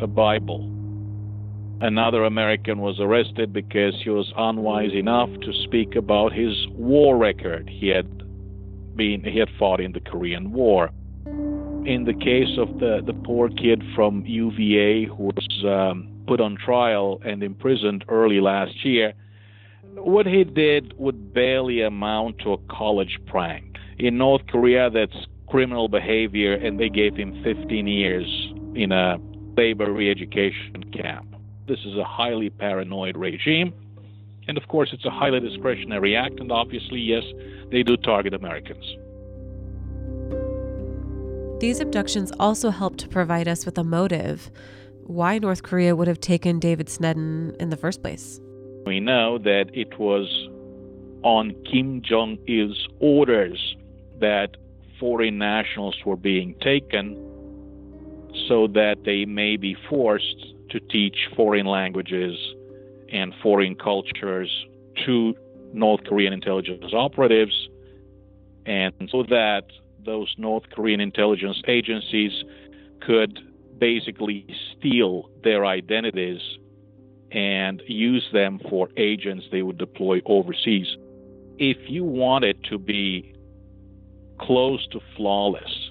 a 0.00 0.06
Bible. 0.06 0.72
Another 1.82 2.24
American 2.24 2.78
was 2.78 2.98
arrested 3.00 3.52
because 3.52 3.94
he 4.02 4.08
was 4.08 4.32
unwise 4.34 4.94
enough 4.94 5.28
to 5.42 5.52
speak 5.64 5.94
about 5.94 6.32
his 6.32 6.66
war 6.70 7.18
record. 7.18 7.68
He 7.68 7.88
had 7.88 8.06
been 8.96 9.22
he 9.22 9.38
had 9.38 9.50
fought 9.58 9.80
in 9.80 9.92
the 9.92 10.00
Korean 10.00 10.52
War. 10.52 10.90
In 11.26 12.04
the 12.06 12.14
case 12.14 12.58
of 12.58 12.80
the, 12.80 13.02
the 13.04 13.12
poor 13.12 13.50
kid 13.50 13.82
from 13.94 14.24
UVA 14.24 15.04
who 15.04 15.24
was 15.24 15.64
um, 15.64 16.08
put 16.26 16.40
on 16.40 16.56
trial 16.56 17.20
and 17.24 17.42
imprisoned 17.42 18.06
early 18.08 18.40
last 18.40 18.84
year, 18.84 19.12
what 19.96 20.26
he 20.26 20.44
did 20.44 20.94
would 20.98 21.34
barely 21.34 21.82
amount 21.82 22.38
to 22.38 22.52
a 22.52 22.58
college 22.70 23.18
prank. 23.26 23.65
In 23.98 24.18
North 24.18 24.46
Korea, 24.48 24.90
that's 24.90 25.16
criminal 25.48 25.88
behavior, 25.88 26.52
and 26.52 26.78
they 26.78 26.90
gave 26.90 27.16
him 27.16 27.42
15 27.42 27.86
years 27.86 28.26
in 28.74 28.92
a 28.92 29.16
labor 29.56 29.90
re 29.90 30.10
education 30.10 30.84
camp. 30.92 31.34
This 31.66 31.78
is 31.86 31.96
a 31.96 32.04
highly 32.04 32.50
paranoid 32.50 33.16
regime. 33.16 33.72
And 34.48 34.58
of 34.58 34.68
course, 34.68 34.90
it's 34.92 35.04
a 35.04 35.10
highly 35.10 35.40
discretionary 35.40 36.14
act, 36.14 36.38
and 36.40 36.52
obviously, 36.52 37.00
yes, 37.00 37.24
they 37.70 37.82
do 37.82 37.96
target 37.96 38.34
Americans. 38.34 38.84
These 41.58 41.80
abductions 41.80 42.32
also 42.38 42.68
help 42.68 42.98
to 42.98 43.08
provide 43.08 43.48
us 43.48 43.64
with 43.64 43.78
a 43.78 43.84
motive 43.84 44.50
why 45.04 45.38
North 45.38 45.62
Korea 45.62 45.96
would 45.96 46.06
have 46.06 46.20
taken 46.20 46.58
David 46.58 46.88
Snedden 46.88 47.56
in 47.58 47.70
the 47.70 47.76
first 47.76 48.02
place. 48.02 48.40
We 48.84 49.00
know 49.00 49.38
that 49.38 49.70
it 49.72 49.98
was 49.98 50.26
on 51.22 51.54
Kim 51.70 52.02
Jong 52.02 52.38
il's 52.46 52.88
orders 53.00 53.76
that 54.20 54.56
foreign 54.98 55.38
nationals 55.38 55.96
were 56.04 56.16
being 56.16 56.54
taken 56.60 57.14
so 58.48 58.66
that 58.68 58.96
they 59.04 59.24
may 59.24 59.56
be 59.56 59.76
forced 59.88 60.54
to 60.70 60.80
teach 60.80 61.28
foreign 61.36 61.66
languages 61.66 62.36
and 63.12 63.32
foreign 63.42 63.74
cultures 63.74 64.50
to 65.04 65.34
North 65.72 66.04
Korean 66.04 66.32
intelligence 66.32 66.92
operatives, 66.92 67.68
and 68.64 68.92
so 69.10 69.22
that 69.24 69.64
those 70.04 70.34
North 70.38 70.64
Korean 70.70 71.00
intelligence 71.00 71.60
agencies 71.66 72.32
could 73.00 73.38
basically 73.78 74.46
steal 74.72 75.28
their 75.44 75.66
identities 75.66 76.40
and 77.30 77.82
use 77.86 78.26
them 78.32 78.60
for 78.70 78.88
agents 78.96 79.44
they 79.50 79.62
would 79.62 79.78
deploy 79.78 80.20
overseas. 80.26 80.96
If 81.58 81.76
you 81.88 82.04
wanted 82.04 82.62
to 82.64 82.78
be 82.78 83.35
close 84.38 84.86
to 84.88 85.00
flawless, 85.16 85.90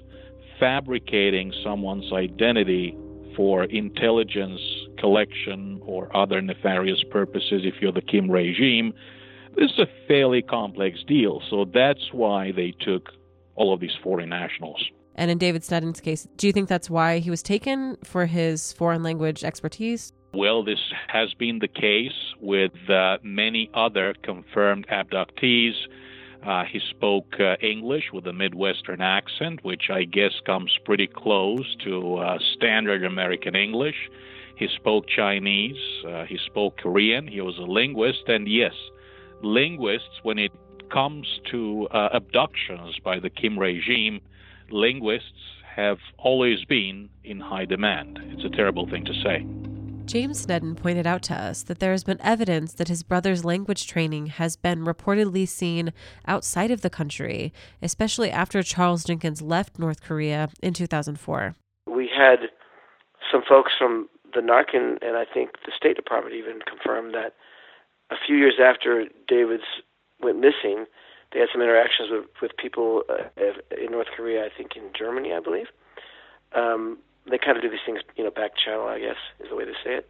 fabricating 0.58 1.52
someone's 1.62 2.12
identity 2.12 2.96
for 3.36 3.64
intelligence 3.64 4.60
collection 4.98 5.80
or 5.84 6.14
other 6.16 6.40
nefarious 6.40 7.02
purposes, 7.10 7.62
if 7.64 7.74
you're 7.80 7.92
the 7.92 8.00
Kim 8.00 8.30
regime, 8.30 8.94
this 9.56 9.70
is 9.70 9.78
a 9.78 9.86
fairly 10.08 10.42
complex 10.42 11.02
deal. 11.06 11.42
So 11.50 11.64
that's 11.72 12.12
why 12.12 12.52
they 12.52 12.74
took 12.80 13.10
all 13.54 13.72
of 13.72 13.80
these 13.80 13.96
foreign 14.02 14.28
nationals. 14.28 14.82
And 15.14 15.30
in 15.30 15.38
David 15.38 15.64
Snedden's 15.64 16.00
case, 16.00 16.28
do 16.36 16.46
you 16.46 16.52
think 16.52 16.68
that's 16.68 16.90
why 16.90 17.18
he 17.18 17.30
was 17.30 17.42
taken 17.42 17.96
for 18.04 18.26
his 18.26 18.72
foreign 18.74 19.02
language 19.02 19.44
expertise? 19.44 20.12
Well, 20.34 20.62
this 20.62 20.78
has 21.08 21.32
been 21.34 21.60
the 21.60 21.68
case 21.68 22.12
with 22.38 22.72
uh, 22.90 23.16
many 23.22 23.70
other 23.72 24.14
confirmed 24.22 24.86
abductees. 24.88 25.72
Uh, 26.44 26.64
he 26.64 26.80
spoke 26.90 27.34
uh, 27.40 27.56
English 27.60 28.04
with 28.12 28.26
a 28.26 28.32
Midwestern 28.32 29.00
accent, 29.00 29.64
which 29.64 29.90
I 29.90 30.04
guess 30.04 30.32
comes 30.44 30.76
pretty 30.84 31.06
close 31.06 31.76
to 31.84 32.16
uh, 32.16 32.38
standard 32.54 33.04
American 33.04 33.54
English. 33.54 34.10
He 34.56 34.68
spoke 34.74 35.06
Chinese. 35.08 35.76
Uh, 36.06 36.24
he 36.24 36.38
spoke 36.46 36.78
Korean. 36.78 37.26
He 37.26 37.40
was 37.40 37.58
a 37.58 37.62
linguist. 37.62 38.28
And 38.28 38.48
yes, 38.48 38.72
linguists, 39.42 40.20
when 40.22 40.38
it 40.38 40.52
comes 40.90 41.40
to 41.50 41.88
uh, 41.90 42.08
abductions 42.12 42.98
by 43.04 43.18
the 43.18 43.30
Kim 43.30 43.58
regime, 43.58 44.20
linguists 44.70 45.32
have 45.74 45.98
always 46.16 46.64
been 46.64 47.10
in 47.22 47.40
high 47.40 47.66
demand. 47.66 48.18
It's 48.32 48.44
a 48.44 48.56
terrible 48.56 48.88
thing 48.88 49.04
to 49.04 49.12
say. 49.22 49.65
James 50.06 50.38
Snedden 50.38 50.76
pointed 50.76 51.04
out 51.04 51.22
to 51.22 51.34
us 51.34 51.64
that 51.64 51.80
there 51.80 51.90
has 51.90 52.04
been 52.04 52.20
evidence 52.22 52.72
that 52.74 52.86
his 52.86 53.02
brother's 53.02 53.44
language 53.44 53.88
training 53.88 54.26
has 54.26 54.56
been 54.56 54.84
reportedly 54.84 55.48
seen 55.48 55.92
outside 56.28 56.70
of 56.70 56.82
the 56.82 56.90
country, 56.90 57.52
especially 57.82 58.30
after 58.30 58.62
Charles 58.62 59.02
Jenkins 59.02 59.42
left 59.42 59.80
North 59.80 60.00
Korea 60.02 60.48
in 60.62 60.74
2004. 60.74 61.56
We 61.88 62.08
had 62.16 62.50
some 63.32 63.42
folks 63.48 63.72
from 63.76 64.08
the 64.32 64.40
NARKN 64.40 64.98
and 65.02 65.16
I 65.16 65.24
think 65.24 65.50
the 65.66 65.72
State 65.76 65.96
Department 65.96 66.36
even 66.36 66.60
confirmed 66.60 67.12
that 67.14 67.34
a 68.10 68.16
few 68.24 68.36
years 68.36 68.60
after 68.64 69.06
David's 69.26 69.64
went 70.22 70.38
missing, 70.38 70.86
they 71.32 71.40
had 71.40 71.48
some 71.52 71.60
interactions 71.62 72.10
with 72.12 72.26
with 72.40 72.52
people 72.56 73.02
uh, 73.08 73.24
in 73.76 73.90
North 73.90 74.06
Korea. 74.16 74.44
I 74.44 74.50
think 74.56 74.76
in 74.76 74.84
Germany, 74.96 75.32
I 75.32 75.40
believe. 75.40 75.66
Um, 76.54 76.98
they 77.30 77.38
kind 77.38 77.56
of 77.56 77.62
do 77.62 77.70
these 77.70 77.84
things, 77.84 78.00
you 78.16 78.24
know, 78.24 78.30
back 78.30 78.52
channel, 78.56 78.86
I 78.86 78.98
guess 78.98 79.16
is 79.40 79.48
the 79.50 79.56
way 79.56 79.64
to 79.64 79.72
say 79.84 79.94
it. 79.94 80.08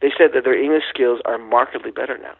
They 0.00 0.10
said 0.16 0.30
that 0.34 0.44
their 0.44 0.60
English 0.60 0.84
skills 0.92 1.20
are 1.24 1.38
markedly 1.38 1.90
better 1.90 2.18
now 2.18 2.34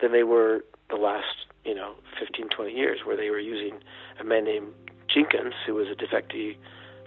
than 0.00 0.12
they 0.12 0.22
were 0.22 0.64
the 0.90 0.96
last, 0.96 1.46
you 1.64 1.74
know, 1.74 1.94
15, 2.20 2.48
20 2.48 2.72
years, 2.72 3.00
where 3.04 3.16
they 3.16 3.30
were 3.30 3.40
using 3.40 3.78
a 4.20 4.24
man 4.24 4.44
named 4.44 4.68
Jenkins, 5.12 5.54
who 5.66 5.74
was 5.74 5.88
a 5.88 5.96
defectee 5.96 6.56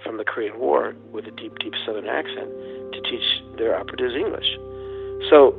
from 0.03 0.17
the 0.17 0.23
Korean 0.23 0.59
War 0.59 0.95
with 1.11 1.25
a 1.25 1.31
deep, 1.31 1.57
deep 1.59 1.73
Southern 1.85 2.07
accent, 2.07 2.49
to 2.93 3.01
teach 3.09 3.43
their 3.57 3.77
operatives 3.77 4.15
English. 4.15 4.57
So, 5.29 5.55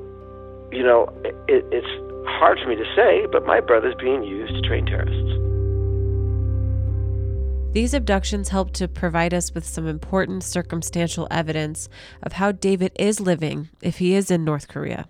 you 0.72 0.82
know, 0.82 1.08
it, 1.24 1.64
it's 1.72 1.86
hard 2.26 2.58
for 2.62 2.68
me 2.68 2.76
to 2.76 2.84
say, 2.96 3.26
but 3.30 3.46
my 3.46 3.60
brother's 3.60 3.94
being 4.00 4.22
used 4.24 4.54
to 4.54 4.60
train 4.62 4.86
terrorists. 4.86 5.49
These 7.72 7.94
abductions 7.94 8.48
help 8.48 8.72
to 8.72 8.88
provide 8.88 9.32
us 9.32 9.54
with 9.54 9.64
some 9.64 9.86
important 9.86 10.42
circumstantial 10.42 11.28
evidence 11.30 11.88
of 12.20 12.32
how 12.32 12.50
David 12.50 12.90
is 12.98 13.20
living 13.20 13.68
if 13.80 13.98
he 13.98 14.14
is 14.14 14.28
in 14.28 14.44
North 14.44 14.66
Korea. 14.66 15.08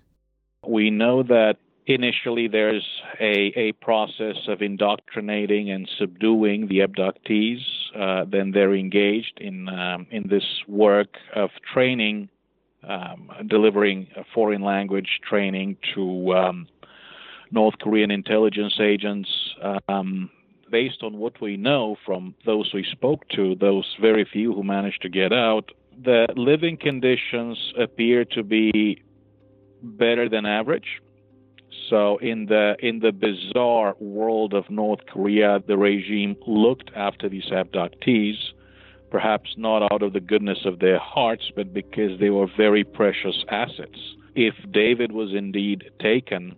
We 0.67 0.91
know 0.91 1.23
that 1.23 1.55
initially 1.87 2.47
there's 2.47 2.87
a, 3.19 3.51
a 3.55 3.71
process 3.81 4.35
of 4.47 4.61
indoctrinating 4.61 5.71
and 5.71 5.89
subduing 5.97 6.67
the 6.67 6.81
abductees. 6.81 7.61
Uh, 7.97 8.25
then 8.29 8.51
they're 8.51 8.75
engaged 8.75 9.39
in, 9.41 9.67
um, 9.67 10.05
in 10.11 10.27
this 10.29 10.45
work 10.67 11.15
of 11.35 11.49
training, 11.73 12.29
um, 12.87 13.31
delivering 13.47 14.05
foreign 14.35 14.61
language 14.61 15.19
training 15.27 15.77
to 15.95 16.31
um, 16.35 16.67
North 17.49 17.79
Korean 17.81 18.11
intelligence 18.11 18.77
agents. 18.79 19.29
Um, 19.89 20.29
based 20.71 21.03
on 21.03 21.17
what 21.17 21.41
we 21.41 21.57
know 21.57 21.97
from 22.05 22.33
those 22.45 22.71
we 22.73 22.85
spoke 22.91 23.27
to, 23.29 23.55
those 23.55 23.95
very 23.99 24.25
few 24.25 24.53
who 24.53 24.63
managed 24.63 25.01
to 25.01 25.09
get 25.09 25.33
out, 25.33 25.71
the 26.03 26.27
living 26.35 26.77
conditions 26.77 27.73
appear 27.77 28.25
to 28.25 28.43
be 28.43 29.01
better 29.83 30.29
than 30.29 30.45
average. 30.45 31.01
So 31.89 32.17
in 32.17 32.45
the 32.45 32.75
in 32.79 32.99
the 32.99 33.11
bizarre 33.11 33.95
world 33.99 34.53
of 34.53 34.69
North 34.69 35.01
Korea, 35.07 35.61
the 35.67 35.77
regime 35.77 36.35
looked 36.47 36.89
after 36.95 37.27
these 37.27 37.49
abductees, 37.51 38.37
perhaps 39.09 39.55
not 39.57 39.91
out 39.91 40.01
of 40.01 40.13
the 40.13 40.19
goodness 40.19 40.59
of 40.65 40.79
their 40.79 40.99
hearts, 40.99 41.51
but 41.55 41.73
because 41.73 42.19
they 42.19 42.29
were 42.29 42.47
very 42.57 42.83
precious 42.83 43.43
assets. 43.49 43.99
If 44.35 44.55
David 44.71 45.11
was 45.11 45.33
indeed 45.33 45.91
taken, 45.99 46.55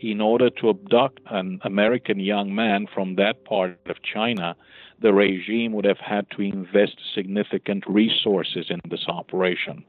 in 0.00 0.20
order 0.20 0.50
to 0.50 0.70
abduct 0.70 1.20
an 1.30 1.60
American 1.62 2.20
young 2.20 2.54
man 2.54 2.86
from 2.92 3.16
that 3.16 3.44
part 3.44 3.78
of 3.86 3.96
China, 4.02 4.56
the 5.00 5.12
regime 5.12 5.72
would 5.72 5.84
have 5.84 5.98
had 5.98 6.26
to 6.30 6.42
invest 6.42 6.96
significant 7.14 7.84
resources 7.86 8.66
in 8.70 8.80
this 8.90 9.04
operation. 9.08 9.84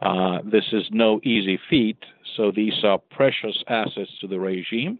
Uh, 0.00 0.38
this 0.44 0.64
is 0.72 0.84
no 0.90 1.20
easy 1.24 1.58
feat, 1.68 1.98
so 2.36 2.50
these 2.50 2.84
are 2.84 2.98
precious 2.98 3.62
assets 3.68 4.10
to 4.20 4.26
the 4.26 4.38
regime. 4.38 4.98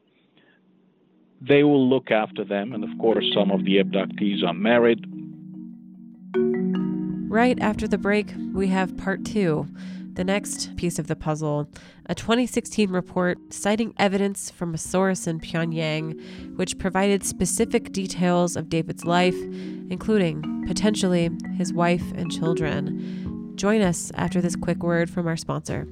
They 1.41 1.63
will 1.63 1.89
look 1.89 2.11
after 2.11 2.45
them, 2.45 2.73
and 2.73 2.83
of 2.83 2.91
course, 2.99 3.25
some 3.33 3.53
of 3.53 3.65
the 3.65 3.77
abductees 3.77 4.45
are 4.45 4.55
married. 4.55 5.05
Right 7.31 7.59
after 7.61 7.87
the 7.87 7.99
break, 7.99 8.33
we 8.53 8.69
have 8.69 8.97
part 8.97 9.25
two 9.25 9.69
the 10.19 10.25
next 10.25 10.75
piece 10.75 10.99
of 10.99 11.07
the 11.07 11.15
puzzle, 11.15 11.71
a 12.07 12.15
2016 12.15 12.91
report 12.91 13.39
citing 13.55 13.95
evidence 13.99 14.51
from 14.51 14.75
a 14.75 14.79
source 14.79 15.29
in 15.29 15.39
Pyongyang, 15.39 16.57
which 16.57 16.77
provided 16.77 17.23
specific 17.23 17.93
details 17.93 18.57
of 18.57 18.69
David's 18.69 19.05
life, 19.05 19.37
including 19.91 20.65
potentially 20.67 21.31
his 21.57 21.73
wife 21.73 22.03
and 22.17 22.33
children. 22.33 23.53
Join 23.55 23.81
us 23.81 24.11
after 24.17 24.41
this 24.41 24.57
quick 24.57 24.83
word 24.83 25.09
from 25.09 25.29
our 25.29 25.37
sponsor. 25.37 25.87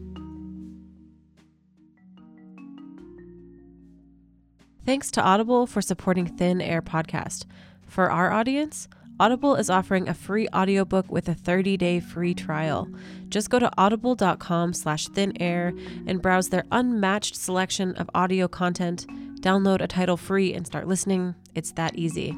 Thanks 4.85 5.13
to 5.13 5.23
Audible 5.23 5.69
for 5.69 5.81
supporting 5.81 6.27
Thin 6.27 6.61
Air 6.61 6.83
Podcast. 6.83 7.45
For 7.87 8.11
our 8.11 8.33
audience, 8.33 8.89
Audible 9.19 9.57
is 9.57 9.71
offering 9.71 10.09
a 10.09 10.15
free 10.15 10.47
audiobook 10.55 11.11
with 11.11 11.27
a 11.27 11.35
30-day 11.35 12.01
free 12.01 12.35
trial. 12.35 12.87
Just 13.31 13.49
go 13.49 13.59
to 13.59 13.71
audible.com 13.79 14.75
slash 14.75 15.09
thinair 15.09 15.73
and 16.07 16.21
browse 16.21 16.51
their 16.51 16.65
unmatched 16.71 17.35
selection 17.35 17.97
of 17.97 18.11
audio 18.15 18.47
content, 18.47 19.07
download 19.41 19.81
a 19.81 19.87
title 19.87 20.19
free, 20.19 20.53
and 20.53 20.67
start 20.67 20.87
listening. 20.87 21.35
It's 21.55 21.73
that 21.73 21.97
easy. 21.97 22.37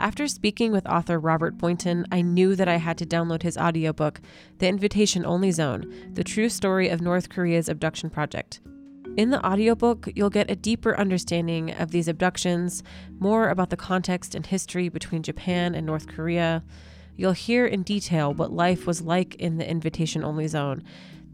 After 0.00 0.26
speaking 0.26 0.72
with 0.72 0.86
author 0.86 1.18
Robert 1.18 1.58
Boynton, 1.58 2.06
I 2.10 2.22
knew 2.22 2.56
that 2.56 2.68
I 2.68 2.76
had 2.76 2.96
to 2.98 3.06
download 3.06 3.42
his 3.42 3.58
audiobook, 3.58 4.22
The 4.58 4.68
Invitation 4.68 5.26
Only 5.26 5.50
Zone, 5.50 5.92
the 6.14 6.24
true 6.24 6.48
story 6.48 6.88
of 6.88 7.02
North 7.02 7.28
Korea's 7.28 7.68
abduction 7.68 8.08
project. 8.08 8.60
In 9.16 9.30
the 9.30 9.46
audiobook, 9.46 10.08
you'll 10.16 10.28
get 10.28 10.50
a 10.50 10.56
deeper 10.56 10.96
understanding 10.96 11.70
of 11.70 11.92
these 11.92 12.08
abductions, 12.08 12.82
more 13.20 13.48
about 13.48 13.70
the 13.70 13.76
context 13.76 14.34
and 14.34 14.44
history 14.44 14.88
between 14.88 15.22
Japan 15.22 15.76
and 15.76 15.86
North 15.86 16.08
Korea. 16.08 16.64
You'll 17.16 17.30
hear 17.30 17.64
in 17.64 17.84
detail 17.84 18.34
what 18.34 18.52
life 18.52 18.88
was 18.88 19.02
like 19.02 19.36
in 19.36 19.58
the 19.58 19.70
invitation 19.70 20.24
only 20.24 20.48
zone, 20.48 20.82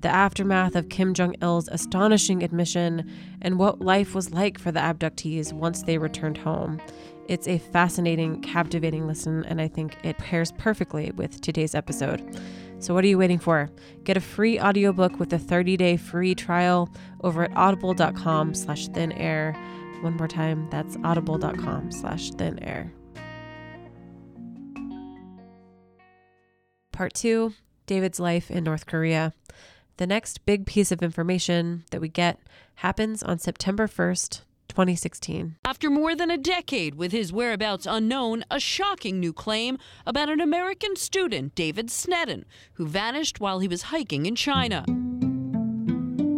the 0.01 0.11
aftermath 0.11 0.77
of 0.77 0.91
Kim 0.91 1.15
Jong 1.15 1.35
il's 1.41 1.69
astonishing 1.69 2.43
admission, 2.43 3.11
and 3.41 3.59
what 3.59 3.81
life 3.81 4.15
was 4.15 4.31
like 4.31 4.59
for 4.59 4.71
the 4.71 4.81
abductees 4.81 5.55
once 5.55 5.83
they 5.83 5.97
returned 5.97 6.37
home. 6.37 6.83
It's 7.29 7.49
a 7.49 7.59
fascinating, 7.59 8.43
captivating 8.43 9.07
listen, 9.07 9.45
and 9.47 9.59
I 9.59 9.69
think 9.69 9.97
it 10.03 10.19
pairs 10.19 10.53
perfectly 10.53 11.13
with 11.13 11.41
today's 11.41 11.75
episode. 11.75 12.39
So 12.81 12.95
what 12.95 13.05
are 13.05 13.09
you 13.09 13.19
waiting 13.19 13.39
for? 13.39 13.71
Get 14.05 14.17
a 14.17 14.21
free 14.21 14.59
audiobook 14.59 15.21
with 15.21 15.33
a 15.35 15.39
30-day 15.39 15.99
free 15.99 16.35
trial 16.35 16.91
over 17.23 17.45
at 17.45 17.55
audible.com 17.55 18.55
slash 18.55 18.89
thinair. 18.89 19.55
One 20.03 20.17
more 20.17 20.27
time, 20.27 20.67
that's 20.71 20.97
audible.com 21.05 21.93
slash 21.93 22.31
thinair. 22.33 22.91
Part 26.91 27.13
two, 27.13 27.53
David's 27.87 28.19
life 28.19 28.51
in 28.51 28.65
North 28.65 28.87
Korea. 28.87 29.35
The 29.99 30.07
next 30.07 30.47
big 30.47 30.65
piece 30.65 30.91
of 30.91 31.03
information 31.03 31.85
that 31.91 32.01
we 32.01 32.09
get 32.09 32.41
happens 32.77 33.23
on 33.23 33.39
September 33.39 33.87
1st, 33.87 34.41
2016. 34.71 35.57
After 35.65 35.91
more 35.91 36.17
than 36.17 36.31
a 36.31 36.39
decade 36.39 36.95
with 36.95 37.13
his 37.13 37.33
whereabouts 37.33 37.87
unknown, 37.87 38.45
a 38.51 38.59
shocking 38.59 39.21
new 39.21 39.33
claim 39.33 39.79
about 40.07 40.29
an 40.29 40.41
American 40.41 40.97
student, 40.97 41.55
David 41.55 41.91
Snedden, 41.91 42.45
who 42.75 42.87
vanished 42.87 43.41
while 43.41 43.59
he 43.59 43.69
was 43.69 43.83
hiking 43.83 44.27
in 44.27 44.35
China. 44.35 44.85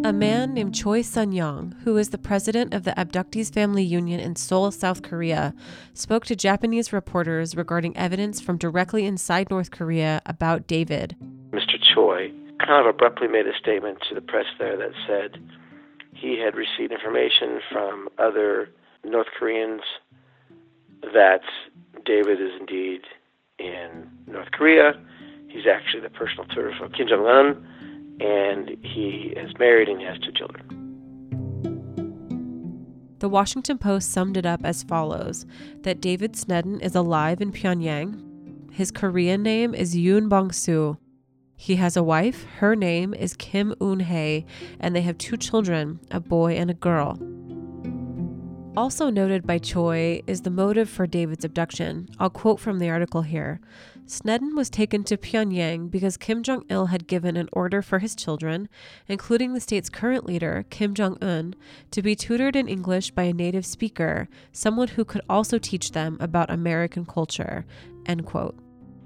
A 0.05 0.11
man 0.11 0.53
named 0.53 0.75
Choi 0.75 1.01
Sung-ryong, 1.01 1.81
who 1.83 1.95
is 1.95 2.09
the 2.09 2.17
president 2.17 2.73
of 2.73 2.83
the 2.83 2.91
Abductees 2.91 3.53
Family 3.53 3.83
Union 3.83 4.19
in 4.19 4.35
Seoul, 4.35 4.69
South 4.71 5.01
Korea, 5.01 5.55
spoke 5.93 6.25
to 6.25 6.35
Japanese 6.35 6.91
reporters 6.91 7.55
regarding 7.55 7.95
evidence 7.95 8.41
from 8.41 8.57
directly 8.57 9.05
inside 9.05 9.49
North 9.49 9.71
Korea 9.71 10.21
about 10.25 10.67
David. 10.67 11.15
Mr. 11.51 11.75
Choi 11.93 12.33
kind 12.59 12.85
of 12.85 12.93
abruptly 12.93 13.29
made 13.29 13.47
a 13.47 13.57
statement 13.57 13.99
to 14.09 14.15
the 14.15 14.21
press 14.21 14.45
there 14.59 14.75
that 14.75 14.91
said, 15.07 15.41
he 16.23 16.39
had 16.39 16.55
received 16.55 16.93
information 16.93 17.59
from 17.69 18.07
other 18.17 18.69
North 19.03 19.27
Koreans 19.37 19.81
that 21.01 21.41
David 22.05 22.39
is 22.39 22.51
indeed 22.61 23.01
in 23.59 24.09
North 24.25 24.49
Korea. 24.53 24.93
He's 25.49 25.67
actually 25.67 25.99
the 25.99 26.09
personal 26.09 26.45
tutor 26.45 26.73
for 26.79 26.87
Kim 26.87 27.09
Jong 27.09 27.25
Un, 27.25 28.17
and 28.21 28.69
he 28.81 29.33
is 29.35 29.51
married 29.59 29.89
and 29.89 29.99
he 29.99 30.05
has 30.05 30.17
two 30.19 30.31
children. 30.31 30.79
The 33.19 33.27
Washington 33.27 33.77
Post 33.77 34.11
summed 34.11 34.37
it 34.37 34.45
up 34.45 34.61
as 34.63 34.81
follows 34.83 35.45
that 35.81 35.99
David 35.99 36.37
Snedden 36.37 36.79
is 36.79 36.95
alive 36.95 37.41
in 37.41 37.51
Pyongyang. 37.51 38.71
His 38.71 38.91
Korean 38.91 39.43
name 39.43 39.75
is 39.75 39.93
Yoon 39.93 40.29
Bong 40.29 40.53
Soo, 40.53 40.97
he 41.55 41.75
has 41.77 41.95
a 41.95 42.03
wife. 42.03 42.45
Her 42.59 42.75
name 42.75 43.13
is 43.13 43.35
Kim 43.35 43.73
Eun 43.79 44.01
Hae, 44.01 44.45
and 44.79 44.95
they 44.95 45.01
have 45.01 45.17
two 45.17 45.37
children, 45.37 45.99
a 46.11 46.19
boy 46.19 46.53
and 46.53 46.69
a 46.69 46.73
girl. 46.73 47.17
Also 48.75 49.11
noted 49.11 49.45
by 49.45 49.59
Choi 49.59 50.23
is 50.25 50.41
the 50.41 50.49
motive 50.49 50.89
for 50.89 51.05
David's 51.05 51.45
abduction. 51.45 52.09
I'll 52.19 52.31
quote 52.31 52.59
from 52.59 52.79
the 52.79 52.89
article 52.89 53.21
here. 53.21 53.61
Snedden 54.07 54.55
was 54.55 54.69
taken 54.69 55.03
to 55.05 55.15
Pyongyang 55.15 55.91
because 55.91 56.17
Kim 56.17 56.41
Jong 56.41 56.65
il 56.69 56.87
had 56.87 57.07
given 57.07 57.37
an 57.37 57.49
order 57.53 57.83
for 57.83 57.99
his 57.99 58.15
children, 58.15 58.67
including 59.07 59.53
the 59.53 59.61
state's 59.61 59.89
current 59.89 60.25
leader, 60.25 60.65
Kim 60.71 60.95
Jong 60.95 61.17
un, 61.21 61.53
to 61.91 62.01
be 62.01 62.15
tutored 62.15 62.55
in 62.55 62.67
English 62.67 63.11
by 63.11 63.23
a 63.23 63.33
native 63.33 63.65
speaker, 63.65 64.27
someone 64.51 64.89
who 64.89 65.05
could 65.05 65.21
also 65.29 65.59
teach 65.59 65.91
them 65.91 66.17
about 66.19 66.49
American 66.49 67.05
culture. 67.05 67.65
End 68.07 68.25
quote. 68.25 68.57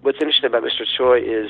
What's 0.01 0.17
interesting 0.21 0.45
about 0.45 0.63
Mr. 0.63 0.85
Choi 0.97 1.19
is 1.19 1.49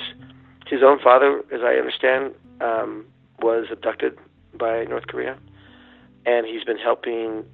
his 0.70 0.82
own 0.84 1.00
father, 1.00 1.44
as 1.52 1.62
I 1.64 1.76
understand, 1.76 2.34
um, 2.62 3.06
was 3.42 3.68
abducted 3.72 4.18
by 4.54 4.86
North 4.86 5.08
Korea, 5.08 5.38
and 6.26 6.46
he's 6.46 6.64
been 6.64 6.78
helping 6.78 7.46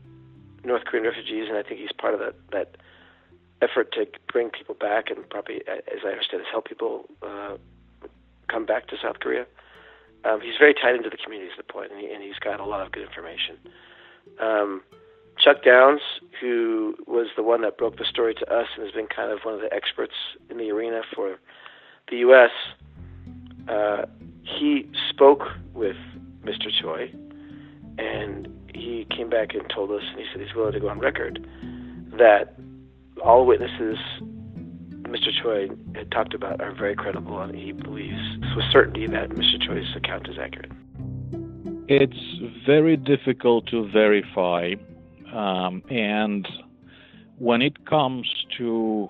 North 0.64 0.86
Korean 0.86 1.06
refugees, 1.06 1.48
and 1.50 1.58
I 1.58 1.64
think 1.64 1.80
he's 1.80 1.92
part 1.92 2.14
of 2.14 2.20
that 2.20 2.36
that 2.52 2.78
effort 3.62 3.92
to 3.94 4.06
bring 4.32 4.50
people 4.50 4.76
back, 4.76 5.10
and 5.10 5.28
probably, 5.30 5.62
as 5.68 6.00
I 6.06 6.10
understand, 6.10 6.42
is 6.42 6.48
help 6.52 6.68
people 6.68 7.06
uh, 7.22 7.58
come 8.48 8.66
back 8.66 8.88
to 8.88 8.96
South 9.02 9.20
Korea. 9.20 9.46
Um, 10.26 10.42
he's 10.42 10.58
very 10.58 10.74
tied 10.74 10.96
into 10.96 11.10
the 11.10 11.18
community, 11.18 11.50
is 11.52 11.58
the 11.58 11.64
point, 11.64 11.92
and, 11.92 12.00
he, 12.00 12.12
and 12.12 12.24
he's 12.24 12.40
got 12.40 12.60
a 12.60 12.66
lot 12.66 12.86
of 12.86 12.92
good 12.92 13.04
information. 13.04 13.58
Um, 14.40 14.82
Chuck 15.38 15.64
Downs, 15.64 16.02
who 16.40 16.96
was 17.08 17.28
the 17.36 17.44
one 17.44 17.62
that 17.62 17.78
broke 17.78 17.98
the 17.98 18.06
story 18.06 18.34
to 18.36 18.54
us 18.54 18.68
and 18.76 18.86
has 18.86 18.94
been 18.94 19.08
kind 19.08 19.32
of 19.32 19.40
one 19.44 19.54
of 19.54 19.62
the 19.62 19.74
experts 19.74 20.14
in 20.50 20.58
the 20.58 20.72
arena 20.72 21.02
for 21.14 21.40
the 22.10 22.18
U.S., 22.18 22.52
uh, 23.68 24.06
he 24.44 24.90
spoke 25.10 25.42
with 25.74 25.96
Mr. 26.44 26.70
Choi, 26.82 27.12
and 27.98 28.48
he 28.74 29.06
came 29.16 29.30
back 29.30 29.54
and 29.54 29.64
told 29.74 29.92
us, 29.92 30.04
and 30.10 30.20
he 30.20 30.26
said 30.32 30.42
he's 30.42 30.56
willing 30.56 30.74
to 30.74 30.80
go 30.80 30.90
on 30.90 31.00
record 31.00 31.46
that 32.18 32.56
all 33.24 33.46
witnesses 33.46 33.98
Mr. 35.14 35.30
Choi 35.42 35.70
had 35.96 36.12
talked 36.12 36.34
about 36.34 36.60
are 36.60 36.74
very 36.74 36.96
credible, 36.96 37.40
and 37.40 37.56
he 37.56 37.72
believes 37.72 38.20
with 38.56 38.66
certainty 38.72 39.06
that 39.08 39.30
Mr. 39.30 39.62
Choi's 39.66 39.96
account 39.96 40.28
is 40.28 40.38
accurate. 40.40 40.72
It's 41.88 42.66
very 42.66 42.98
difficult 42.98 43.68
to 43.68 43.90
verify, 43.92 44.74
um, 45.32 45.84
and 45.90 46.48
when 47.38 47.62
it 47.62 47.86
comes 47.86 48.28
to 48.58 49.10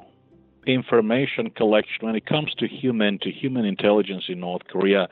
information 0.66 1.50
collection 1.50 2.06
when 2.06 2.16
it 2.16 2.26
comes 2.26 2.54
to 2.56 2.68
human 2.68 3.20
to 3.20 3.32
human 3.32 3.66
intelligence 3.66 4.26
in 4.28 4.40
North 4.40 4.64
Korea. 4.68 5.08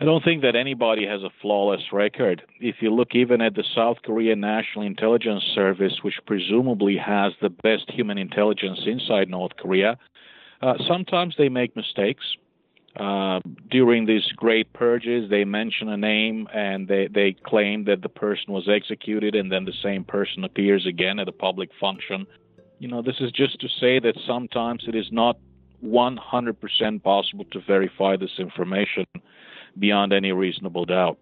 I 0.00 0.04
don't 0.04 0.24
think 0.24 0.42
that 0.42 0.56
anybody 0.56 1.06
has 1.06 1.22
a 1.22 1.30
flawless 1.40 1.92
record. 1.92 2.42
If 2.58 2.76
you 2.80 2.92
look 2.92 3.14
even 3.14 3.40
at 3.40 3.54
the 3.54 3.64
South 3.74 3.98
Korean 4.04 4.40
National 4.40 4.84
Intelligence 4.84 5.44
Service, 5.54 6.00
which 6.02 6.14
presumably 6.26 6.96
has 6.96 7.32
the 7.40 7.50
best 7.50 7.88
human 7.88 8.18
intelligence 8.18 8.80
inside 8.84 9.28
North 9.28 9.52
Korea, 9.56 9.98
uh, 10.60 10.74
sometimes 10.88 11.36
they 11.38 11.48
make 11.48 11.76
mistakes. 11.76 12.24
Uh, 12.96 13.40
during 13.70 14.04
these 14.04 14.26
great 14.36 14.72
purges, 14.72 15.30
they 15.30 15.44
mention 15.44 15.88
a 15.88 15.96
name 15.96 16.46
and 16.52 16.88
they, 16.88 17.08
they 17.08 17.34
claim 17.46 17.84
that 17.84 18.02
the 18.02 18.08
person 18.08 18.52
was 18.52 18.68
executed, 18.68 19.34
and 19.34 19.52
then 19.52 19.64
the 19.64 19.72
same 19.82 20.04
person 20.04 20.44
appears 20.44 20.84
again 20.84 21.18
at 21.18 21.28
a 21.28 21.32
public 21.32 21.70
function 21.80 22.26
you 22.82 22.88
know, 22.88 23.00
this 23.00 23.20
is 23.20 23.30
just 23.30 23.60
to 23.60 23.68
say 23.68 24.00
that 24.00 24.18
sometimes 24.26 24.82
it 24.88 24.96
is 24.96 25.06
not 25.12 25.38
100% 25.84 27.02
possible 27.04 27.44
to 27.52 27.60
verify 27.60 28.16
this 28.16 28.40
information 28.40 29.06
beyond 29.78 30.12
any 30.12 30.32
reasonable 30.32 30.84
doubt. 30.84 31.16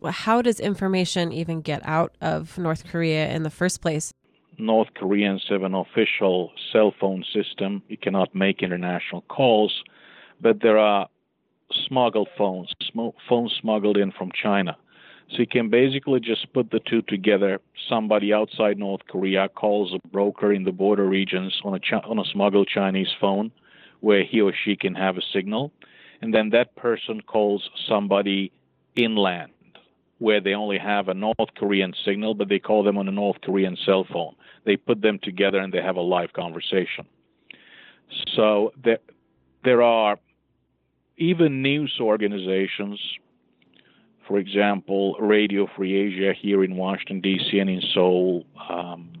Well, 0.00 0.12
how 0.12 0.42
does 0.42 0.60
information 0.60 1.32
even 1.32 1.62
get 1.62 1.80
out 1.86 2.14
of 2.20 2.58
North 2.58 2.84
Korea 2.84 3.30
in 3.30 3.42
the 3.42 3.48
first 3.48 3.80
place? 3.80 4.12
North 4.58 4.88
Koreans 4.94 5.46
have 5.48 5.62
an 5.62 5.74
official 5.74 6.52
cell 6.70 6.92
phone 7.00 7.24
system. 7.32 7.82
You 7.88 7.96
cannot 7.96 8.34
make 8.34 8.62
international 8.62 9.22
calls, 9.22 9.82
but 10.42 10.60
there 10.60 10.76
are 10.76 11.08
smuggled 11.88 12.28
phones, 12.36 12.70
sm- 12.82 13.16
phones 13.26 13.54
smuggled 13.58 13.96
in 13.96 14.12
from 14.12 14.30
China. 14.34 14.76
So 15.32 15.38
you 15.38 15.46
can 15.46 15.70
basically 15.70 16.20
just 16.20 16.52
put 16.52 16.70
the 16.70 16.80
two 16.80 17.00
together. 17.02 17.58
Somebody 17.88 18.34
outside 18.34 18.78
North 18.78 19.00
Korea 19.08 19.48
calls 19.48 19.94
a 19.94 20.08
broker 20.08 20.52
in 20.52 20.64
the 20.64 20.72
border 20.72 21.06
regions 21.06 21.58
on 21.64 21.74
a 21.74 21.96
on 22.06 22.18
a 22.18 22.24
smuggled 22.32 22.68
Chinese 22.68 23.08
phone, 23.18 23.50
where 24.00 24.24
he 24.24 24.42
or 24.42 24.52
she 24.52 24.76
can 24.76 24.94
have 24.94 25.16
a 25.16 25.22
signal, 25.32 25.72
and 26.20 26.34
then 26.34 26.50
that 26.50 26.76
person 26.76 27.22
calls 27.22 27.68
somebody 27.88 28.52
inland 28.94 29.52
where 30.18 30.40
they 30.40 30.54
only 30.54 30.78
have 30.78 31.08
a 31.08 31.14
North 31.14 31.54
Korean 31.56 31.92
signal, 32.04 32.34
but 32.34 32.48
they 32.48 32.60
call 32.60 32.84
them 32.84 32.96
on 32.96 33.08
a 33.08 33.10
North 33.10 33.40
Korean 33.40 33.76
cell 33.84 34.06
phone. 34.12 34.36
They 34.64 34.76
put 34.76 35.02
them 35.02 35.18
together 35.20 35.58
and 35.58 35.72
they 35.72 35.82
have 35.82 35.96
a 35.96 36.00
live 36.00 36.32
conversation. 36.32 37.06
So 38.36 38.72
there, 38.84 39.00
there 39.64 39.82
are 39.82 40.20
even 41.16 41.60
news 41.60 41.98
organizations 42.00 43.00
for 44.32 44.38
example, 44.38 45.14
Radio 45.20 45.68
Free 45.76 45.94
Asia 45.94 46.32
here 46.32 46.64
in 46.64 46.74
Washington, 46.74 47.20
D.C. 47.20 47.58
and 47.58 47.68
in 47.68 47.82
Seoul, 47.92 48.46
um, 48.70 49.12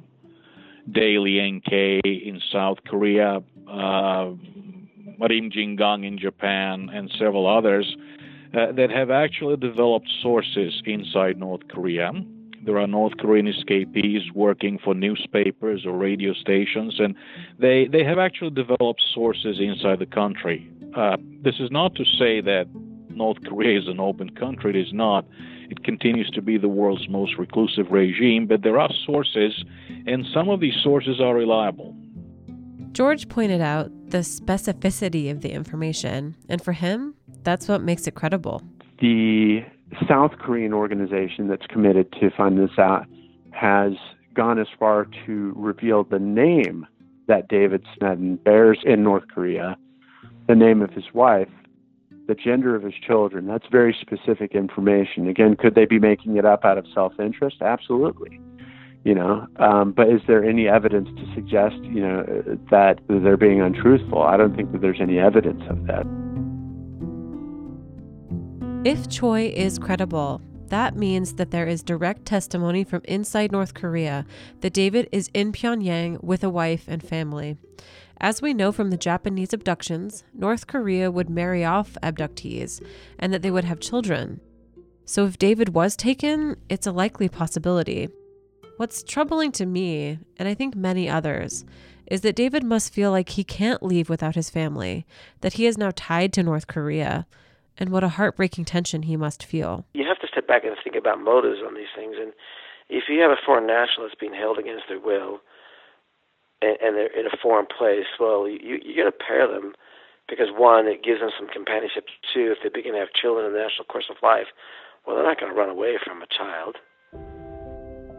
Daily 0.90 1.38
NK 1.38 1.70
in 1.70 2.40
South 2.50 2.78
Korea, 2.88 3.40
uh, 3.70 4.30
Rim 5.20 5.50
Jingang 5.50 6.06
in 6.06 6.18
Japan, 6.18 6.88
and 6.90 7.12
several 7.18 7.46
others 7.46 7.94
uh, 8.54 8.72
that 8.72 8.88
have 8.90 9.10
actually 9.10 9.56
developed 9.58 10.08
sources 10.22 10.82
inside 10.86 11.38
North 11.38 11.68
Korea. 11.68 12.10
There 12.64 12.78
are 12.78 12.86
North 12.86 13.18
Korean 13.18 13.46
escapees 13.46 14.22
working 14.34 14.78
for 14.82 14.94
newspapers 14.94 15.84
or 15.84 15.92
radio 15.98 16.32
stations, 16.32 16.98
and 16.98 17.14
they, 17.58 17.86
they 17.86 18.02
have 18.02 18.18
actually 18.18 18.52
developed 18.52 19.02
sources 19.12 19.58
inside 19.60 19.98
the 19.98 20.06
country. 20.06 20.70
Uh, 20.96 21.18
this 21.44 21.56
is 21.60 21.70
not 21.70 21.94
to 21.96 22.04
say 22.04 22.40
that 22.40 22.66
North 23.22 23.44
Korea 23.44 23.78
is 23.78 23.86
an 23.86 24.00
open 24.00 24.30
country. 24.30 24.70
It 24.70 24.76
is 24.88 24.92
not. 24.92 25.24
It 25.70 25.84
continues 25.84 26.28
to 26.30 26.42
be 26.42 26.58
the 26.58 26.66
world's 26.66 27.08
most 27.08 27.38
reclusive 27.38 27.92
regime, 27.92 28.48
but 28.48 28.62
there 28.62 28.80
are 28.80 28.90
sources, 29.06 29.62
and 30.08 30.26
some 30.34 30.48
of 30.48 30.58
these 30.58 30.74
sources 30.82 31.20
are 31.20 31.32
reliable. 31.32 31.94
George 32.90 33.28
pointed 33.28 33.60
out 33.60 33.92
the 34.10 34.18
specificity 34.18 35.30
of 35.30 35.40
the 35.40 35.52
information, 35.52 36.34
and 36.48 36.60
for 36.60 36.72
him, 36.72 37.14
that's 37.44 37.68
what 37.68 37.80
makes 37.80 38.08
it 38.08 38.16
credible. 38.16 38.60
The 39.00 39.60
South 40.08 40.32
Korean 40.40 40.72
organization 40.72 41.46
that's 41.46 41.66
committed 41.68 42.10
to 42.14 42.28
find 42.36 42.58
this 42.58 42.76
out 42.76 43.06
has 43.52 43.92
gone 44.34 44.58
as 44.58 44.66
far 44.80 45.06
to 45.26 45.52
reveal 45.54 46.02
the 46.02 46.18
name 46.18 46.88
that 47.28 47.46
David 47.46 47.84
Snedden 47.96 48.34
bears 48.38 48.80
in 48.84 49.04
North 49.04 49.28
Korea, 49.32 49.76
the 50.48 50.56
name 50.56 50.82
of 50.82 50.90
his 50.90 51.04
wife, 51.14 51.48
the 52.26 52.34
gender 52.34 52.74
of 52.74 52.82
his 52.82 52.94
children. 52.94 53.46
That's 53.46 53.66
very 53.70 53.96
specific 54.00 54.54
information. 54.54 55.28
Again, 55.28 55.56
could 55.56 55.74
they 55.74 55.86
be 55.86 55.98
making 55.98 56.36
it 56.36 56.44
up 56.44 56.64
out 56.64 56.78
of 56.78 56.86
self 56.94 57.18
interest? 57.18 57.56
Absolutely. 57.60 58.40
You 59.04 59.16
know, 59.16 59.46
um, 59.56 59.92
but 59.92 60.08
is 60.08 60.20
there 60.28 60.44
any 60.44 60.68
evidence 60.68 61.08
to 61.08 61.34
suggest, 61.34 61.74
you 61.82 62.00
know, 62.00 62.22
that 62.70 63.00
they're 63.08 63.36
being 63.36 63.60
untruthful? 63.60 64.22
I 64.22 64.36
don't 64.36 64.54
think 64.54 64.70
that 64.70 64.80
there's 64.80 65.00
any 65.00 65.18
evidence 65.18 65.62
of 65.68 65.86
that. 65.88 66.06
If 68.84 69.08
Choi 69.08 69.48
is 69.48 69.78
credible, 69.78 70.40
that 70.68 70.96
means 70.96 71.34
that 71.34 71.50
there 71.50 71.66
is 71.66 71.82
direct 71.82 72.24
testimony 72.24 72.82
from 72.82 73.02
inside 73.04 73.52
North 73.52 73.74
Korea 73.74 74.24
that 74.60 74.72
David 74.72 75.08
is 75.12 75.28
in 75.34 75.52
Pyongyang 75.52 76.22
with 76.22 76.42
a 76.42 76.48
wife 76.48 76.84
and 76.88 77.02
family. 77.02 77.58
As 78.22 78.40
we 78.40 78.54
know 78.54 78.70
from 78.70 78.90
the 78.90 78.96
Japanese 78.96 79.52
abductions, 79.52 80.22
North 80.32 80.68
Korea 80.68 81.10
would 81.10 81.28
marry 81.28 81.64
off 81.64 81.96
abductees 82.04 82.80
and 83.18 83.34
that 83.34 83.42
they 83.42 83.50
would 83.50 83.64
have 83.64 83.80
children. 83.80 84.40
So 85.04 85.26
if 85.26 85.38
David 85.38 85.70
was 85.70 85.96
taken, 85.96 86.56
it's 86.68 86.86
a 86.86 86.92
likely 86.92 87.28
possibility. 87.28 88.08
What's 88.76 89.02
troubling 89.02 89.50
to 89.52 89.66
me, 89.66 90.20
and 90.36 90.48
I 90.48 90.54
think 90.54 90.76
many 90.76 91.10
others, 91.10 91.64
is 92.06 92.20
that 92.20 92.36
David 92.36 92.62
must 92.62 92.94
feel 92.94 93.10
like 93.10 93.30
he 93.30 93.42
can't 93.42 93.82
leave 93.82 94.08
without 94.08 94.36
his 94.36 94.50
family, 94.50 95.04
that 95.40 95.54
he 95.54 95.66
is 95.66 95.76
now 95.76 95.90
tied 95.96 96.32
to 96.34 96.44
North 96.44 96.68
Korea, 96.68 97.26
and 97.76 97.90
what 97.90 98.04
a 98.04 98.08
heartbreaking 98.08 98.66
tension 98.66 99.02
he 99.02 99.16
must 99.16 99.44
feel. 99.44 99.84
You 99.94 100.06
have 100.06 100.20
to 100.20 100.28
step 100.28 100.46
back 100.46 100.62
and 100.62 100.76
think 100.84 100.94
about 100.94 101.20
motives 101.20 101.58
on 101.66 101.74
these 101.74 101.90
things. 101.96 102.14
And 102.20 102.32
if 102.88 103.04
you 103.08 103.20
have 103.20 103.32
a 103.32 103.42
foreign 103.44 103.66
nationalist 103.66 104.20
being 104.20 104.34
held 104.34 104.58
against 104.58 104.84
their 104.88 105.00
will, 105.00 105.40
and, 106.62 106.78
and 106.80 106.96
they're 106.96 107.12
in 107.18 107.26
a 107.26 107.36
foreign 107.42 107.66
place, 107.66 108.06
well, 108.18 108.48
you 108.48 108.78
you 108.82 108.96
got 108.96 109.10
to 109.10 109.12
pair 109.12 109.46
them 109.46 109.74
because 110.28 110.48
one, 110.54 110.86
it 110.86 111.02
gives 111.02 111.20
them 111.20 111.30
some 111.36 111.48
companionship. 111.48 112.06
Two, 112.32 112.54
if 112.54 112.58
they 112.62 112.70
begin 112.70 112.94
to 112.94 113.00
have 113.00 113.12
children 113.12 113.46
in 113.46 113.52
the 113.52 113.58
natural 113.58 113.84
course 113.84 114.06
of 114.08 114.16
life, 114.22 114.46
well, 115.06 115.16
they're 115.16 115.26
not 115.26 115.38
going 115.38 115.52
to 115.52 115.58
run 115.58 115.68
away 115.68 115.98
from 116.02 116.22
a 116.22 116.26
child. 116.30 116.76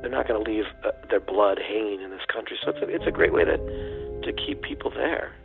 They're 0.02 0.12
not 0.12 0.28
going 0.28 0.44
to 0.44 0.52
leave 0.52 0.66
uh, 0.84 0.92
their 1.10 1.22
blood 1.22 1.60
hanging 1.60 2.02
in 2.02 2.12
this 2.12 2.28
country. 2.32 2.60
So 2.62 2.72
it's 2.72 2.84
a, 2.84 2.90
it's 2.90 3.08
a 3.08 3.12
great 3.12 3.34
way 3.34 3.46
to 3.46 3.58
to 3.58 4.32
keep 4.32 4.62
people 4.62 4.92
there 4.92 5.36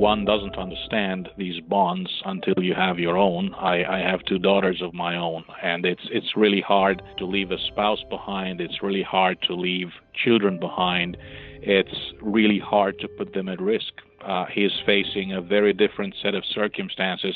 one 0.00 0.24
doesn't 0.24 0.56
understand 0.56 1.28
these 1.36 1.60
bonds 1.60 2.10
until 2.24 2.54
you 2.64 2.72
have 2.72 2.98
your 2.98 3.18
own. 3.18 3.54
I, 3.54 3.84
I 3.84 3.98
have 3.98 4.24
two 4.24 4.38
daughters 4.38 4.80
of 4.80 4.94
my 4.94 5.14
own, 5.14 5.44
and 5.62 5.84
it's 5.84 6.06
it's 6.10 6.34
really 6.34 6.62
hard 6.62 7.02
to 7.18 7.26
leave 7.26 7.50
a 7.50 7.58
spouse 7.68 8.02
behind. 8.08 8.62
It's 8.62 8.82
really 8.82 9.02
hard 9.02 9.42
to 9.42 9.54
leave 9.54 9.88
children 10.24 10.58
behind. 10.58 11.18
It's 11.60 11.98
really 12.22 12.58
hard 12.58 12.98
to 13.00 13.08
put 13.08 13.34
them 13.34 13.50
at 13.50 13.60
risk. 13.60 13.92
Uh, 14.26 14.46
he 14.46 14.64
is 14.64 14.72
facing 14.86 15.34
a 15.34 15.42
very 15.42 15.74
different 15.74 16.14
set 16.22 16.34
of 16.34 16.44
circumstances. 16.46 17.34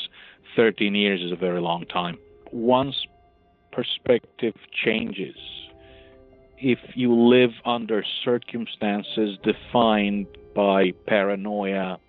13 0.55 0.95
years 0.95 1.21
is 1.21 1.31
a 1.31 1.35
very 1.35 1.61
long 1.61 1.85
time. 1.85 2.17
Once 2.51 2.95
perspective 3.71 4.55
changes, 4.83 5.37
if 6.57 6.79
you 6.95 7.13
live 7.13 7.51
under 7.63 8.03
circumstances 8.23 9.37
defined 9.43 10.25
by 10.55 10.93
paranoia, 11.05 11.99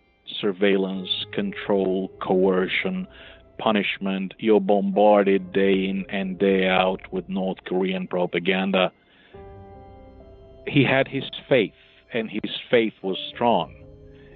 surveillance, 0.40 1.08
control, 1.32 2.10
coercion, 2.20 3.06
punishment. 3.58 4.34
You're 4.38 4.60
bombarded 4.60 5.52
day 5.52 5.86
in 5.86 6.04
and 6.08 6.38
day 6.38 6.66
out 6.66 7.00
with 7.12 7.28
North 7.28 7.58
Korean 7.64 8.06
propaganda. 8.06 8.92
He 10.66 10.84
had 10.84 11.08
his 11.08 11.24
faith, 11.48 11.72
and 12.12 12.30
his 12.30 12.52
faith 12.70 12.94
was 13.02 13.18
strong. 13.34 13.74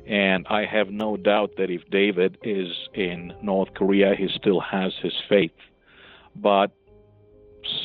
And 0.07 0.47
I 0.49 0.65
have 0.65 0.91
no 0.91 1.17
doubt 1.17 1.53
that 1.59 1.71
if 1.71 1.89
David 1.91 2.39
is 2.43 2.69
in 2.95 3.33
North 3.43 3.75
Korea, 3.75 4.15
he 4.17 4.29
still 4.35 4.61
has 4.61 4.93
his 5.03 5.15
faith. 5.29 5.53
But 6.35 6.73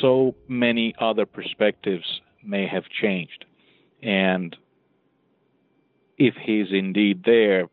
so 0.02 0.36
many 0.48 0.94
other 1.00 1.26
perspectives 1.26 2.22
may 2.44 2.68
have 2.68 2.84
changed. 3.02 3.46
And 4.02 4.56
if 6.18 6.36
he's 6.36 6.68
indeed 6.72 7.24
there, 7.26 7.68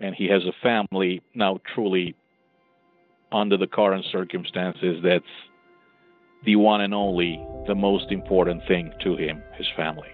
and 0.00 0.14
he 0.14 0.26
has 0.28 0.42
a 0.44 0.52
family 0.62 1.22
now 1.34 1.58
truly 1.74 2.14
under 3.32 3.56
the 3.56 3.66
current 3.66 4.04
circumstances 4.10 5.00
that's 5.04 5.24
the 6.44 6.56
one 6.56 6.80
and 6.80 6.94
only 6.94 7.44
the 7.66 7.74
most 7.74 8.10
important 8.10 8.62
thing 8.66 8.92
to 9.02 9.16
him 9.16 9.42
his 9.56 9.66
family. 9.76 10.08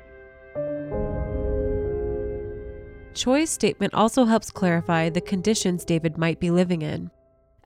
Choi's 3.15 3.49
statement 3.49 3.95
also 3.95 4.25
helps 4.25 4.51
clarify 4.51 5.09
the 5.09 5.21
conditions 5.21 5.85
david 5.85 6.19
might 6.19 6.39
be 6.39 6.51
living 6.51 6.83
in 6.83 7.11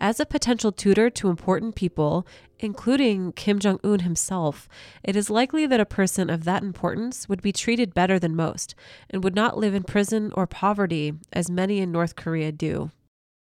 as 0.00 0.18
a 0.18 0.26
potential 0.26 0.72
tutor 0.72 1.10
to 1.10 1.28
important 1.28 1.74
people, 1.74 2.26
including 2.58 3.32
Kim 3.32 3.58
Jong 3.58 3.78
un 3.84 4.00
himself, 4.00 4.68
it 5.04 5.14
is 5.14 5.30
likely 5.30 5.66
that 5.66 5.80
a 5.80 5.86
person 5.86 6.30
of 6.30 6.44
that 6.44 6.62
importance 6.62 7.28
would 7.28 7.42
be 7.42 7.52
treated 7.52 7.94
better 7.94 8.18
than 8.18 8.34
most 8.34 8.74
and 9.10 9.22
would 9.22 9.34
not 9.34 9.58
live 9.58 9.74
in 9.74 9.82
prison 9.82 10.32
or 10.34 10.46
poverty 10.46 11.12
as 11.32 11.50
many 11.50 11.78
in 11.78 11.92
North 11.92 12.16
Korea 12.16 12.50
do. 12.50 12.90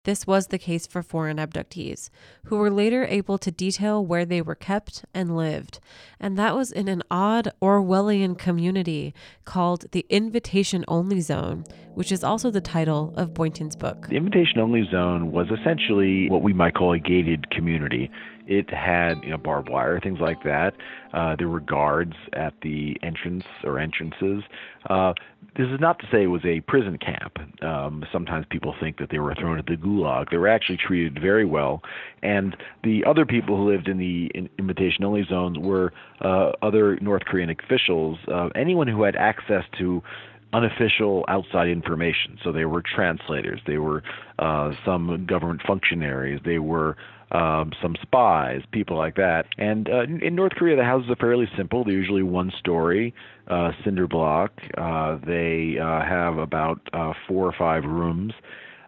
This 0.05 0.27
was 0.27 0.47
the 0.47 0.59
case 0.59 0.87
for 0.87 1.03
foreign 1.03 1.39
abductees, 1.39 2.09
who 2.45 2.57
were 2.57 2.71
later 2.71 3.05
able 3.05 3.37
to 3.39 3.51
detail 3.51 4.05
where 4.05 4.25
they 4.25 4.41
were 4.41 4.55
kept 4.55 5.05
and 5.13 5.37
lived. 5.37 5.81
And 6.21 6.39
that 6.39 6.55
was 6.55 6.71
in 6.71 6.89
an 6.89 7.03
odd 7.11 7.53
Orwellian 7.61 8.39
community 8.39 9.13
called 9.45 9.91
the 9.91 10.07
Invitation 10.09 10.85
Only 10.87 11.21
Zone, 11.21 11.65
which 11.95 12.13
is 12.13 12.23
also 12.23 12.51
the 12.51 12.61
title 12.61 13.13
of 13.17 13.35
Boynton's 13.35 13.77
book. 13.77 14.07
The 14.09 14.17
Invitation 14.17 14.61
Only 14.61 14.89
Zone 14.91 15.33
was 15.33 15.49
essentially 15.51 16.31
what 16.31 16.43
we 16.43 16.53
might 16.53 16.75
call 16.75 16.93
a 16.93 16.99
gated 16.99 17.51
community. 17.51 18.11
It 18.49 18.71
had 18.71 19.23
you 19.23 19.31
know 19.31 19.37
barbed 19.37 19.69
wire, 19.69 20.01
things 20.01 20.21
like 20.21 20.43
that. 20.43 20.75
Uh, 21.13 21.37
there 21.37 21.49
were 21.49 21.61
guards 21.61 22.15
at 22.33 22.55
the 22.63 22.97
entrance 23.03 23.45
or 23.63 23.79
entrances. 23.79 24.43
Uh, 24.89 25.13
this 25.57 25.69
is 25.69 25.81
not 25.81 25.99
to 25.99 26.07
say 26.11 26.23
it 26.23 26.29
was 26.29 26.45
a 26.45 26.61
prison 26.61 26.99
camp. 26.99 27.39
Um, 27.63 28.05
sometimes 28.11 28.47
people 28.49 28.75
think 28.81 28.99
that 28.99 29.11
they 29.11 29.19
were 29.19 29.35
thrown 29.35 29.59
at 29.59 29.67
the 29.67 29.75
gulag. 29.77 30.31
They 30.31 30.39
were 30.39 30.49
actually 30.49 30.79
treated 30.79 31.21
very 31.21 31.45
well, 31.45 31.83
and 32.23 32.57
the 32.85 33.05
other 33.05 33.27
people 33.27 33.57
who 33.57 33.71
lived 33.71 33.87
in 33.87 33.99
the 33.99 34.31
in 34.35 34.49
invitation-only 34.59 35.25
zones 35.29 35.59
were 35.59 35.93
uh, 36.23 36.53
other 36.63 36.97
North 37.01 37.25
Korean 37.27 37.51
officials, 37.51 38.19
uh, 38.29 38.49
anyone 38.55 38.89
who 38.89 39.03
had 39.03 39.15
access 39.15 39.65
to 39.79 40.03
unofficial 40.53 41.25
outside 41.29 41.69
information. 41.69 42.39
So 42.43 42.53
they 42.53 42.65
were 42.65 42.83
translators, 42.83 43.61
they 43.67 43.79
were 43.79 44.03
uh, 44.39 44.73
some 44.85 45.27
government 45.27 45.61
functionaries, 45.67 46.41
they 46.45 46.59
were 46.59 46.97
um, 47.31 47.73
some 47.83 47.97
spies, 48.03 48.63
people 48.73 48.97
like 48.97 49.17
that. 49.17 49.47
And 49.59 49.89
uh, 49.89 50.03
in 50.03 50.35
North 50.35 50.53
Korea, 50.53 50.77
the 50.77 50.85
houses 50.85 51.11
are 51.11 51.17
fairly 51.17 51.49
simple. 51.57 51.85
They're 51.85 51.93
usually 51.93 52.23
one 52.23 52.53
story, 52.59 53.15
uh, 53.49 53.73
cinder 53.85 54.07
block. 54.07 54.53
Uh, 54.77 55.19
they 55.27 55.77
uh, 55.79 56.05
have 56.05 56.39
about 56.39 56.81
uh, 56.93 57.13
four 57.27 57.47
or 57.47 57.55
five 57.59 57.85
rooms. 57.85 58.33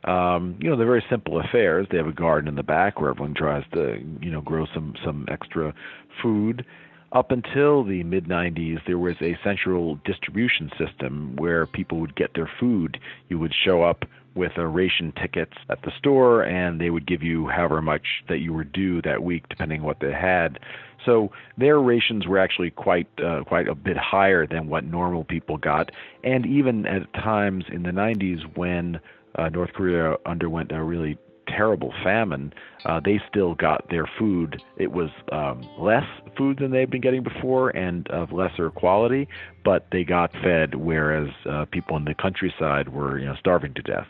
Um, 0.05 0.57
you 0.61 0.70
know, 0.70 0.76
they're 0.76 0.86
very 0.86 1.05
simple 1.11 1.41
affairs. 1.41 1.86
They 1.91 1.99
have 1.99 2.07
a 2.07 2.12
garden 2.12 2.49
in 2.49 2.55
the 2.55 2.62
back 2.62 3.01
where 3.01 3.11
everyone 3.11 3.34
tries 3.34 3.64
to, 3.74 3.99
you 4.22 4.30
know, 4.30 4.41
grow 4.41 4.66
some 4.72 4.95
some 5.05 5.26
extra 5.30 5.74
food. 6.22 6.64
Up 7.12 7.32
until 7.32 7.82
the 7.82 8.05
mid 8.05 8.26
90s, 8.26 8.78
there 8.86 8.99
was 8.99 9.16
a 9.20 9.36
central 9.43 9.97
distribution 10.05 10.70
system 10.78 11.34
where 11.36 11.66
people 11.66 11.99
would 11.99 12.14
get 12.14 12.34
their 12.34 12.49
food. 12.61 12.99
You 13.28 13.38
would 13.41 13.53
show 13.53 13.82
up 13.82 14.05
with 14.35 14.53
a 14.57 14.66
ration 14.66 15.12
tickets 15.20 15.55
at 15.68 15.83
the 15.83 15.93
store, 15.99 16.43
and 16.43 16.81
they 16.81 16.91
would 16.91 17.07
give 17.07 17.22
you 17.22 17.49
however 17.49 17.83
much 17.83 18.22
that 18.28 18.39
you 18.39 18.53
were 18.53 18.64
due 18.64 19.03
that 19.03 19.22
week, 19.22 19.49
depending 19.49 19.83
what 19.83 20.01
they 20.01 20.12
had. 20.12 20.59
So 21.05 21.33
their 21.57 21.81
rations 21.81 22.26
were 22.26 22.39
actually 22.39 22.70
quite 22.70 23.09
uh, 23.24 23.43
quite 23.45 23.68
a 23.68 23.74
bit 23.74 23.97
higher 23.97 24.47
than 24.47 24.68
what 24.68 24.85
normal 24.85 25.24
people 25.24 25.57
got, 25.57 25.91
and 26.22 26.47
even 26.47 26.87
at 26.87 27.12
times 27.14 27.64
in 27.72 27.83
the 27.83 27.91
90s 27.91 28.57
when 28.57 29.01
uh, 29.37 29.49
North 29.49 29.72
Korea 29.72 30.16
underwent 30.26 30.72
a 30.72 30.83
really 30.83 31.18
terrible 31.47 31.93
famine, 32.03 32.53
uh, 32.84 33.01
they 33.05 33.20
still 33.28 33.55
got 33.55 33.88
their 33.91 34.09
food. 34.18 34.62
It 34.76 34.93
was 34.93 35.11
um, 35.32 35.62
less 35.78 36.05
food 36.36 36.59
than 36.59 36.70
they'd 36.70 36.91
been 36.91 37.01
getting 37.01 37.22
before 37.22 37.70
and 37.70 38.09
of 38.09 38.32
lesser 38.32 38.70
quality, 38.70 39.28
but 39.64 39.86
they 39.93 40.05
got 40.05 40.32
fed, 40.43 40.74
whereas 40.74 41.28
uh, 41.49 41.66
people 41.66 41.97
in 41.97 42.05
the 42.05 42.14
countryside 42.14 42.91
were 42.91 43.18
you 43.18 43.26
know 43.26 43.36
starving 43.38 43.74
to 43.74 43.82
death. 43.82 44.07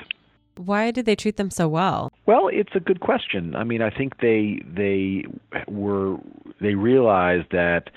Why 0.56 0.90
did 0.90 1.06
they 1.06 1.16
treat 1.16 1.36
them 1.36 1.50
so 1.50 1.68
well? 1.68 2.12
Well, 2.26 2.48
it's 2.52 2.74
a 2.74 2.80
good 2.80 3.00
question. 3.00 3.54
I 3.56 3.64
mean, 3.64 3.80
I 3.80 3.90
think 3.90 4.18
they 4.20 4.62
they 4.66 5.24
were 5.66 6.18
they 6.60 6.74
realized 6.74 7.50
that 7.52 7.90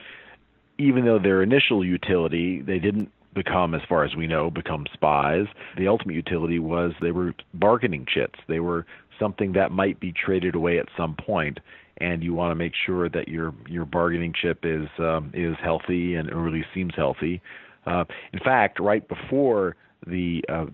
even 0.77 1.05
though 1.05 1.19
their 1.19 1.43
initial 1.43 1.85
utility, 1.85 2.61
they 2.61 2.79
didn't 2.79 3.11
become, 3.33 3.73
as 3.73 3.81
far 3.87 4.03
as 4.03 4.15
we 4.15 4.27
know, 4.27 4.49
become 4.49 4.85
spies. 4.93 5.47
The 5.77 5.87
ultimate 5.87 6.13
utility 6.13 6.59
was 6.59 6.93
they 7.01 7.11
were 7.11 7.33
bargaining 7.53 8.05
chits. 8.05 8.35
They 8.47 8.59
were 8.59 8.85
something 9.19 9.53
that 9.53 9.71
might 9.71 9.99
be 9.99 10.11
traded 10.11 10.55
away 10.55 10.79
at 10.79 10.87
some 10.97 11.15
point, 11.15 11.59
and 11.97 12.23
you 12.23 12.33
want 12.33 12.51
to 12.51 12.55
make 12.55 12.73
sure 12.85 13.09
that 13.09 13.27
your 13.27 13.53
your 13.67 13.85
bargaining 13.85 14.33
chip 14.39 14.59
is 14.63 14.87
um, 14.99 15.31
is 15.33 15.55
healthy 15.63 16.15
and 16.15 16.29
at 16.29 16.65
seems 16.73 16.93
healthy. 16.95 17.41
Uh, 17.85 18.05
in 18.31 18.39
fact, 18.39 18.79
right 18.79 19.07
before 19.07 19.75
the 20.07 20.43
uh, 20.49 20.65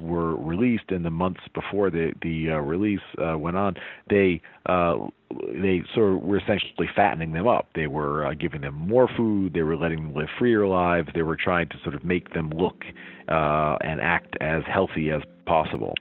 were 0.00 0.36
released, 0.36 0.90
in 0.90 1.02
the 1.02 1.10
months 1.10 1.40
before 1.54 1.90
the 1.90 2.12
the 2.22 2.50
uh, 2.50 2.56
release 2.56 3.00
uh, 3.18 3.36
went 3.36 3.56
on, 3.56 3.74
they 4.08 4.40
uh, 4.66 4.96
they 5.30 5.82
sort 5.94 6.14
of 6.14 6.22
were 6.22 6.38
essentially 6.38 6.88
fattening 6.94 7.32
them 7.32 7.46
up. 7.46 7.68
They 7.74 7.86
were 7.86 8.26
uh, 8.26 8.34
giving 8.34 8.60
them 8.60 8.74
more 8.74 9.08
food. 9.16 9.54
They 9.54 9.62
were 9.62 9.76
letting 9.76 10.02
them 10.02 10.14
live 10.14 10.28
freer 10.38 10.66
lives. 10.66 11.08
They 11.14 11.22
were 11.22 11.36
trying 11.36 11.68
to 11.70 11.76
sort 11.82 11.94
of 11.94 12.04
make 12.04 12.32
them 12.34 12.50
look 12.50 12.84
uh, 13.28 13.76
and 13.80 14.00
act 14.00 14.36
as 14.40 14.62
healthy 14.66 15.10
as 15.10 15.22
possible. 15.46 15.94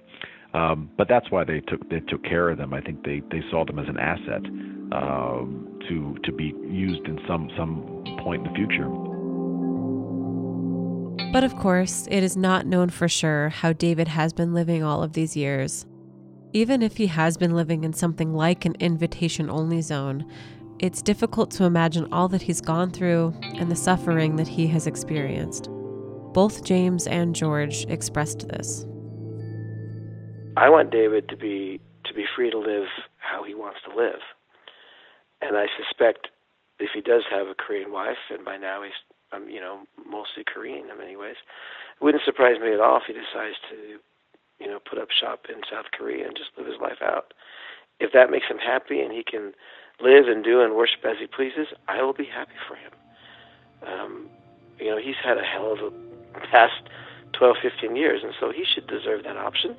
Um, 0.54 0.90
but 0.98 1.08
that's 1.08 1.30
why 1.30 1.44
they 1.44 1.60
took 1.62 1.90
they 1.90 2.00
took 2.02 2.24
care 2.24 2.50
of 2.50 2.58
them. 2.58 2.74
I 2.74 2.82
think 2.82 3.04
they, 3.04 3.22
they 3.32 3.42
saw 3.52 3.66
them 3.66 3.80
as 3.80 3.88
an 3.88 3.98
asset 4.00 4.46
um, 4.92 5.80
to 5.88 6.18
to 6.24 6.32
be 6.32 6.54
used 6.66 7.06
in 7.06 7.20
some 7.28 7.50
some 7.58 8.04
point 8.24 8.46
in 8.46 8.52
the 8.52 8.58
future. 8.58 8.88
But 11.34 11.44
of 11.44 11.56
course, 11.58 12.08
it 12.10 12.24
is 12.24 12.38
not 12.38 12.66
known 12.66 12.90
for 12.90 13.08
sure 13.10 13.50
how 13.50 13.74
David 13.74 14.08
has 14.08 14.32
been 14.32 14.54
living 14.54 14.84
all 14.84 15.04
of 15.04 15.14
these 15.14 15.36
years. 15.36 15.86
Even 16.54 16.82
if 16.82 16.96
he 16.96 17.08
has 17.08 17.38
been 17.38 17.54
living 17.54 17.84
in 17.84 17.92
something 17.92 18.34
like 18.34 18.64
an 18.66 18.76
invitation 18.80 19.50
only 19.50 19.82
zone, 19.82 20.26
it's 20.80 21.02
difficult 21.02 21.52
to 21.52 21.66
imagine 21.66 22.08
all 22.14 22.30
that 22.30 22.42
he's 22.42 22.62
gone 22.62 22.92
through 22.92 23.34
and 23.56 23.70
the 23.70 23.76
suffering 23.76 24.38
that 24.38 24.48
he 24.48 24.68
has 24.68 24.88
experienced. 24.88 25.70
Both 26.34 26.64
James 26.64 27.08
and 27.08 27.36
George 27.36 27.86
expressed 27.90 28.48
this. 28.48 28.86
I 30.58 30.70
want 30.70 30.90
David 30.90 31.30
to 31.30 31.38
be 31.38 31.80
to 32.06 32.14
be 32.14 32.26
free 32.36 32.50
to 32.50 32.58
live 32.58 32.88
how 33.18 33.44
he 33.44 33.54
wants 33.54 33.80
to 33.88 33.96
live, 33.96 34.26
and 35.42 35.56
I 35.56 35.68
suspect 35.78 36.30
if 36.80 36.90
he 36.94 37.02
does 37.02 37.24
have 37.30 37.48
a 37.48 37.54
Korean 37.54 37.92
wife, 37.92 38.18
and 38.32 38.44
by 38.44 38.58
now 38.58 38.82
he's 38.82 38.98
um, 39.32 39.48
you 39.50 39.62
know 39.62 39.82
mostly 40.10 40.44
Korean 40.44 40.90
in 40.90 40.98
many 40.98 41.16
ways, 41.16 41.36
it 41.96 42.04
wouldn't 42.04 42.24
surprise 42.24 42.60
me 42.60 42.74
at 42.74 42.80
all 42.80 42.98
if 42.98 43.04
he 43.06 43.14
decides 43.14 43.58
to 43.70 44.02
you 44.60 44.68
know 44.68 44.80
put 44.80 44.98
up 44.98 45.10
shop 45.12 45.46
in 45.48 45.62
South 45.70 45.86
Korea 45.96 46.26
and 46.26 46.36
just 46.36 46.50
live 46.58 46.66
his 46.66 46.82
life 46.82 47.02
out. 47.04 47.34
If 48.00 48.12
that 48.14 48.32
makes 48.32 48.48
him 48.48 48.58
happy 48.58 49.02
and 49.02 49.12
he 49.12 49.24
can 49.24 49.54
live 50.02 50.28
and 50.28 50.44
do 50.44 50.62
and 50.62 50.76
worship 50.76 51.06
as 51.06 51.18
he 51.20 51.28
pleases, 51.28 51.68
I 51.88 52.02
will 52.02 52.14
be 52.14 52.26
happy 52.26 52.58
for 52.68 52.76
him. 52.76 52.94
Um, 53.86 54.30
you 54.80 54.90
know, 54.90 54.98
he's 54.98 55.22
had 55.24 55.38
a 55.38 55.46
hell 55.46 55.74
of 55.74 55.80
a 55.82 55.92
past 56.52 56.90
12, 57.34 57.58
15 57.62 57.96
years, 57.96 58.22
and 58.24 58.34
so 58.40 58.52
he 58.52 58.66
should 58.66 58.88
deserve 58.88 59.24
that 59.24 59.38
option 59.38 59.76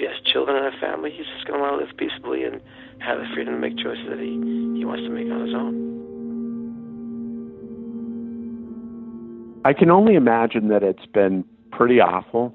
he 0.00 0.06
has 0.06 0.16
children 0.32 0.56
and 0.56 0.74
a 0.74 0.80
family, 0.80 1.10
he's 1.10 1.26
just 1.36 1.46
going 1.46 1.58
to 1.58 1.62
want 1.62 1.78
to 1.78 1.84
live 1.84 1.94
peaceably 1.96 2.44
and 2.44 2.60
have 2.98 3.18
the 3.18 3.26
freedom 3.34 3.54
to 3.54 3.60
make 3.60 3.76
choices 3.76 4.06
that 4.08 4.18
he, 4.18 4.32
he 4.78 4.84
wants 4.84 5.02
to 5.04 5.10
make 5.10 5.30
on 5.30 5.46
his 5.46 5.54
own. 5.54 5.90
I 9.64 9.74
can 9.74 9.90
only 9.90 10.14
imagine 10.14 10.68
that 10.68 10.82
it's 10.82 11.04
been 11.12 11.44
pretty 11.70 12.00
awful. 12.00 12.54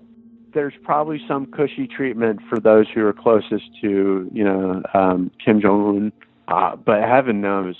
There's 0.55 0.73
probably 0.83 1.21
some 1.27 1.45
cushy 1.45 1.87
treatment 1.87 2.39
for 2.49 2.59
those 2.59 2.87
who 2.93 3.05
are 3.05 3.13
closest 3.13 3.65
to, 3.81 4.27
you 4.33 4.43
know, 4.43 4.81
um, 4.93 5.29
Kim 5.43 5.61
Jong 5.61 5.87
Un, 5.87 6.11
uh, 6.47 6.75
but 6.75 7.03
heaven 7.03 7.41
knows 7.41 7.75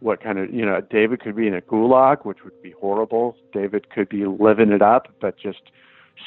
what 0.00 0.22
kind 0.22 0.38
of, 0.38 0.52
you 0.52 0.66
know, 0.66 0.80
David 0.90 1.20
could 1.20 1.34
be 1.34 1.46
in 1.46 1.54
a 1.54 1.62
gulag, 1.62 2.26
which 2.26 2.44
would 2.44 2.60
be 2.62 2.72
horrible. 2.78 3.36
David 3.52 3.88
could 3.90 4.08
be 4.08 4.26
living 4.26 4.70
it 4.70 4.82
up, 4.82 5.08
but 5.20 5.38
just 5.38 5.62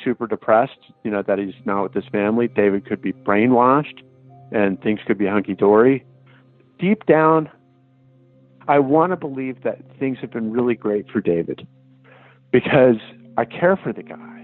super 0.03 0.27
depressed, 0.27 0.79
you 1.03 1.11
know, 1.11 1.21
that 1.21 1.39
he's 1.39 1.53
not 1.65 1.83
with 1.83 1.93
his 1.93 2.05
family. 2.11 2.47
David 2.47 2.85
could 2.85 3.01
be 3.01 3.13
brainwashed 3.13 4.01
and 4.51 4.81
things 4.81 4.99
could 5.05 5.17
be 5.17 5.27
hunky 5.27 5.53
dory. 5.53 6.05
Deep 6.79 7.05
down, 7.05 7.49
I 8.67 8.79
want 8.79 9.11
to 9.11 9.15
believe 9.15 9.63
that 9.63 9.79
things 9.99 10.17
have 10.21 10.31
been 10.31 10.51
really 10.51 10.75
great 10.75 11.09
for 11.09 11.21
David 11.21 11.67
because 12.51 12.97
I 13.37 13.45
care 13.45 13.77
for 13.77 13.93
the 13.93 14.03
guy 14.03 14.39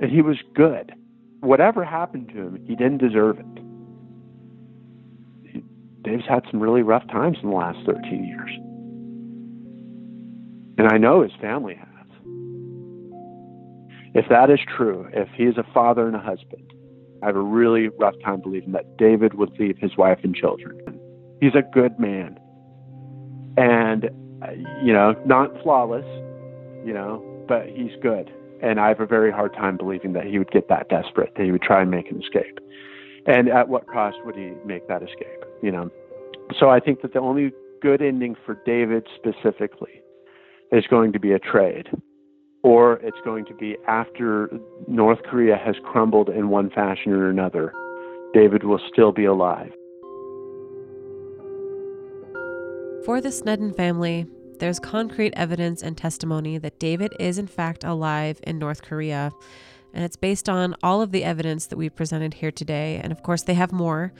and 0.00 0.10
he 0.10 0.22
was 0.22 0.38
good. 0.54 0.92
Whatever 1.40 1.84
happened 1.84 2.28
to 2.30 2.34
him, 2.34 2.64
he 2.66 2.74
didn't 2.74 2.98
deserve 2.98 3.38
it. 3.38 3.46
Dave's 6.02 6.24
had 6.28 6.44
some 6.50 6.60
really 6.60 6.82
rough 6.82 7.06
times 7.08 7.38
in 7.42 7.50
the 7.50 7.56
last 7.56 7.78
13 7.86 8.24
years. 8.24 8.50
And 10.78 10.88
I 10.88 10.96
know 10.96 11.22
his 11.22 11.32
family 11.40 11.74
has. 11.74 11.89
If 14.14 14.28
that 14.28 14.50
is 14.50 14.58
true, 14.76 15.08
if 15.12 15.28
he 15.36 15.44
is 15.44 15.56
a 15.56 15.64
father 15.72 16.06
and 16.06 16.16
a 16.16 16.20
husband, 16.20 16.72
I 17.22 17.26
have 17.26 17.36
a 17.36 17.42
really 17.42 17.88
rough 17.88 18.14
time 18.24 18.40
believing 18.40 18.72
that 18.72 18.96
David 18.96 19.34
would 19.34 19.50
leave 19.58 19.78
his 19.78 19.96
wife 19.96 20.18
and 20.22 20.34
children. 20.34 20.78
He's 21.40 21.54
a 21.54 21.62
good 21.62 21.98
man. 21.98 22.38
And, 23.56 24.06
uh, 24.42 24.52
you 24.82 24.92
know, 24.92 25.14
not 25.26 25.50
flawless, 25.62 26.06
you 26.84 26.92
know, 26.92 27.22
but 27.46 27.66
he's 27.68 27.92
good. 28.02 28.30
And 28.62 28.80
I 28.80 28.88
have 28.88 29.00
a 29.00 29.06
very 29.06 29.30
hard 29.30 29.54
time 29.54 29.76
believing 29.76 30.12
that 30.14 30.24
he 30.24 30.38
would 30.38 30.50
get 30.50 30.68
that 30.68 30.88
desperate, 30.88 31.34
that 31.36 31.44
he 31.44 31.52
would 31.52 31.62
try 31.62 31.82
and 31.82 31.90
make 31.90 32.10
an 32.10 32.22
escape. 32.22 32.58
And 33.26 33.48
at 33.48 33.68
what 33.68 33.86
cost 33.86 34.16
would 34.24 34.34
he 34.34 34.52
make 34.64 34.88
that 34.88 35.02
escape, 35.02 35.44
you 35.62 35.70
know? 35.70 35.90
So 36.58 36.68
I 36.68 36.80
think 36.80 37.02
that 37.02 37.12
the 37.12 37.20
only 37.20 37.52
good 37.80 38.02
ending 38.02 38.34
for 38.44 38.60
David 38.66 39.06
specifically 39.14 40.02
is 40.72 40.86
going 40.88 41.12
to 41.12 41.20
be 41.20 41.32
a 41.32 41.38
trade 41.38 41.88
or 42.62 42.94
it's 43.02 43.18
going 43.24 43.44
to 43.46 43.54
be 43.54 43.76
after 43.88 44.50
North 44.86 45.22
Korea 45.22 45.56
has 45.56 45.76
crumbled 45.84 46.28
in 46.28 46.48
one 46.48 46.70
fashion 46.70 47.12
or 47.12 47.28
another, 47.28 47.72
David 48.32 48.64
will 48.64 48.80
still 48.92 49.12
be 49.12 49.24
alive. 49.24 49.72
For 53.04 53.20
the 53.20 53.32
Snedden 53.32 53.72
family, 53.72 54.26
there's 54.58 54.78
concrete 54.78 55.32
evidence 55.36 55.82
and 55.82 55.96
testimony 55.96 56.58
that 56.58 56.78
David 56.78 57.14
is 57.18 57.38
in 57.38 57.46
fact 57.46 57.82
alive 57.82 58.38
in 58.42 58.58
North 58.58 58.82
Korea. 58.82 59.32
And 59.94 60.04
it's 60.04 60.16
based 60.16 60.48
on 60.48 60.76
all 60.82 61.02
of 61.02 61.10
the 61.10 61.24
evidence 61.24 61.66
that 61.66 61.76
we've 61.76 61.96
presented 61.96 62.34
here 62.34 62.52
today. 62.52 63.00
And 63.02 63.10
of 63.10 63.22
course, 63.22 63.42
they 63.42 63.54
have 63.54 63.72
more. 63.72 64.12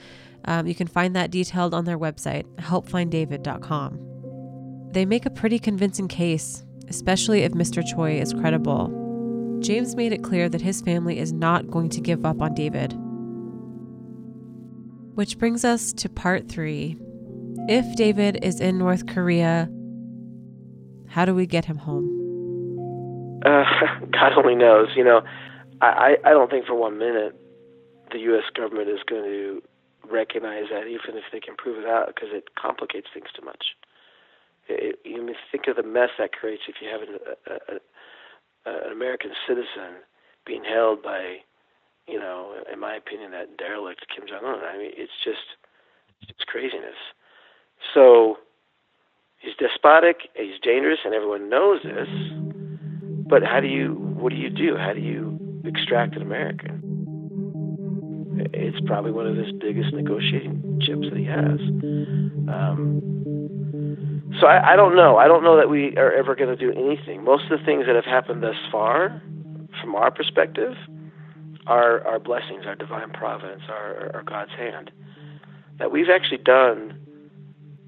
Um, 0.45 0.65
you 0.65 0.73
can 0.73 0.87
find 0.87 1.15
that 1.15 1.31
detailed 1.31 1.75
on 1.75 1.85
their 1.85 1.99
website, 1.99 2.45
helpfinddavid.com. 2.55 4.91
They 4.91 5.05
make 5.05 5.25
a 5.25 5.29
pretty 5.29 5.59
convincing 5.59 6.07
case, 6.07 6.65
especially 6.89 7.43
if 7.43 7.51
Mr. 7.53 7.83
Choi 7.85 8.19
is 8.19 8.33
credible. 8.33 8.87
James 9.61 9.95
made 9.95 10.11
it 10.11 10.23
clear 10.23 10.49
that 10.49 10.61
his 10.61 10.81
family 10.81 11.19
is 11.19 11.31
not 11.31 11.69
going 11.69 11.89
to 11.89 12.01
give 12.01 12.25
up 12.25 12.41
on 12.41 12.53
David. 12.53 12.93
Which 15.15 15.37
brings 15.37 15.63
us 15.63 15.93
to 15.93 16.09
part 16.09 16.49
three. 16.49 16.97
If 17.67 17.95
David 17.95 18.43
is 18.43 18.59
in 18.59 18.77
North 18.77 19.05
Korea, 19.07 19.69
how 21.07 21.25
do 21.25 21.35
we 21.35 21.45
get 21.45 21.65
him 21.65 21.77
home? 21.77 23.41
Uh, 23.45 23.63
God 24.11 24.33
only 24.37 24.55
knows. 24.55 24.89
You 24.95 25.03
know, 25.03 25.21
I, 25.81 26.15
I 26.23 26.29
don't 26.29 26.49
think 26.49 26.65
for 26.65 26.75
one 26.75 26.97
minute 26.97 27.35
the 28.11 28.19
U.S. 28.19 28.43
government 28.55 28.89
is 28.89 28.99
going 29.07 29.23
to 29.23 29.61
recognize 30.09 30.65
that, 30.71 30.87
even 30.87 31.17
if 31.17 31.23
they 31.31 31.39
can 31.39 31.55
prove 31.55 31.79
it 31.79 31.85
out, 31.87 32.07
because 32.07 32.29
it 32.31 32.55
complicates 32.55 33.07
things 33.13 33.27
too 33.37 33.45
much. 33.45 33.75
It, 34.71 34.99
you 35.05 35.33
think 35.51 35.67
of 35.67 35.75
the 35.75 35.83
mess 35.83 36.09
that 36.17 36.31
creates 36.33 36.63
if 36.67 36.75
you 36.81 36.89
have 36.89 37.01
an, 37.01 37.19
a, 37.47 38.69
a, 38.69 38.85
an 38.87 38.91
American 38.91 39.31
citizen 39.47 40.01
being 40.45 40.63
held 40.63 41.01
by, 41.03 41.37
you 42.07 42.19
know, 42.19 42.55
in 42.71 42.79
my 42.79 42.95
opinion, 42.95 43.31
that 43.31 43.57
derelict 43.57 44.05
Kim 44.13 44.27
Jong 44.27 44.43
Un. 44.43 44.59
I 44.63 44.77
mean, 44.77 44.91
it's 44.93 45.11
just 45.23 45.57
it's 46.27 46.43
craziness. 46.45 46.97
So 47.93 48.37
he's 49.39 49.55
despotic, 49.57 50.29
he's 50.35 50.59
dangerous, 50.61 50.99
and 51.05 51.13
everyone 51.13 51.49
knows 51.49 51.81
this. 51.83 52.09
But 53.27 53.43
how 53.43 53.59
do 53.59 53.67
you? 53.67 53.93
What 54.19 54.31
do 54.31 54.35
you 54.35 54.49
do? 54.49 54.77
How 54.77 54.93
do 54.93 54.99
you 54.99 55.39
extract 55.65 56.15
an 56.15 56.21
American? 56.21 56.81
It's 58.53 58.79
probably 58.85 59.11
one 59.11 59.27
of 59.27 59.35
his 59.35 59.51
biggest 59.53 59.93
negotiating 59.93 60.81
chips 60.81 61.07
that 61.09 61.17
he 61.17 61.25
has. 61.25 61.59
Um, 62.49 63.01
so 64.39 64.47
I, 64.47 64.73
I 64.73 64.75
don't 64.75 64.95
know. 64.95 65.17
I 65.17 65.27
don't 65.27 65.43
know 65.43 65.57
that 65.57 65.69
we 65.69 65.95
are 65.97 66.11
ever 66.11 66.35
going 66.35 66.55
to 66.55 66.55
do 66.55 66.71
anything. 66.71 67.23
Most 67.23 67.51
of 67.51 67.59
the 67.59 67.65
things 67.65 67.85
that 67.87 67.95
have 67.95 68.05
happened 68.05 68.43
thus 68.43 68.55
far, 68.71 69.21
from 69.81 69.95
our 69.95 70.11
perspective, 70.11 70.75
are 71.67 72.05
our 72.07 72.19
blessings, 72.19 72.65
our 72.65 72.75
divine 72.75 73.11
providence, 73.11 73.63
our, 73.69 74.11
our 74.13 74.23
God's 74.23 74.51
hand. 74.51 74.91
That 75.79 75.91
we've 75.91 76.09
actually 76.13 76.39
done 76.39 76.99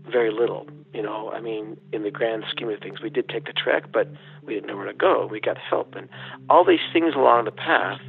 very 0.10 0.32
little. 0.32 0.68
You 0.94 1.02
know, 1.02 1.32
I 1.32 1.42
mean, 1.42 1.78
in 1.92 2.04
the 2.04 2.12
grand 2.12 2.44
scheme 2.50 2.70
of 2.70 2.80
things, 2.80 3.02
we 3.02 3.10
did 3.10 3.30
take 3.30 3.46
the 3.46 3.54
trek, 3.54 3.86
but 3.92 4.08
we 4.44 4.54
didn't 4.54 4.68
know 4.68 4.78
where 4.78 4.86
to 4.86 4.94
go. 4.94 5.28
We 5.30 5.40
got 5.40 5.58
help, 5.58 5.96
and 5.96 6.08
all 6.50 6.64
these 6.66 6.86
things 6.92 7.14
along 7.16 7.46
the 7.46 7.52
path. 7.52 8.00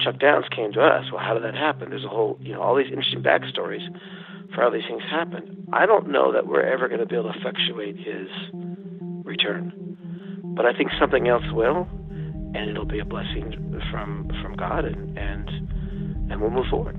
Chuck 0.00 0.20
Downs 0.20 0.46
came 0.54 0.72
to 0.72 0.80
us. 0.80 1.10
Well, 1.12 1.20
how 1.20 1.34
did 1.34 1.42
that 1.42 1.56
happen? 1.56 1.90
There's 1.90 2.04
a 2.04 2.08
whole, 2.08 2.38
you 2.40 2.52
know, 2.52 2.62
all 2.62 2.76
these 2.76 2.86
interesting 2.86 3.20
backstories 3.20 3.88
for 4.54 4.62
how 4.62 4.70
these 4.70 4.82
things 4.88 5.02
happen. 5.10 5.66
I 5.72 5.86
don't 5.86 6.08
know 6.08 6.32
that 6.32 6.46
we're 6.46 6.62
ever 6.62 6.88
going 6.88 7.00
to 7.00 7.06
be 7.06 7.16
able 7.16 7.32
to 7.32 7.38
effectuate 7.38 7.96
his 7.96 8.28
return, 9.24 9.96
but 10.56 10.66
I 10.66 10.72
think 10.72 10.90
something 10.98 11.28
else 11.28 11.44
will, 11.52 11.86
and 12.54 12.70
it'll 12.70 12.86
be 12.86 12.98
a 12.98 13.04
blessing 13.04 13.80
from 13.90 14.30
from 14.42 14.56
God, 14.56 14.84
and 14.84 15.18
and 15.18 15.48
and 16.30 16.40
we'll 16.40 16.50
move 16.50 16.66
forward. 16.70 16.98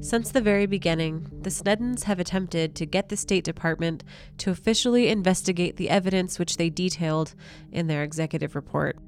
Since 0.00 0.30
the 0.30 0.40
very 0.40 0.66
beginning, 0.66 1.26
the 1.42 1.50
Sneddens 1.50 2.04
have 2.04 2.20
attempted 2.20 2.76
to 2.76 2.86
get 2.86 3.08
the 3.08 3.16
State 3.16 3.42
Department 3.42 4.04
to 4.38 4.50
officially 4.50 5.08
investigate 5.08 5.78
the 5.78 5.90
evidence 5.90 6.38
which 6.38 6.58
they 6.58 6.70
detailed 6.70 7.34
in 7.72 7.88
their 7.88 8.04
executive 8.04 8.54
report. 8.54 8.98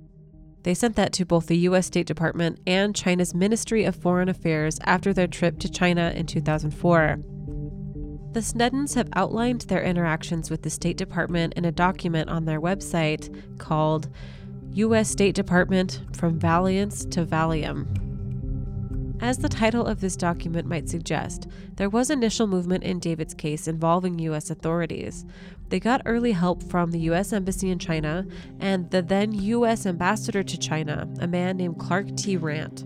They 0.68 0.74
sent 0.74 0.96
that 0.96 1.14
to 1.14 1.24
both 1.24 1.46
the 1.46 1.56
U.S. 1.56 1.86
State 1.86 2.06
Department 2.06 2.60
and 2.66 2.94
China's 2.94 3.32
Ministry 3.32 3.84
of 3.84 3.96
Foreign 3.96 4.28
Affairs 4.28 4.78
after 4.84 5.14
their 5.14 5.26
trip 5.26 5.58
to 5.60 5.70
China 5.70 6.12
in 6.14 6.26
2004. 6.26 7.18
The 8.32 8.40
Sneddens 8.40 8.94
have 8.94 9.08
outlined 9.14 9.62
their 9.62 9.82
interactions 9.82 10.50
with 10.50 10.64
the 10.64 10.68
State 10.68 10.98
Department 10.98 11.54
in 11.54 11.64
a 11.64 11.72
document 11.72 12.28
on 12.28 12.44
their 12.44 12.60
website 12.60 13.34
called 13.56 14.10
U.S. 14.74 15.08
State 15.08 15.34
Department 15.34 16.02
From 16.12 16.38
Valiance 16.38 17.06
to 17.06 17.24
Valium. 17.24 18.07
As 19.20 19.38
the 19.38 19.48
title 19.48 19.84
of 19.84 20.00
this 20.00 20.16
document 20.16 20.68
might 20.68 20.88
suggest, 20.88 21.48
there 21.74 21.90
was 21.90 22.08
initial 22.08 22.46
movement 22.46 22.84
in 22.84 23.00
David's 23.00 23.34
case 23.34 23.66
involving 23.66 24.18
U.S. 24.20 24.48
authorities. 24.48 25.24
They 25.70 25.80
got 25.80 26.02
early 26.06 26.32
help 26.32 26.62
from 26.62 26.92
the 26.92 27.00
U.S. 27.00 27.32
Embassy 27.32 27.70
in 27.70 27.80
China 27.80 28.26
and 28.60 28.90
the 28.90 29.02
then 29.02 29.32
U.S. 29.32 29.86
Ambassador 29.86 30.44
to 30.44 30.56
China, 30.56 31.08
a 31.18 31.26
man 31.26 31.56
named 31.56 31.80
Clark 31.80 32.16
T. 32.16 32.36
Randt. 32.36 32.84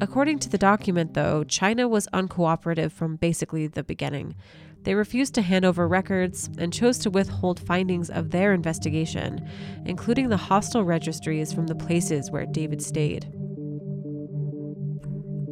According 0.00 0.38
to 0.40 0.48
the 0.48 0.58
document, 0.58 1.14
though, 1.14 1.44
China 1.44 1.86
was 1.86 2.08
uncooperative 2.14 2.90
from 2.90 3.16
basically 3.16 3.66
the 3.66 3.84
beginning. 3.84 4.34
They 4.82 4.94
refused 4.94 5.34
to 5.34 5.42
hand 5.42 5.64
over 5.64 5.86
records 5.86 6.48
and 6.58 6.72
chose 6.72 6.98
to 6.98 7.10
withhold 7.10 7.60
findings 7.60 8.10
of 8.10 8.30
their 8.30 8.52
investigation, 8.52 9.48
including 9.84 10.30
the 10.30 10.36
hostel 10.36 10.84
registries 10.84 11.52
from 11.52 11.66
the 11.66 11.74
places 11.74 12.30
where 12.30 12.46
David 12.46 12.82
stayed. 12.82 13.32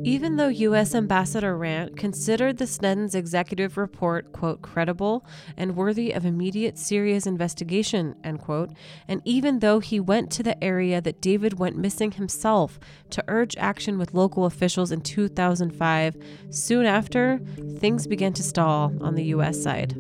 Even 0.04 0.36
though 0.36 0.48
U.S. 0.48 0.96
Ambassador 0.96 1.56
Randt 1.56 1.96
considered 1.96 2.58
the 2.58 2.66
Sneddens' 2.66 3.14
executive 3.14 3.76
report, 3.76 4.32
quote, 4.32 4.60
credible 4.60 5.24
and 5.56 5.76
worthy 5.76 6.10
of 6.10 6.26
immediate 6.26 6.76
serious 6.76 7.24
investigation, 7.24 8.16
end 8.24 8.40
quote, 8.40 8.70
and 9.06 9.22
even 9.24 9.60
though 9.60 9.78
he 9.78 10.00
went 10.00 10.30
to 10.32 10.42
the 10.42 10.62
area 10.62 11.00
that 11.00 11.20
David 11.20 11.58
went 11.58 11.76
missing 11.76 12.10
himself 12.10 12.80
to 13.10 13.24
urge 13.28 13.56
action 13.56 13.96
with 13.96 14.12
local 14.12 14.44
officials 14.44 14.90
in 14.90 15.02
2005, 15.02 16.16
soon 16.50 16.84
after, 16.84 17.40
things 17.78 18.08
began 18.08 18.32
to 18.32 18.42
stall 18.42 18.92
on 19.00 19.14
the 19.14 19.24
U.S. 19.26 19.62
side. 19.62 19.94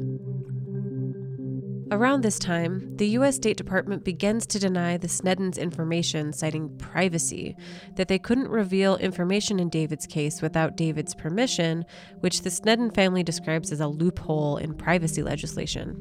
Around 1.92 2.22
this 2.22 2.38
time, 2.38 2.96
the 2.96 3.08
U.S. 3.08 3.36
State 3.36 3.58
Department 3.58 4.02
begins 4.02 4.46
to 4.46 4.58
deny 4.58 4.96
the 4.96 5.08
Sneddens 5.08 5.58
information, 5.58 6.32
citing 6.32 6.74
privacy, 6.78 7.54
that 7.96 8.08
they 8.08 8.18
couldn't 8.18 8.48
reveal 8.48 8.96
information 8.96 9.60
in 9.60 9.68
David's 9.68 10.06
case 10.06 10.40
without 10.40 10.74
David's 10.74 11.14
permission, 11.14 11.84
which 12.20 12.40
the 12.40 12.50
Snedden 12.50 12.92
family 12.92 13.22
describes 13.22 13.70
as 13.72 13.80
a 13.80 13.88
loophole 13.88 14.56
in 14.56 14.72
privacy 14.72 15.22
legislation. 15.22 15.94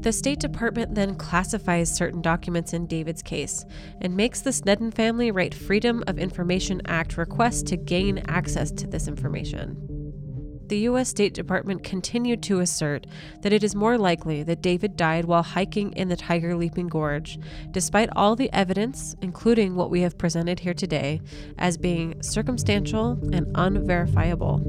The 0.00 0.12
State 0.12 0.40
Department 0.40 0.94
then 0.94 1.14
classifies 1.16 1.94
certain 1.94 2.22
documents 2.22 2.72
in 2.72 2.86
David's 2.86 3.22
case 3.22 3.66
and 4.00 4.16
makes 4.16 4.40
the 4.40 4.54
Snedden 4.54 4.90
family 4.90 5.30
write 5.30 5.52
Freedom 5.52 6.02
of 6.06 6.18
Information 6.18 6.80
Act 6.86 7.18
requests 7.18 7.62
to 7.64 7.76
gain 7.76 8.22
access 8.26 8.70
to 8.70 8.86
this 8.86 9.06
information 9.06 9.95
the 10.68 10.78
U.S. 10.80 11.08
State 11.08 11.34
Department 11.34 11.82
continued 11.82 12.42
to 12.44 12.60
assert 12.60 13.06
that 13.42 13.52
it 13.52 13.62
is 13.62 13.74
more 13.74 13.98
likely 13.98 14.42
that 14.42 14.62
David 14.62 14.96
died 14.96 15.24
while 15.24 15.42
hiking 15.42 15.92
in 15.92 16.08
the 16.08 16.16
Tiger 16.16 16.56
Leaping 16.56 16.88
Gorge, 16.88 17.38
despite 17.70 18.08
all 18.16 18.36
the 18.36 18.52
evidence, 18.52 19.14
including 19.22 19.74
what 19.74 19.90
we 19.90 20.00
have 20.00 20.18
presented 20.18 20.60
here 20.60 20.74
today, 20.74 21.20
as 21.58 21.76
being 21.76 22.20
circumstantial 22.22 23.18
and 23.32 23.46
unverifiable. 23.54 24.60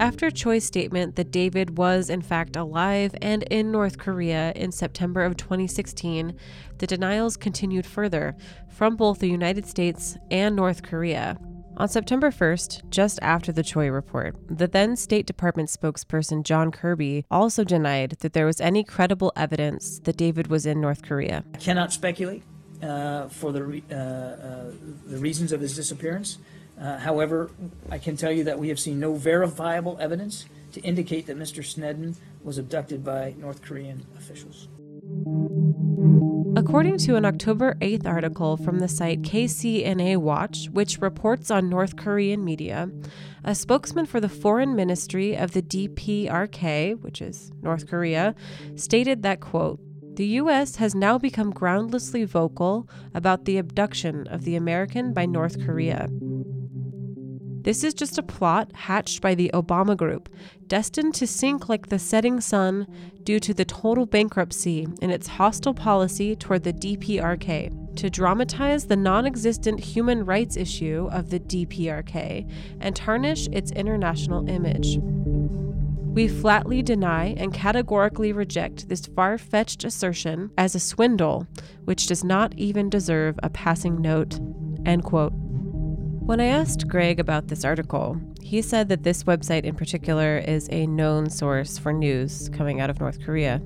After 0.00 0.30
Choi's 0.30 0.64
statement 0.64 1.16
that 1.16 1.30
David 1.30 1.76
was 1.76 2.08
in 2.08 2.22
fact 2.22 2.56
alive 2.56 3.14
and 3.20 3.42
in 3.50 3.70
North 3.70 3.98
Korea 3.98 4.50
in 4.56 4.72
September 4.72 5.22
of 5.22 5.36
2016, 5.36 6.34
the 6.78 6.86
denials 6.86 7.36
continued 7.36 7.84
further 7.84 8.34
from 8.70 8.96
both 8.96 9.18
the 9.18 9.28
United 9.28 9.66
States 9.66 10.16
and 10.30 10.56
North 10.56 10.82
Korea. 10.82 11.38
On 11.80 11.88
September 11.88 12.30
1st, 12.30 12.90
just 12.90 13.18
after 13.22 13.52
the 13.52 13.62
Choi 13.62 13.88
report, 13.88 14.36
the 14.50 14.66
then 14.66 14.96
State 14.96 15.24
Department 15.24 15.70
spokesperson 15.70 16.42
John 16.42 16.70
Kirby 16.70 17.24
also 17.30 17.64
denied 17.64 18.18
that 18.20 18.34
there 18.34 18.44
was 18.44 18.60
any 18.60 18.84
credible 18.84 19.32
evidence 19.34 19.98
that 20.00 20.18
David 20.18 20.48
was 20.48 20.66
in 20.66 20.78
North 20.78 21.00
Korea. 21.00 21.42
I 21.54 21.56
cannot 21.56 21.90
speculate 21.90 22.42
uh, 22.82 23.28
for 23.28 23.50
the, 23.50 23.64
re- 23.64 23.84
uh, 23.90 23.94
uh, 23.94 24.70
the 25.06 25.16
reasons 25.16 25.52
of 25.52 25.62
his 25.62 25.74
disappearance. 25.74 26.36
Uh, 26.78 26.98
however, 26.98 27.50
I 27.90 27.96
can 27.96 28.14
tell 28.14 28.30
you 28.30 28.44
that 28.44 28.58
we 28.58 28.68
have 28.68 28.78
seen 28.78 29.00
no 29.00 29.14
verifiable 29.14 29.96
evidence 29.98 30.44
to 30.72 30.82
indicate 30.82 31.28
that 31.28 31.38
Mr. 31.38 31.64
Snedden 31.64 32.14
was 32.44 32.58
abducted 32.58 33.02
by 33.02 33.34
North 33.38 33.62
Korean 33.62 34.06
officials. 34.18 34.68
According 36.56 36.98
to 36.98 37.16
an 37.16 37.24
October 37.24 37.76
8th 37.80 38.06
article 38.06 38.56
from 38.56 38.80
the 38.80 38.88
site 38.88 39.22
KCNA 39.22 40.18
Watch, 40.18 40.68
which 40.70 41.00
reports 41.00 41.50
on 41.50 41.70
North 41.70 41.96
Korean 41.96 42.44
media, 42.44 42.90
a 43.44 43.54
spokesman 43.54 44.04
for 44.06 44.20
the 44.20 44.28
Foreign 44.28 44.74
Ministry 44.74 45.36
of 45.36 45.52
the 45.52 45.62
DPRK, 45.62 47.00
which 47.00 47.22
is 47.22 47.50
North 47.62 47.88
Korea, 47.88 48.34
stated 48.74 49.22
that, 49.22 49.40
quote, 49.40 49.80
the 50.16 50.26
U.S. 50.26 50.76
has 50.76 50.94
now 50.94 51.16
become 51.18 51.50
groundlessly 51.50 52.24
vocal 52.24 52.88
about 53.14 53.46
the 53.46 53.56
abduction 53.56 54.26
of 54.26 54.44
the 54.44 54.56
American 54.56 55.14
by 55.14 55.24
North 55.24 55.64
Korea. 55.64 56.08
This 57.62 57.84
is 57.84 57.92
just 57.92 58.16
a 58.16 58.22
plot 58.22 58.70
hatched 58.74 59.20
by 59.20 59.34
the 59.34 59.50
Obama 59.52 59.94
group, 59.94 60.30
destined 60.66 61.14
to 61.16 61.26
sink 61.26 61.68
like 61.68 61.88
the 61.88 61.98
setting 61.98 62.40
sun 62.40 62.86
due 63.22 63.38
to 63.38 63.52
the 63.52 63.66
total 63.66 64.06
bankruptcy 64.06 64.88
in 65.02 65.10
its 65.10 65.26
hostile 65.26 65.74
policy 65.74 66.34
toward 66.34 66.62
the 66.62 66.72
DPRK, 66.72 67.96
to 67.96 68.08
dramatize 68.08 68.86
the 68.86 68.96
non 68.96 69.26
existent 69.26 69.80
human 69.80 70.24
rights 70.24 70.56
issue 70.56 71.10
of 71.12 71.28
the 71.28 71.40
DPRK 71.40 72.50
and 72.80 72.96
tarnish 72.96 73.46
its 73.48 73.72
international 73.72 74.48
image. 74.48 74.98
We 76.14 76.28
flatly 76.28 76.82
deny 76.82 77.34
and 77.36 77.52
categorically 77.52 78.32
reject 78.32 78.88
this 78.88 79.04
far 79.06 79.36
fetched 79.36 79.84
assertion 79.84 80.50
as 80.56 80.74
a 80.74 80.80
swindle, 80.80 81.46
which 81.84 82.06
does 82.06 82.24
not 82.24 82.54
even 82.54 82.88
deserve 82.88 83.38
a 83.42 83.50
passing 83.50 84.00
note. 84.00 84.40
End 84.86 85.04
quote. 85.04 85.34
When 86.30 86.38
I 86.38 86.46
asked 86.46 86.86
Greg 86.86 87.18
about 87.18 87.48
this 87.48 87.64
article, 87.64 88.16
he 88.40 88.62
said 88.62 88.88
that 88.88 89.02
this 89.02 89.24
website 89.24 89.64
in 89.64 89.74
particular 89.74 90.38
is 90.38 90.68
a 90.70 90.86
known 90.86 91.28
source 91.28 91.76
for 91.76 91.92
news 91.92 92.48
coming 92.50 92.80
out 92.80 92.88
of 92.88 93.00
North 93.00 93.20
Korea. 93.26 93.60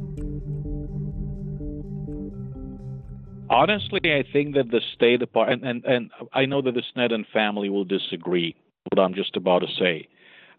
Honestly, 3.51 4.01
I 4.05 4.25
think 4.33 4.55
that 4.55 4.71
the 4.71 4.81
State 4.95 5.21
Department, 5.21 5.62
and, 5.62 5.85
and, 5.85 6.11
I 6.33 6.47
know 6.47 6.62
that 6.62 6.73
the 6.73 6.83
Snedden 6.95 7.27
family 7.35 7.69
will 7.69 7.85
disagree 7.85 8.57
with 8.85 8.97
what 8.97 9.05
I'm 9.05 9.12
just 9.12 9.37
about 9.37 9.59
to 9.59 9.69
say. 9.79 10.09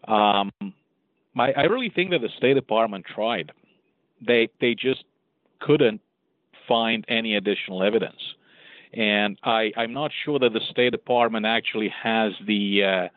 Um, 0.06 0.52
I, 1.36 1.50
I 1.56 1.62
really 1.64 1.90
think 1.90 2.12
that 2.12 2.20
the 2.20 2.30
State 2.36 2.54
Department 2.54 3.04
tried. 3.12 3.50
They 4.24 4.48
they 4.60 4.76
just 4.76 5.02
couldn't 5.58 6.00
find 6.68 7.04
any 7.08 7.34
additional 7.34 7.82
evidence 7.82 8.35
and 8.96 9.38
I, 9.42 9.72
I'm 9.76 9.92
not 9.92 10.10
sure 10.24 10.38
that 10.38 10.52
the 10.52 10.60
State 10.70 10.90
Department 10.90 11.46
actually 11.46 11.92
has 12.02 12.32
the 12.46 12.84
uh, 12.84 13.08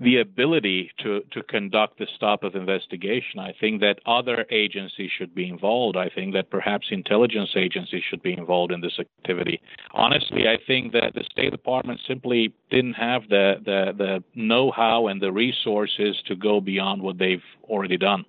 the 0.00 0.18
ability 0.18 0.90
to, 1.02 1.22
to 1.30 1.42
conduct 1.44 1.98
this 1.98 2.08
type 2.18 2.42
of 2.42 2.56
investigation. 2.56 3.38
I 3.38 3.54
think 3.60 3.80
that 3.80 4.00
other 4.06 4.44
agencies 4.50 5.10
should 5.16 5.34
be 5.34 5.48
involved. 5.48 5.96
I 5.96 6.08
think 6.08 6.34
that 6.34 6.50
perhaps 6.50 6.88
intelligence 6.90 7.50
agencies 7.56 8.02
should 8.08 8.22
be 8.22 8.36
involved 8.36 8.72
in 8.72 8.80
this 8.80 8.98
activity. 8.98 9.60
Honestly, 9.92 10.48
I 10.48 10.56
think 10.66 10.92
that 10.92 11.14
the 11.14 11.24
State 11.30 11.52
Department 11.52 12.00
simply 12.08 12.52
didn't 12.70 12.94
have 12.94 13.22
the, 13.28 13.54
the, 13.64 13.92
the 13.96 14.24
know 14.34 14.72
how 14.72 15.06
and 15.06 15.22
the 15.22 15.32
resources 15.32 16.16
to 16.26 16.34
go 16.34 16.60
beyond 16.60 17.00
what 17.00 17.18
they've 17.18 17.42
already 17.64 17.96
done. 17.96 18.24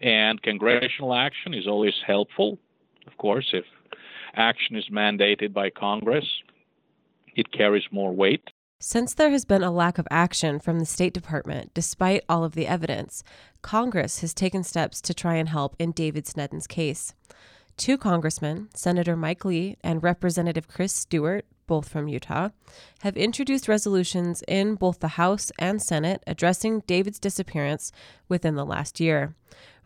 And 0.00 0.42
congressional 0.42 1.14
action 1.14 1.54
is 1.54 1.66
always 1.66 1.94
helpful, 2.04 2.58
of 3.06 3.16
course, 3.16 3.48
if 3.52 3.64
action 4.36 4.76
is 4.76 4.88
mandated 4.90 5.52
by 5.52 5.70
Congress, 5.70 6.42
it 7.34 7.52
carries 7.52 7.84
more 7.90 8.12
weight. 8.12 8.50
Since 8.80 9.14
there 9.14 9.30
has 9.30 9.44
been 9.44 9.62
a 9.62 9.70
lack 9.70 9.98
of 9.98 10.06
action 10.10 10.60
from 10.60 10.78
the 10.78 10.84
State 10.84 11.14
Department, 11.14 11.72
despite 11.74 12.22
all 12.28 12.44
of 12.44 12.54
the 12.54 12.66
evidence, 12.66 13.24
Congress 13.62 14.20
has 14.20 14.34
taken 14.34 14.62
steps 14.62 15.00
to 15.02 15.14
try 15.14 15.36
and 15.36 15.48
help 15.48 15.74
in 15.78 15.92
David 15.92 16.26
Snedden's 16.26 16.66
case. 16.66 17.14
Two 17.76 17.98
congressmen, 17.98 18.68
Senator 18.74 19.16
Mike 19.16 19.44
Lee 19.44 19.76
and 19.82 20.02
Representative 20.02 20.68
Chris 20.68 20.94
Stewart, 20.94 21.44
both 21.66 21.88
from 21.88 22.06
Utah, 22.06 22.50
have 23.00 23.16
introduced 23.16 23.66
resolutions 23.66 24.44
in 24.46 24.76
both 24.76 25.00
the 25.00 25.08
House 25.08 25.50
and 25.58 25.82
Senate 25.82 26.22
addressing 26.26 26.80
David's 26.86 27.18
disappearance 27.18 27.90
within 28.28 28.54
the 28.54 28.64
last 28.64 29.00
year. 29.00 29.34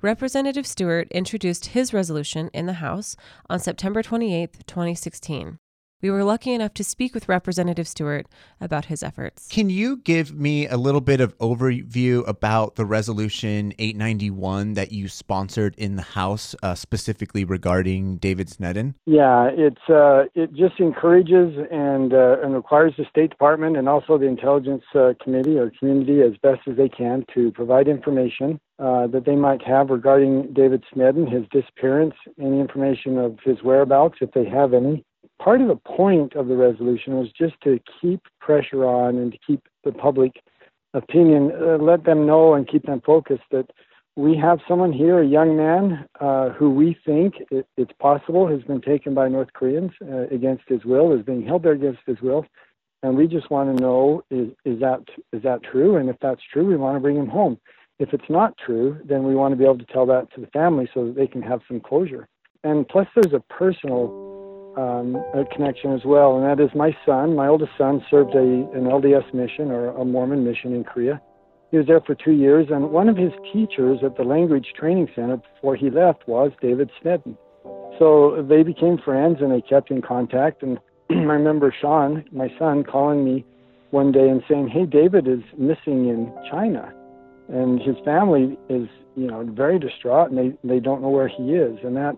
Representative 0.02 0.66
Stewart 0.66 1.08
introduced 1.10 1.66
his 1.66 1.94
resolution 1.94 2.50
in 2.52 2.66
the 2.66 2.74
House 2.74 3.16
on 3.48 3.58
September 3.58 4.02
28, 4.02 4.66
2016. 4.66 5.58
We 6.00 6.12
were 6.12 6.22
lucky 6.22 6.52
enough 6.52 6.74
to 6.74 6.84
speak 6.84 7.12
with 7.12 7.28
Representative 7.28 7.88
Stewart 7.88 8.28
about 8.60 8.84
his 8.84 9.02
efforts. 9.02 9.48
Can 9.48 9.68
you 9.68 9.96
give 9.96 10.32
me 10.32 10.68
a 10.68 10.76
little 10.76 11.00
bit 11.00 11.20
of 11.20 11.36
overview 11.38 12.26
about 12.28 12.76
the 12.76 12.84
resolution 12.84 13.72
891 13.80 14.74
that 14.74 14.92
you 14.92 15.08
sponsored 15.08 15.74
in 15.76 15.96
the 15.96 16.02
House, 16.02 16.54
uh, 16.62 16.76
specifically 16.76 17.44
regarding 17.44 18.18
David 18.18 18.48
Snedden? 18.48 18.94
Yeah, 19.06 19.50
it's 19.52 19.90
uh, 19.90 20.26
it 20.36 20.54
just 20.54 20.78
encourages 20.78 21.56
and 21.68 22.14
uh, 22.14 22.36
and 22.44 22.54
requires 22.54 22.94
the 22.96 23.04
State 23.10 23.30
Department 23.30 23.76
and 23.76 23.88
also 23.88 24.18
the 24.18 24.26
Intelligence 24.26 24.84
uh, 24.94 25.14
Committee 25.20 25.58
or 25.58 25.72
community 25.80 26.20
as 26.22 26.36
best 26.40 26.60
as 26.68 26.76
they 26.76 26.88
can 26.88 27.24
to 27.34 27.50
provide 27.50 27.88
information 27.88 28.60
uh, 28.78 29.08
that 29.08 29.24
they 29.26 29.34
might 29.34 29.66
have 29.66 29.90
regarding 29.90 30.52
David 30.52 30.84
Snedden, 30.92 31.26
his 31.26 31.42
disappearance, 31.50 32.14
any 32.40 32.60
information 32.60 33.18
of 33.18 33.40
his 33.44 33.64
whereabouts 33.64 34.18
if 34.20 34.30
they 34.30 34.44
have 34.44 34.72
any 34.72 35.04
part 35.42 35.60
of 35.60 35.68
the 35.68 35.76
point 35.76 36.34
of 36.34 36.48
the 36.48 36.56
resolution 36.56 37.14
was 37.14 37.28
just 37.32 37.54
to 37.62 37.80
keep 38.00 38.20
pressure 38.40 38.84
on 38.84 39.16
and 39.16 39.32
to 39.32 39.38
keep 39.46 39.62
the 39.84 39.92
public 39.92 40.42
opinion, 40.94 41.52
uh, 41.54 41.76
let 41.76 42.04
them 42.04 42.26
know 42.26 42.54
and 42.54 42.68
keep 42.68 42.84
them 42.84 43.00
focused 43.04 43.44
that 43.50 43.70
we 44.16 44.36
have 44.36 44.58
someone 44.66 44.92
here, 44.92 45.20
a 45.20 45.26
young 45.26 45.56
man, 45.56 46.04
uh, 46.20 46.50
who 46.50 46.70
we 46.70 46.96
think 47.06 47.34
it, 47.52 47.66
it's 47.76 47.92
possible 48.00 48.48
has 48.48 48.62
been 48.62 48.80
taken 48.80 49.14
by 49.14 49.28
North 49.28 49.52
Koreans 49.52 49.92
uh, 50.02 50.26
against 50.34 50.64
his 50.66 50.84
will, 50.84 51.16
is 51.16 51.24
being 51.24 51.46
held 51.46 51.62
there 51.62 51.72
against 51.72 52.00
his 52.04 52.20
will, 52.20 52.44
and 53.04 53.16
we 53.16 53.28
just 53.28 53.48
want 53.48 53.76
to 53.76 53.80
know 53.80 54.24
is 54.28 54.48
is 54.64 54.80
that 54.80 55.02
is 55.32 55.42
that 55.44 55.62
true? 55.62 55.96
And 55.96 56.08
if 56.08 56.16
that's 56.20 56.40
true, 56.52 56.66
we 56.66 56.76
want 56.76 56.96
to 56.96 57.00
bring 57.00 57.16
him 57.16 57.28
home. 57.28 57.60
If 58.00 58.12
it's 58.12 58.28
not 58.28 58.56
true, 58.58 59.00
then 59.04 59.22
we 59.22 59.36
want 59.36 59.52
to 59.52 59.56
be 59.56 59.64
able 59.64 59.78
to 59.78 59.84
tell 59.84 60.06
that 60.06 60.32
to 60.34 60.40
the 60.40 60.46
family 60.48 60.88
so 60.92 61.06
that 61.06 61.14
they 61.14 61.28
can 61.28 61.42
have 61.42 61.60
some 61.68 61.80
closure. 61.80 62.26
And 62.64 62.88
plus, 62.88 63.06
there's 63.14 63.32
a 63.32 63.40
personal 63.52 64.37
um, 64.78 65.16
a 65.34 65.44
connection 65.52 65.92
as 65.92 66.04
well, 66.04 66.36
and 66.36 66.44
that 66.46 66.62
is 66.62 66.70
my 66.74 66.96
son. 67.04 67.34
My 67.34 67.48
oldest 67.48 67.72
son 67.76 68.04
served 68.08 68.34
a, 68.34 68.38
an 68.38 68.84
LDS 68.84 69.34
mission 69.34 69.72
or 69.72 69.88
a 69.88 70.04
Mormon 70.04 70.44
mission 70.44 70.72
in 70.72 70.84
Korea. 70.84 71.20
He 71.72 71.76
was 71.76 71.86
there 71.86 72.00
for 72.00 72.14
two 72.14 72.32
years, 72.32 72.68
and 72.70 72.90
one 72.92 73.08
of 73.08 73.16
his 73.16 73.32
teachers 73.52 73.98
at 74.04 74.16
the 74.16 74.22
language 74.22 74.68
training 74.78 75.08
center 75.16 75.38
before 75.54 75.74
he 75.74 75.90
left 75.90 76.28
was 76.28 76.52
David 76.62 76.90
Snedden. 77.02 77.36
So 77.98 78.46
they 78.48 78.62
became 78.62 78.98
friends 78.98 79.38
and 79.40 79.50
they 79.50 79.60
kept 79.60 79.90
in 79.90 80.00
contact. 80.00 80.62
And 80.62 80.78
I 81.10 81.14
remember 81.14 81.74
Sean, 81.78 82.24
my 82.30 82.48
son, 82.58 82.84
calling 82.84 83.24
me 83.24 83.44
one 83.90 84.12
day 84.12 84.28
and 84.28 84.42
saying, 84.48 84.68
"Hey, 84.68 84.86
David 84.86 85.26
is 85.26 85.42
missing 85.58 86.08
in 86.08 86.32
China, 86.48 86.94
and 87.48 87.82
his 87.82 87.96
family 88.04 88.56
is, 88.68 88.88
you 89.16 89.26
know, 89.26 89.42
very 89.44 89.78
distraught, 89.80 90.30
and 90.30 90.38
they 90.38 90.56
they 90.62 90.78
don't 90.78 91.02
know 91.02 91.08
where 91.08 91.28
he 91.28 91.54
is." 91.54 91.78
And 91.82 91.96
that 91.96 92.16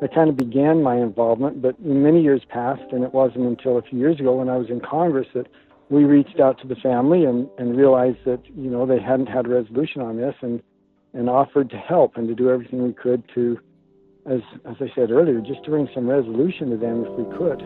that 0.00 0.14
kind 0.14 0.28
of 0.28 0.36
began 0.36 0.82
my 0.82 0.96
involvement, 0.96 1.62
but 1.62 1.80
many 1.80 2.22
years 2.22 2.42
passed, 2.48 2.92
and 2.92 3.04
it 3.04 3.12
wasn't 3.12 3.46
until 3.46 3.78
a 3.78 3.82
few 3.82 3.98
years 3.98 4.18
ago 4.18 4.34
when 4.34 4.48
I 4.48 4.56
was 4.56 4.68
in 4.68 4.80
Congress 4.80 5.28
that 5.34 5.46
we 5.88 6.04
reached 6.04 6.40
out 6.40 6.60
to 6.60 6.66
the 6.66 6.76
family 6.76 7.24
and, 7.24 7.48
and 7.58 7.76
realized 7.76 8.18
that, 8.24 8.40
you 8.56 8.70
know, 8.70 8.86
they 8.86 9.00
hadn't 9.00 9.28
had 9.28 9.46
a 9.46 9.50
resolution 9.50 10.02
on 10.02 10.16
this 10.16 10.34
and, 10.40 10.62
and 11.12 11.28
offered 11.28 11.70
to 11.70 11.76
help 11.76 12.16
and 12.16 12.26
to 12.28 12.34
do 12.34 12.50
everything 12.50 12.82
we 12.82 12.92
could 12.92 13.22
to, 13.34 13.58
as, 14.26 14.40
as 14.64 14.76
I 14.80 14.90
said 14.94 15.10
earlier, 15.10 15.40
just 15.40 15.62
to 15.64 15.70
bring 15.70 15.88
some 15.94 16.08
resolution 16.08 16.70
to 16.70 16.76
them 16.76 17.04
if 17.04 17.12
we 17.12 17.24
could. 17.36 17.60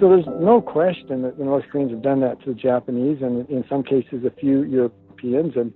So 0.00 0.08
there's 0.08 0.26
no 0.40 0.60
question 0.60 1.22
that 1.22 1.38
the 1.38 1.44
North 1.44 1.64
Koreans 1.70 1.92
have 1.92 2.02
done 2.02 2.20
that 2.20 2.40
to 2.44 2.54
the 2.54 2.58
Japanese 2.58 3.22
and 3.22 3.48
in 3.48 3.64
some 3.68 3.82
cases 3.82 4.24
a 4.24 4.30
few 4.30 4.62
Europeans 4.62 5.54
and 5.56 5.72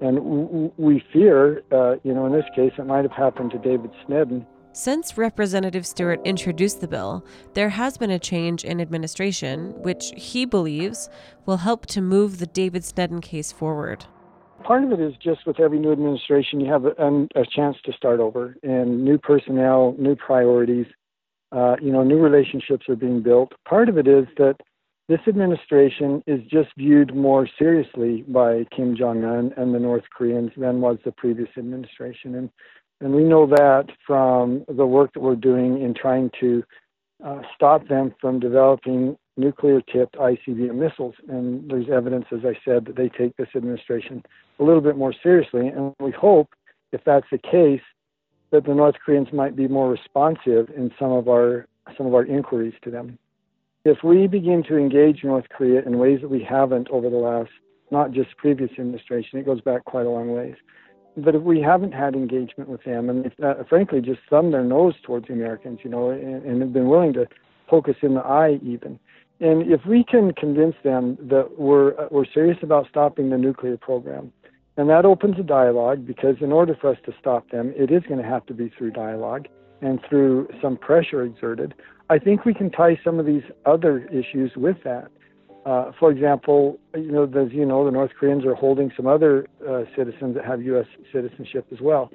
and 0.00 0.72
we 0.76 1.02
fear, 1.12 1.62
uh, 1.72 1.94
you 2.02 2.12
know, 2.12 2.26
in 2.26 2.32
this 2.32 2.44
case, 2.54 2.72
it 2.76 2.84
might 2.84 3.04
have 3.04 3.12
happened 3.12 3.52
to 3.52 3.58
David 3.58 3.90
Snedden 4.04 4.44
since 4.74 5.16
Representative 5.16 5.86
Stewart 5.86 6.20
introduced 6.24 6.80
the 6.80 6.88
bill, 6.88 7.24
there 7.54 7.68
has 7.68 7.96
been 7.96 8.10
a 8.10 8.18
change 8.18 8.64
in 8.64 8.80
administration, 8.80 9.72
which 9.80 10.12
he 10.16 10.44
believes 10.44 11.08
will 11.46 11.58
help 11.58 11.86
to 11.86 12.00
move 12.00 12.38
the 12.38 12.46
David 12.46 12.84
Snedden 12.84 13.20
case 13.20 13.52
forward. 13.52 14.04
Part 14.64 14.82
of 14.82 14.90
it 14.90 14.98
is 14.98 15.14
just 15.22 15.46
with 15.46 15.60
every 15.60 15.78
new 15.78 15.92
administration, 15.92 16.58
you 16.58 16.72
have 16.72 16.86
a, 16.86 17.26
a 17.36 17.46
chance 17.54 17.76
to 17.84 17.92
start 17.92 18.18
over, 18.18 18.56
and 18.64 19.04
new 19.04 19.16
personnel, 19.16 19.94
new 19.96 20.16
priorities, 20.16 20.86
uh, 21.52 21.76
you 21.80 21.92
know, 21.92 22.02
new 22.02 22.18
relationships 22.18 22.88
are 22.88 22.96
being 22.96 23.22
built. 23.22 23.52
Part 23.68 23.88
of 23.88 23.96
it 23.96 24.08
is 24.08 24.26
that 24.38 24.56
this 25.06 25.20
administration 25.28 26.24
is 26.26 26.40
just 26.50 26.70
viewed 26.76 27.14
more 27.14 27.46
seriously 27.58 28.24
by 28.26 28.64
Kim 28.74 28.96
Jong 28.96 29.22
Un 29.22 29.52
and 29.56 29.72
the 29.72 29.78
North 29.78 30.04
Koreans 30.16 30.50
than 30.56 30.80
was 30.80 30.96
the 31.04 31.12
previous 31.12 31.50
administration, 31.56 32.34
and 32.34 32.50
and 33.04 33.14
we 33.14 33.22
know 33.22 33.46
that 33.46 33.88
from 34.06 34.64
the 34.66 34.86
work 34.86 35.12
that 35.12 35.20
we're 35.20 35.36
doing 35.36 35.82
in 35.82 35.92
trying 35.92 36.30
to 36.40 36.64
uh, 37.22 37.42
stop 37.54 37.86
them 37.86 38.14
from 38.18 38.40
developing 38.40 39.18
nuclear 39.36 39.82
tipped 39.82 40.16
ICBM 40.16 40.74
missiles. 40.74 41.14
And 41.28 41.70
there's 41.70 41.90
evidence, 41.92 42.24
as 42.32 42.46
I 42.46 42.58
said, 42.64 42.86
that 42.86 42.96
they 42.96 43.10
take 43.10 43.36
this 43.36 43.48
administration 43.54 44.22
a 44.58 44.64
little 44.64 44.80
bit 44.80 44.96
more 44.96 45.12
seriously. 45.22 45.68
And 45.68 45.94
we 46.00 46.12
hope, 46.12 46.54
if 46.92 47.02
that's 47.04 47.26
the 47.30 47.36
case, 47.36 47.82
that 48.52 48.64
the 48.64 48.74
North 48.74 48.94
Koreans 49.04 49.28
might 49.34 49.54
be 49.54 49.68
more 49.68 49.90
responsive 49.90 50.70
in 50.74 50.90
some 50.98 51.12
of 51.12 51.28
our 51.28 51.66
some 51.98 52.06
of 52.06 52.14
our 52.14 52.24
inquiries 52.24 52.72
to 52.84 52.90
them. 52.90 53.18
If 53.84 53.98
we 54.02 54.26
begin 54.26 54.62
to 54.68 54.78
engage 54.78 55.22
North 55.22 55.50
Korea 55.50 55.82
in 55.82 55.98
ways 55.98 56.22
that 56.22 56.30
we 56.30 56.42
haven't 56.42 56.88
over 56.88 57.10
the 57.10 57.16
last, 57.16 57.50
not 57.90 58.12
just 58.12 58.34
previous 58.38 58.70
administration, 58.78 59.38
it 59.38 59.44
goes 59.44 59.60
back 59.60 59.84
quite 59.84 60.06
a 60.06 60.08
long 60.08 60.32
ways 60.32 60.54
but 61.16 61.34
if 61.34 61.42
we 61.42 61.60
haven't 61.60 61.92
had 61.92 62.14
engagement 62.14 62.68
with 62.68 62.84
them, 62.84 63.08
and 63.08 63.26
if, 63.26 63.32
uh, 63.42 63.62
frankly 63.68 64.00
just 64.00 64.20
thumb 64.28 64.50
their 64.50 64.64
nose 64.64 64.94
towards 65.02 65.28
the 65.28 65.32
Americans, 65.32 65.80
you 65.82 65.90
know, 65.90 66.10
and, 66.10 66.44
and 66.44 66.60
have 66.60 66.72
been 66.72 66.88
willing 66.88 67.12
to 67.14 67.26
poke 67.68 67.88
us 67.88 67.96
in 68.02 68.14
the 68.14 68.20
eye 68.20 68.58
even, 68.62 68.98
And 69.40 69.70
if 69.70 69.84
we 69.86 70.04
can 70.04 70.32
convince 70.32 70.76
them 70.84 71.18
that 71.20 71.58
we're, 71.58 72.08
we're 72.10 72.24
serious 72.26 72.58
about 72.62 72.88
stopping 72.88 73.30
the 73.30 73.38
nuclear 73.38 73.76
program, 73.76 74.32
and 74.76 74.88
that 74.90 75.04
opens 75.04 75.38
a 75.38 75.42
dialogue 75.42 76.06
because 76.06 76.36
in 76.40 76.52
order 76.52 76.76
for 76.80 76.90
us 76.90 76.98
to 77.06 77.12
stop 77.18 77.50
them, 77.50 77.72
it 77.76 77.90
is 77.90 78.02
going 78.08 78.20
to 78.20 78.28
have 78.28 78.44
to 78.46 78.54
be 78.54 78.70
through 78.76 78.90
dialogue 78.90 79.46
and 79.82 80.00
through 80.08 80.48
some 80.60 80.76
pressure 80.76 81.22
exerted. 81.22 81.74
I 82.10 82.18
think 82.18 82.44
we 82.44 82.54
can 82.54 82.70
tie 82.70 82.98
some 83.04 83.18
of 83.18 83.26
these 83.26 83.44
other 83.66 84.06
issues 84.06 84.52
with 84.56 84.76
that. 84.84 85.08
Uh, 85.64 85.92
for 85.98 86.10
example, 86.10 86.78
you 86.94 87.10
know, 87.10 87.24
as 87.24 87.52
you 87.52 87.64
know, 87.64 87.84
the 87.84 87.90
North 87.90 88.10
Koreans 88.18 88.44
are 88.44 88.54
holding 88.54 88.92
some 88.96 89.06
other 89.06 89.46
uh, 89.66 89.84
citizens 89.96 90.34
that 90.34 90.44
have 90.44 90.62
U.S. 90.62 90.86
citizenship 91.10 91.66
as 91.72 91.80
well. 91.80 92.10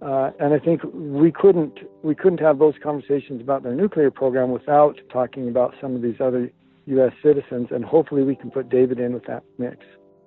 Uh, 0.00 0.30
and 0.40 0.52
I 0.52 0.58
think 0.58 0.82
we 0.92 1.30
couldn't 1.30 1.78
we 2.02 2.14
couldn't 2.14 2.40
have 2.40 2.58
those 2.58 2.74
conversations 2.82 3.40
about 3.40 3.62
their 3.62 3.74
nuclear 3.74 4.10
program 4.10 4.50
without 4.50 4.98
talking 5.12 5.48
about 5.48 5.74
some 5.80 5.94
of 5.94 6.02
these 6.02 6.20
other 6.20 6.50
U.S. 6.86 7.12
citizens, 7.22 7.68
and 7.70 7.84
hopefully 7.84 8.22
we 8.22 8.34
can 8.34 8.50
put 8.50 8.68
David 8.68 8.98
in 8.98 9.12
with 9.12 9.24
that 9.26 9.44
mix. 9.58 9.78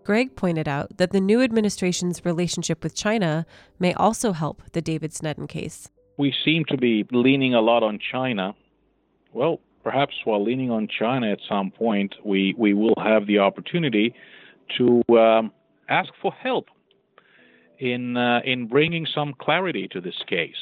Greg 0.05 0.35
pointed 0.35 0.67
out 0.67 0.97
that 0.97 1.11
the 1.11 1.19
new 1.19 1.41
administration's 1.41 2.23
relationship 2.23 2.83
with 2.83 2.95
China 2.95 3.45
may 3.79 3.93
also 3.95 4.31
help 4.33 4.61
the 4.71 4.81
David 4.81 5.13
Snedden 5.13 5.47
case. 5.47 5.89
We 6.17 6.33
seem 6.45 6.63
to 6.65 6.77
be 6.77 7.05
leaning 7.11 7.53
a 7.53 7.61
lot 7.61 7.83
on 7.83 7.99
China. 8.11 8.53
Well, 9.33 9.59
perhaps 9.85 10.15
while 10.23 10.43
leaning 10.43 10.71
on 10.71 10.87
China 10.87 11.31
at 11.31 11.37
some 11.47 11.69
point, 11.69 12.15
we, 12.25 12.55
we 12.57 12.73
will 12.73 12.95
have 12.97 13.27
the 13.27 13.37
opportunity 13.37 14.15
to 14.75 15.03
um, 15.15 15.51
ask 15.87 16.09
for 16.21 16.33
help 16.33 16.69
in 17.77 18.17
uh, 18.17 18.39
in 18.43 18.67
bringing 18.67 19.05
some 19.05 19.33
clarity 19.39 19.87
to 19.89 20.01
this 20.01 20.23
case. 20.27 20.55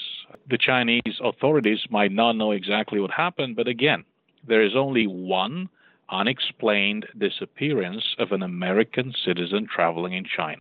The 0.50 0.58
Chinese 0.58 1.20
authorities 1.24 1.80
might 1.90 2.12
not 2.12 2.34
know 2.34 2.52
exactly 2.52 3.00
what 3.00 3.12
happened, 3.12 3.56
but 3.56 3.68
again, 3.68 4.04
there 4.46 4.62
is 4.62 4.76
only 4.76 5.08
one 5.08 5.70
unexplained 6.10 7.06
disappearance 7.18 8.04
of 8.20 8.34
an 8.34 8.44
American 8.44 9.14
citizen 9.26 9.68
traveling 9.74 10.14
in 10.14 10.26
China, 10.26 10.60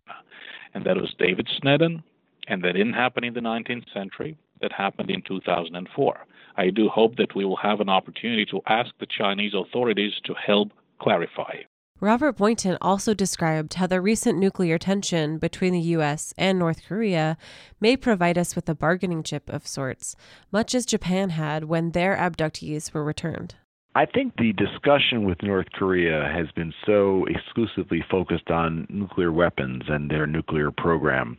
and 0.72 0.84
that 0.84 0.96
was 0.96 1.12
David 1.18 1.48
Snedden, 1.60 2.04
and 2.46 2.62
that 2.62 2.74
didn't 2.74 2.92
happen 2.92 3.24
in 3.24 3.34
the 3.34 3.40
19th 3.40 3.92
century. 3.92 4.36
That 4.60 4.70
happened 4.70 5.10
in 5.10 5.22
2004. 5.22 6.26
I 6.56 6.70
do 6.70 6.88
hope 6.88 7.16
that 7.16 7.34
we 7.34 7.44
will 7.44 7.56
have 7.56 7.80
an 7.80 7.88
opportunity 7.88 8.44
to 8.46 8.60
ask 8.66 8.90
the 8.98 9.06
Chinese 9.06 9.52
authorities 9.54 10.12
to 10.24 10.34
help 10.34 10.70
clarify. 11.00 11.62
Robert 12.00 12.32
Boynton 12.32 12.76
also 12.80 13.14
described 13.14 13.74
how 13.74 13.86
the 13.86 14.00
recent 14.00 14.36
nuclear 14.36 14.76
tension 14.76 15.38
between 15.38 15.72
the 15.72 15.80
U.S. 15.80 16.34
and 16.36 16.58
North 16.58 16.82
Korea 16.84 17.36
may 17.80 17.96
provide 17.96 18.36
us 18.36 18.56
with 18.56 18.68
a 18.68 18.74
bargaining 18.74 19.22
chip 19.22 19.48
of 19.48 19.68
sorts, 19.68 20.16
much 20.50 20.74
as 20.74 20.84
Japan 20.84 21.30
had 21.30 21.64
when 21.64 21.92
their 21.92 22.16
abductees 22.16 22.92
were 22.92 23.04
returned. 23.04 23.54
I 23.94 24.06
think 24.06 24.34
the 24.36 24.52
discussion 24.54 25.24
with 25.24 25.42
North 25.42 25.70
Korea 25.74 26.28
has 26.34 26.50
been 26.56 26.72
so 26.84 27.26
exclusively 27.26 28.04
focused 28.10 28.50
on 28.50 28.86
nuclear 28.88 29.30
weapons 29.30 29.82
and 29.86 30.10
their 30.10 30.26
nuclear 30.26 30.72
program 30.72 31.38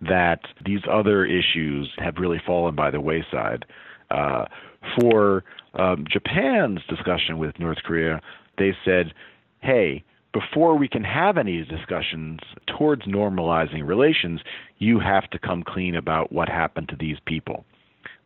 that 0.00 0.40
these 0.64 0.82
other 0.90 1.24
issues 1.24 1.92
have 1.98 2.18
really 2.18 2.40
fallen 2.46 2.74
by 2.74 2.90
the 2.90 3.00
wayside. 3.00 3.64
Uh, 4.10 4.46
for 4.98 5.44
um, 5.74 6.04
Japan's 6.10 6.80
discussion 6.88 7.38
with 7.38 7.58
North 7.58 7.78
Korea, 7.84 8.20
they 8.56 8.72
said, 8.84 9.12
hey, 9.60 10.04
before 10.32 10.76
we 10.76 10.88
can 10.88 11.04
have 11.04 11.38
any 11.38 11.64
discussions 11.64 12.40
towards 12.66 13.02
normalizing 13.02 13.86
relations, 13.86 14.40
you 14.78 15.00
have 15.00 15.28
to 15.30 15.38
come 15.38 15.62
clean 15.62 15.94
about 15.94 16.32
what 16.32 16.48
happened 16.48 16.88
to 16.90 16.96
these 16.96 17.16
people. 17.26 17.64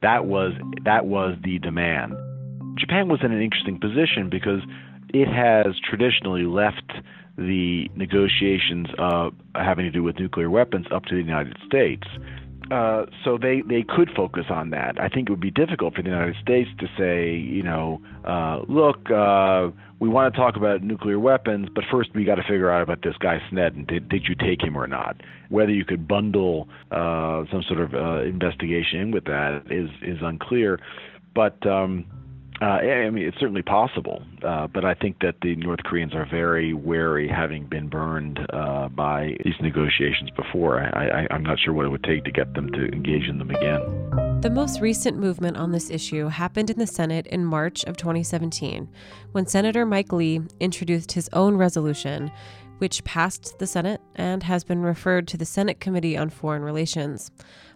That 0.03 0.27
was 0.27 0.53
that 0.85 1.07
was 1.07 1.37
the 1.45 1.59
demand. 1.61 2.15
Japan 2.77 3.09
was 3.09 3.21
in 3.23 3.33
an 3.33 3.41
interesting 3.41 3.79
position 3.79 4.29
because 4.31 4.61
it 5.11 5.29
has 5.29 5.79
traditionally 5.89 6.45
left 6.45 6.93
the 7.37 7.89
negotiations 7.95 8.89
uh, 8.99 9.31
having 9.55 9.85
to 9.85 9.91
do 9.91 10.03
with 10.03 10.19
nuclear 10.19 10.51
weapons 10.51 10.87
up 10.93 11.05
to 11.05 11.15
the 11.15 11.23
United 11.23 11.57
States. 11.67 12.07
Uh, 12.73 13.05
so 13.23 13.37
they, 13.37 13.61
they 13.69 13.85
could 13.87 14.11
focus 14.17 14.47
on 14.49 14.71
that. 14.71 14.99
I 14.99 15.09
think 15.11 15.29
it 15.29 15.33
would 15.33 15.41
be 15.41 15.51
difficult 15.51 15.95
for 15.95 16.01
the 16.01 16.09
United 16.09 16.37
States 16.41 16.71
to 16.79 16.87
say, 16.97 17.37
you 17.37 17.63
know, 17.63 18.01
uh, 18.25 18.63
look, 18.67 19.11
uh, 19.11 19.69
we 20.01 20.09
want 20.09 20.33
to 20.33 20.41
talk 20.41 20.57
about 20.57 20.83
nuclear 20.83 21.19
weapons, 21.19 21.69
but 21.75 21.85
first 21.91 22.09
we 22.15 22.25
got 22.25 22.37
to 22.37 22.43
figure 22.43 22.71
out 22.71 22.81
about 22.81 23.03
this 23.03 23.15
guy 23.19 23.43
Snedden. 23.51 23.85
Did, 23.85 24.09
did 24.09 24.25
you 24.27 24.35
take 24.35 24.63
him 24.63 24.79
or 24.79 24.87
not? 24.87 25.21
Whether 25.51 25.73
you 25.73 25.85
could 25.85 26.09
bundle 26.09 26.67
uh, 26.91 27.45
some 27.53 27.63
sort 27.69 27.81
of 27.81 27.95
uh, 27.95 28.23
investigation 28.23 29.01
in 29.01 29.11
with 29.11 29.25
that 29.25 29.65
is 29.71 29.91
is 30.01 30.23
unclear. 30.23 30.81
But 31.35 31.67
um, 31.67 32.07
uh, 32.63 32.79
I 32.79 33.11
mean, 33.11 33.27
it's 33.27 33.39
certainly 33.41 33.63
possible, 33.63 34.23
uh, 34.47 34.69
but 34.69 34.85
I 34.85 34.95
think 34.95 35.19
that 35.21 35.35
the 35.43 35.57
North 35.57 35.81
Koreans 35.85 36.15
are 36.15 36.25
very 36.31 36.73
wary, 36.73 37.27
having 37.27 37.67
been 37.67 37.89
burned 37.89 38.39
uh, 38.53 38.89
by 38.89 39.37
these 39.45 39.57
negotiations 39.61 40.31
before. 40.37 40.81
I, 40.81 41.27
I'm 41.33 41.43
not 41.43 41.59
sure 41.59 41.75
what 41.75 41.87
it 41.87 41.89
would 41.89 42.05
take 42.05 42.23
to 42.23 42.31
get 42.31 42.55
them 42.55 42.71
to 42.71 42.87
engage 42.93 43.29
in 43.29 43.39
them 43.39 43.51
again. 43.51 44.41
The 44.43 44.51
most 44.51 44.81
recent 44.81 45.19
movement 45.19 45.57
on 45.57 45.73
this 45.73 45.91
issue 45.91 46.29
happened 46.29 46.71
in 46.71 46.79
the 46.79 46.87
Senate 46.87 47.27
in 47.27 47.45
March 47.45 47.83
of 47.83 47.97
2017, 47.97 48.89
when 49.33 49.47
Senator 49.49 49.85
Mike 49.85 50.13
Lee 50.13 50.41
introduced 50.61 51.11
his 51.13 51.29
own 51.33 51.57
resolution, 51.57 52.31
which 52.79 53.03
passed 53.03 53.59
the 53.59 53.67
Senate 53.67 54.01
and 54.15 54.45
has 54.45 54.63
been 54.63 54.83
referred 54.83 55.27
to 55.29 55.37
the 55.37 55.45
Senate 55.45 55.81
Committee 55.81 56.17
on 56.17 56.31
Foreign 56.31 56.63
Relations. 56.63 57.33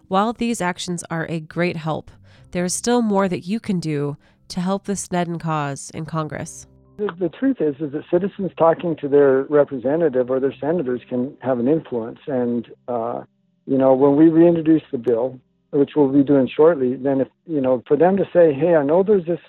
While 0.07 0.31
these 0.31 0.61
actions 0.61 1.03
are 1.09 1.25
a 1.27 1.41
great 1.41 1.75
help, 1.75 2.09
there 2.51 2.63
is 2.63 2.73
still 2.73 3.01
more 3.01 3.27
that 3.27 3.45
you 3.45 3.59
can 3.59 3.81
do 3.81 4.15
to 4.49 4.61
help 4.61 4.85
the 4.85 4.95
Snedden 4.95 5.39
cause 5.39 5.91
in 5.93 6.05
Congress? 6.05 6.67
The, 6.97 7.09
the, 7.19 7.29
truth 7.29 7.57
is, 7.59 7.75
is 7.79 7.91
that 7.91 8.03
citizens 8.09 8.51
talking 8.57 8.95
to 8.97 9.07
their 9.07 9.43
representative 9.43 10.31
or 10.31 10.39
their 10.39 10.55
senators 10.59 11.01
can 11.07 11.37
have 11.41 11.59
an 11.59 11.67
influence. 11.67 12.19
And 12.25 12.67
uh, 12.87 13.23
you 13.67 13.77
know, 13.77 13.93
when 13.93 14.15
we 14.15 14.29
reintroduce 14.29 14.81
the 14.91 14.97
bill, 14.97 15.39
which 15.71 15.91
we'll 15.95 16.11
be 16.11 16.23
doing 16.23 16.49
shortly, 16.53 16.95
then 16.95 17.21
if 17.21 17.27
you 17.45 17.61
know, 17.61 17.83
for 17.87 17.97
them 17.97 18.17
to 18.17 18.23
say, 18.33 18.51
"Hey, 18.51 18.75
I 18.75 18.83
know 18.83 19.03
there's 19.03 19.25
this 19.25 19.39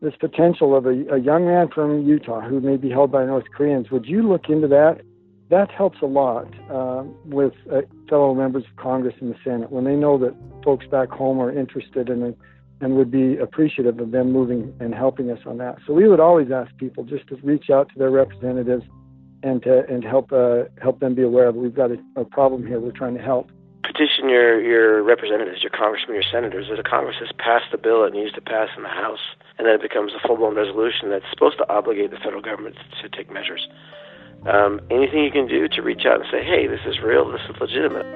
this 0.00 0.14
potential 0.20 0.76
of 0.76 0.86
a, 0.86 0.90
a 1.12 1.18
young 1.18 1.46
man 1.46 1.68
from 1.74 2.06
Utah 2.06 2.40
who 2.40 2.60
may 2.60 2.76
be 2.76 2.90
held 2.90 3.10
by 3.10 3.24
North 3.24 3.46
Koreans. 3.56 3.90
Would 3.90 4.06
you 4.06 4.22
look 4.28 4.48
into 4.48 4.68
that?" 4.68 5.00
That 5.50 5.70
helps 5.70 6.00
a 6.00 6.06
lot 6.06 6.46
uh, 6.70 7.02
with 7.26 7.52
uh, 7.70 7.82
fellow 8.08 8.32
members 8.32 8.64
of 8.64 8.76
Congress 8.76 9.14
in 9.20 9.28
the 9.28 9.36
Senate 9.44 9.70
when 9.70 9.84
they 9.84 9.96
know 9.96 10.16
that 10.18 10.34
folks 10.64 10.86
back 10.86 11.10
home 11.10 11.40
are 11.40 11.52
interested 11.52 12.08
in 12.08 12.22
a 12.22 12.34
and 12.82 12.96
would 12.96 13.10
be 13.10 13.38
appreciative 13.38 14.00
of 14.00 14.10
them 14.10 14.32
moving 14.32 14.74
and 14.80 14.92
helping 14.92 15.30
us 15.30 15.38
on 15.46 15.56
that. 15.58 15.78
So 15.86 15.94
we 15.94 16.08
would 16.08 16.20
always 16.20 16.50
ask 16.50 16.76
people 16.76 17.04
just 17.04 17.26
to 17.28 17.36
reach 17.36 17.70
out 17.70 17.88
to 17.90 17.98
their 17.98 18.10
representatives 18.10 18.82
and 19.44 19.62
to 19.62 19.86
and 19.88 20.04
help 20.04 20.32
uh, 20.32 20.64
help 20.82 20.98
them 21.00 21.14
be 21.14 21.22
aware 21.22 21.46
of 21.48 21.54
we've 21.54 21.74
got 21.74 21.90
a, 21.92 21.98
a, 22.16 22.24
problem 22.24 22.66
here. 22.66 22.78
We're 22.80 22.92
trying 22.92 23.14
to 23.14 23.22
help. 23.22 23.50
Petition 23.82 24.28
your 24.28 24.60
your 24.60 25.02
representatives, 25.02 25.62
your 25.62 25.70
congressmen, 25.70 26.14
your 26.14 26.26
senators. 26.30 26.66
If 26.70 26.76
the 26.76 26.88
Congress 26.88 27.16
has 27.20 27.30
passed 27.38 27.70
the 27.70 27.78
bill 27.78 28.04
it 28.04 28.12
needs 28.12 28.32
to 28.32 28.40
pass 28.40 28.68
in 28.76 28.82
the 28.82 28.88
House, 28.88 29.22
and 29.58 29.66
then 29.66 29.74
it 29.74 29.82
becomes 29.82 30.12
a 30.12 30.26
full 30.26 30.36
blown 30.36 30.54
resolution 30.54 31.10
that's 31.10 31.26
supposed 31.30 31.58
to 31.58 31.68
obligate 31.68 32.10
the 32.10 32.18
federal 32.18 32.42
government 32.42 32.76
to 33.02 33.08
take 33.08 33.30
measures. 33.30 33.68
Um, 34.46 34.80
anything 34.90 35.22
you 35.22 35.30
can 35.30 35.46
do 35.46 35.68
to 35.68 35.82
reach 35.82 36.02
out 36.06 36.18
and 36.18 36.26
say, 36.30 36.42
hey, 36.42 36.66
this 36.66 36.82
is 36.86 36.98
real, 36.98 37.30
this 37.30 37.42
is 37.48 37.54
legitimate 37.60 38.06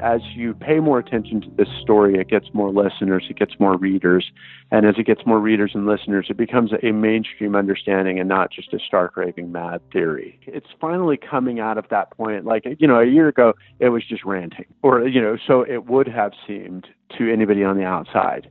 as 0.00 0.20
you 0.34 0.54
pay 0.54 0.78
more 0.80 0.98
attention 0.98 1.40
to 1.40 1.50
this 1.56 1.68
story, 1.82 2.18
it 2.18 2.28
gets 2.28 2.46
more 2.52 2.70
listeners, 2.70 3.26
it 3.30 3.38
gets 3.38 3.58
more 3.58 3.76
readers. 3.76 4.30
And 4.70 4.84
as 4.84 4.96
it 4.98 5.06
gets 5.06 5.24
more 5.24 5.38
readers 5.38 5.72
and 5.74 5.86
listeners, 5.86 6.26
it 6.28 6.36
becomes 6.36 6.72
a 6.82 6.92
mainstream 6.92 7.54
understanding 7.54 8.18
and 8.18 8.28
not 8.28 8.50
just 8.50 8.72
a 8.74 8.78
stark 8.78 9.16
raving 9.16 9.52
mad 9.52 9.80
theory. 9.92 10.38
It's 10.46 10.66
finally 10.80 11.16
coming 11.16 11.60
out 11.60 11.78
of 11.78 11.86
that 11.90 12.10
point. 12.10 12.44
Like, 12.44 12.64
you 12.78 12.86
know, 12.86 13.00
a 13.00 13.06
year 13.06 13.28
ago, 13.28 13.54
it 13.78 13.88
was 13.88 14.04
just 14.06 14.24
ranting, 14.24 14.66
or, 14.82 15.06
you 15.06 15.20
know, 15.20 15.36
so 15.46 15.62
it 15.62 15.86
would 15.86 16.08
have 16.08 16.32
seemed 16.46 16.86
to 17.16 17.32
anybody 17.32 17.64
on 17.64 17.76
the 17.76 17.84
outside. 17.84 18.50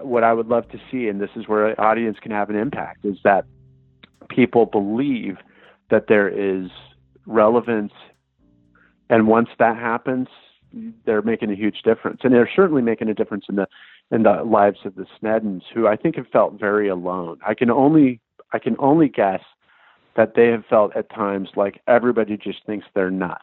What 0.00 0.24
I 0.24 0.32
would 0.32 0.48
love 0.48 0.68
to 0.70 0.78
see, 0.90 1.08
and 1.08 1.20
this 1.20 1.30
is 1.36 1.48
where 1.48 1.68
an 1.68 1.76
audience 1.78 2.18
can 2.20 2.32
have 2.32 2.50
an 2.50 2.56
impact, 2.56 3.04
is 3.04 3.16
that 3.24 3.46
people 4.28 4.66
believe 4.66 5.36
that 5.90 6.06
there 6.08 6.28
is 6.28 6.70
relevance. 7.26 7.92
And 9.10 9.28
once 9.28 9.48
that 9.58 9.76
happens, 9.76 10.28
they're 11.04 11.22
making 11.22 11.50
a 11.50 11.54
huge 11.54 11.82
difference, 11.84 12.20
and 12.24 12.32
they're 12.32 12.50
certainly 12.54 12.82
making 12.82 13.08
a 13.08 13.14
difference 13.14 13.46
in 13.48 13.56
the 13.56 13.66
in 14.10 14.22
the 14.22 14.42
lives 14.44 14.78
of 14.84 14.94
the 14.94 15.06
Sneddens, 15.20 15.62
who 15.72 15.86
I 15.86 15.96
think 15.96 16.16
have 16.16 16.26
felt 16.28 16.58
very 16.58 16.88
alone. 16.88 17.38
I 17.46 17.54
can 17.54 17.70
only 17.70 18.20
I 18.52 18.58
can 18.58 18.76
only 18.78 19.08
guess 19.08 19.40
that 20.16 20.34
they 20.36 20.48
have 20.48 20.64
felt 20.66 20.94
at 20.96 21.10
times 21.10 21.48
like 21.56 21.80
everybody 21.88 22.36
just 22.36 22.64
thinks 22.66 22.86
they're 22.94 23.10
nuts. 23.10 23.42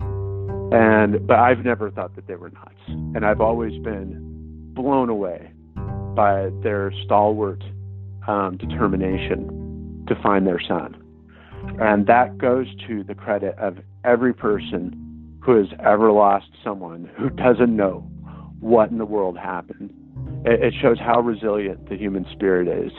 And 0.00 1.26
but 1.26 1.38
I've 1.38 1.64
never 1.64 1.90
thought 1.90 2.16
that 2.16 2.26
they 2.26 2.36
were 2.36 2.50
nuts, 2.50 2.74
and 2.88 3.24
I've 3.24 3.40
always 3.40 3.72
been 3.82 4.72
blown 4.74 5.08
away 5.08 5.52
by 6.14 6.50
their 6.62 6.92
stalwart 7.04 7.62
um, 8.26 8.56
determination 8.56 10.04
to 10.08 10.14
find 10.22 10.46
their 10.46 10.60
son, 10.60 10.96
and 11.80 12.06
that 12.06 12.38
goes 12.38 12.66
to 12.86 13.04
the 13.04 13.14
credit 13.14 13.56
of 13.58 13.78
every 14.04 14.34
person 14.34 15.05
who 15.46 15.56
has 15.56 15.68
ever 15.78 16.10
lost 16.10 16.46
someone 16.64 17.08
who 17.16 17.30
doesn't 17.30 17.74
know 17.74 18.00
what 18.58 18.90
in 18.90 18.98
the 18.98 19.04
world 19.06 19.38
happened. 19.38 19.94
it, 20.44 20.74
shows 20.82 20.98
how 20.98 21.20
resilient 21.20 21.88
the 21.88 21.96
human 21.96 22.26
spirit 22.32 22.66
is. 22.66 22.92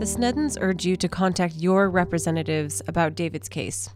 The 0.00 0.06
Sneddens 0.06 0.56
urge 0.60 0.86
you 0.86 0.96
to 0.96 1.08
contact 1.08 1.56
your 1.56 1.90
representatives 1.90 2.80
about 2.88 3.14
David's 3.14 3.50
case. 3.50 3.90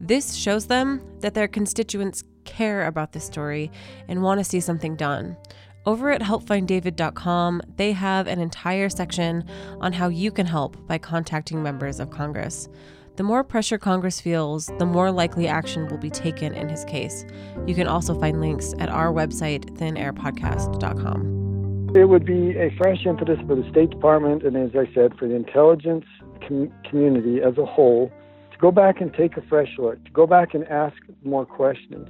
This 0.00 0.34
shows 0.34 0.66
them 0.66 1.02
that 1.20 1.34
their 1.34 1.48
constituents 1.48 2.22
care 2.44 2.86
about 2.86 3.10
this 3.10 3.24
story 3.24 3.72
and 4.06 4.22
want 4.22 4.38
to 4.38 4.44
see 4.44 4.60
something 4.60 4.94
done. 4.94 5.36
Over 5.84 6.10
at 6.10 6.20
helpfinddavid.com, 6.20 7.62
they 7.76 7.92
have 7.92 8.28
an 8.28 8.40
entire 8.40 8.88
section 8.88 9.44
on 9.80 9.92
how 9.92 10.08
you 10.08 10.30
can 10.30 10.46
help 10.46 10.86
by 10.86 10.98
contacting 10.98 11.60
members 11.62 11.98
of 11.98 12.10
Congress. 12.10 12.68
The 13.16 13.22
more 13.22 13.42
pressure 13.42 13.78
Congress 13.78 14.20
feels, 14.20 14.66
the 14.78 14.84
more 14.84 15.10
likely 15.10 15.48
action 15.48 15.88
will 15.88 15.96
be 15.96 16.10
taken 16.10 16.54
in 16.54 16.68
his 16.68 16.84
case. 16.84 17.24
You 17.66 17.74
can 17.74 17.86
also 17.86 18.18
find 18.20 18.40
links 18.40 18.74
at 18.78 18.90
our 18.90 19.12
website, 19.12 19.64
thinairpodcast.com. 19.78 21.94
It 21.96 22.04
would 22.04 22.26
be 22.26 22.50
a 22.58 22.70
fresh 22.76 23.06
impetus 23.06 23.38
for 23.46 23.56
the 23.56 23.66
State 23.70 23.88
Department 23.88 24.42
and, 24.42 24.54
as 24.56 24.72
I 24.74 24.92
said, 24.92 25.16
for 25.18 25.26
the 25.26 25.34
intelligence 25.34 26.04
com- 26.46 26.70
community 26.88 27.40
as 27.40 27.56
a 27.56 27.64
whole 27.64 28.12
to 28.52 28.58
go 28.58 28.70
back 28.70 29.00
and 29.00 29.12
take 29.14 29.38
a 29.38 29.42
fresh 29.42 29.70
look, 29.78 30.04
to 30.04 30.10
go 30.10 30.26
back 30.26 30.52
and 30.52 30.68
ask 30.68 30.96
more 31.24 31.46
questions 31.46 32.08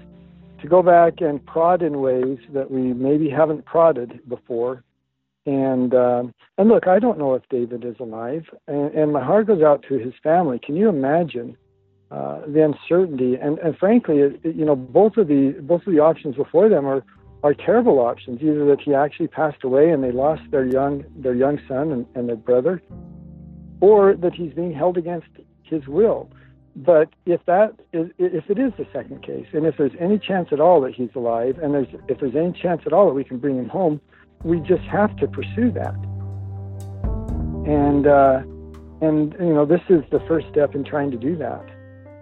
to 0.60 0.68
go 0.68 0.82
back 0.82 1.20
and 1.20 1.44
prod 1.44 1.82
in 1.82 2.00
ways 2.00 2.38
that 2.52 2.70
we 2.70 2.92
maybe 2.92 3.28
haven't 3.28 3.64
prodded 3.64 4.20
before. 4.28 4.82
And 5.46 5.94
um, 5.94 6.34
and 6.58 6.68
look, 6.68 6.88
I 6.88 6.98
don't 6.98 7.18
know 7.18 7.34
if 7.34 7.48
David 7.48 7.84
is 7.84 7.94
alive, 8.00 8.44
and, 8.66 8.92
and 8.94 9.12
my 9.12 9.24
heart 9.24 9.46
goes 9.46 9.62
out 9.62 9.84
to 9.88 9.94
his 9.98 10.12
family. 10.20 10.58
Can 10.58 10.74
you 10.74 10.88
imagine 10.88 11.56
uh, 12.10 12.40
the 12.48 12.64
uncertainty? 12.64 13.36
And 13.40 13.58
and 13.60 13.76
frankly, 13.78 14.18
it, 14.18 14.40
you 14.42 14.64
know, 14.64 14.74
both 14.74 15.16
of 15.16 15.28
the 15.28 15.54
both 15.60 15.86
of 15.86 15.92
the 15.92 16.00
options 16.00 16.34
before 16.34 16.68
them 16.68 16.84
are 16.84 17.04
are 17.44 17.54
terrible 17.54 18.00
options. 18.00 18.42
Either 18.42 18.64
that 18.66 18.80
he 18.80 18.92
actually 18.92 19.28
passed 19.28 19.62
away 19.62 19.90
and 19.90 20.02
they 20.02 20.10
lost 20.10 20.42
their 20.50 20.66
young 20.66 21.04
their 21.16 21.34
young 21.34 21.60
son 21.68 21.92
and, 21.92 22.06
and 22.16 22.28
their 22.28 22.36
brother, 22.36 22.82
or 23.80 24.16
that 24.16 24.34
he's 24.34 24.52
being 24.52 24.74
held 24.74 24.96
against 24.98 25.28
his 25.62 25.86
will. 25.86 26.28
But 26.74 27.08
if 27.24 27.40
that 27.46 27.80
is, 27.92 28.10
if 28.18 28.50
it 28.50 28.58
is 28.58 28.72
the 28.76 28.86
second 28.92 29.22
case, 29.22 29.46
and 29.52 29.64
if 29.64 29.76
there's 29.78 29.94
any 30.00 30.18
chance 30.18 30.48
at 30.50 30.60
all 30.60 30.80
that 30.82 30.94
he's 30.94 31.14
alive, 31.14 31.58
and 31.62 31.72
there's 31.72 31.88
if 32.08 32.18
there's 32.18 32.34
any 32.34 32.52
chance 32.52 32.82
at 32.84 32.92
all 32.92 33.06
that 33.06 33.14
we 33.14 33.24
can 33.24 33.38
bring 33.38 33.56
him 33.56 33.68
home, 33.68 34.00
we 34.46 34.60
just 34.60 34.82
have 34.84 35.16
to 35.16 35.26
pursue 35.26 35.70
that. 35.72 35.94
And 37.66 38.06
uh, 38.06 38.42
and 39.00 39.34
you 39.40 39.52
know 39.52 39.66
this 39.66 39.80
is 39.88 40.02
the 40.10 40.20
first 40.28 40.46
step 40.50 40.74
in 40.74 40.84
trying 40.84 41.10
to 41.10 41.16
do 41.16 41.36
that. 41.36 41.64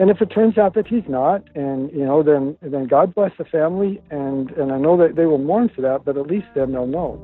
And 0.00 0.10
if 0.10 0.20
it 0.20 0.26
turns 0.26 0.58
out 0.58 0.74
that 0.74 0.88
he's 0.88 1.08
not, 1.08 1.44
and 1.54 1.90
you 1.92 2.04
know, 2.04 2.22
then 2.22 2.56
then 2.62 2.86
God 2.86 3.14
bless 3.14 3.32
the 3.38 3.44
family, 3.44 4.02
and 4.10 4.50
and 4.52 4.72
I 4.72 4.78
know 4.78 4.96
that 4.96 5.16
they 5.16 5.26
will 5.26 5.38
mourn 5.38 5.68
for 5.68 5.82
that, 5.82 6.04
but 6.04 6.16
at 6.16 6.26
least 6.26 6.46
then 6.54 6.72
they'll 6.72 6.86
know. 6.86 7.20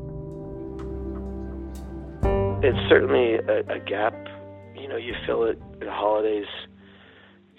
It's 2.63 2.79
certainly 2.89 3.37
a, 3.37 3.61
a 3.73 3.81
gap. 3.81 4.15
You 4.77 4.89
know, 4.89 4.97
you 4.97 5.15
fill 5.27 5.45
it 5.45 5.61
at 5.81 5.89
holidays 5.89 6.47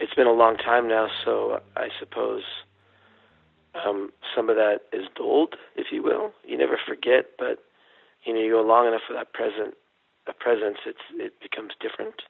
it's 0.01 0.13
been 0.15 0.27
a 0.27 0.33
long 0.33 0.57
time 0.57 0.87
now, 0.87 1.07
so 1.23 1.61
I 1.77 1.89
suppose 1.99 2.41
um, 3.75 4.11
some 4.35 4.49
of 4.49 4.55
that 4.55 4.81
is 4.91 5.05
dulled, 5.15 5.55
if 5.75 5.87
you 5.91 6.03
will. 6.03 6.31
You 6.45 6.57
never 6.57 6.77
forget, 6.85 7.25
but 7.37 7.59
you 8.25 8.33
know, 8.33 8.39
you 8.39 8.51
go 8.51 8.61
long 8.61 8.87
enough 8.87 9.01
without 9.09 9.33
present 9.33 9.75
a 10.27 10.33
presence, 10.33 10.77
it's 10.85 11.05
it 11.15 11.33
becomes 11.41 11.73
different. 11.79 12.21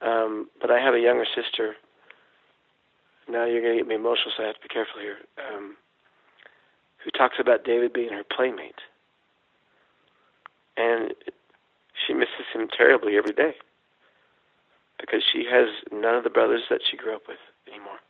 Um, 0.00 0.48
but 0.60 0.70
I 0.70 0.80
have 0.80 0.94
a 0.94 1.00
younger 1.00 1.26
sister. 1.26 1.74
Now 3.28 3.46
you're 3.46 3.62
going 3.62 3.78
to 3.78 3.78
get 3.78 3.88
me 3.88 3.94
emotional, 3.94 4.32
so 4.36 4.42
I 4.42 4.46
have 4.46 4.56
to 4.56 4.60
be 4.60 4.68
careful 4.68 5.00
here. 5.00 5.18
Um, 5.38 5.76
who 7.02 7.10
talks 7.10 7.36
about 7.38 7.64
David 7.64 7.92
being 7.92 8.10
her 8.10 8.24
playmate, 8.24 8.80
and 10.76 11.14
she 11.94 12.12
misses 12.12 12.48
him 12.52 12.68
terribly 12.68 13.16
every 13.16 13.32
day 13.32 13.54
because 14.98 15.22
she 15.32 15.44
has 15.50 15.68
none 15.92 16.14
of 16.14 16.24
the 16.24 16.30
brothers 16.30 16.62
that 16.70 16.80
she 16.90 16.96
grew 16.96 17.14
up 17.14 17.28
with 17.28 17.38
anymore. 17.68 18.00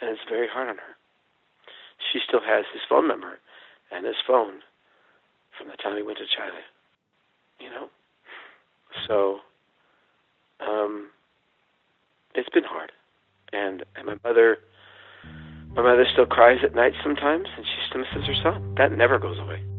And 0.00 0.10
it's 0.10 0.20
very 0.28 0.48
hard 0.48 0.68
on 0.68 0.76
her. 0.76 0.99
She 2.12 2.18
still 2.26 2.40
has 2.40 2.64
his 2.72 2.82
phone 2.88 3.08
number 3.08 3.38
and 3.90 4.06
his 4.06 4.16
phone 4.26 4.60
from 5.56 5.68
the 5.68 5.76
time 5.76 5.96
he 5.96 6.02
went 6.02 6.18
to 6.18 6.24
China. 6.24 6.60
You 7.60 7.70
know? 7.70 7.88
So 9.06 9.40
um 10.60 11.10
it's 12.34 12.48
been 12.50 12.64
hard. 12.64 12.92
And 13.52 13.84
and 13.96 14.06
my 14.06 14.16
mother 14.24 14.58
my 15.74 15.82
mother 15.82 16.04
still 16.12 16.26
cries 16.26 16.58
at 16.64 16.74
night 16.74 16.92
sometimes 17.02 17.46
and 17.56 17.64
she 17.64 17.88
still 17.88 18.00
misses 18.00 18.26
her 18.26 18.42
son. 18.42 18.74
That 18.76 18.92
never 18.92 19.18
goes 19.18 19.38
away. 19.38 19.69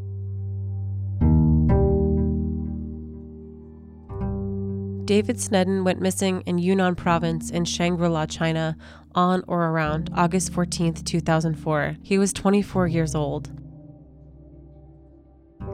David 5.04 5.40
Snedden 5.40 5.82
went 5.82 6.00
missing 6.00 6.42
in 6.46 6.58
Yunnan 6.58 6.94
province 6.94 7.50
in 7.50 7.64
Shangri 7.64 8.08
La, 8.08 8.24
China 8.26 8.76
on 9.14 9.42
or 9.48 9.66
around 9.66 10.10
August 10.14 10.52
14, 10.52 10.94
2004. 10.94 11.96
He 12.02 12.18
was 12.18 12.32
24 12.32 12.86
years 12.86 13.14
old. 13.14 13.50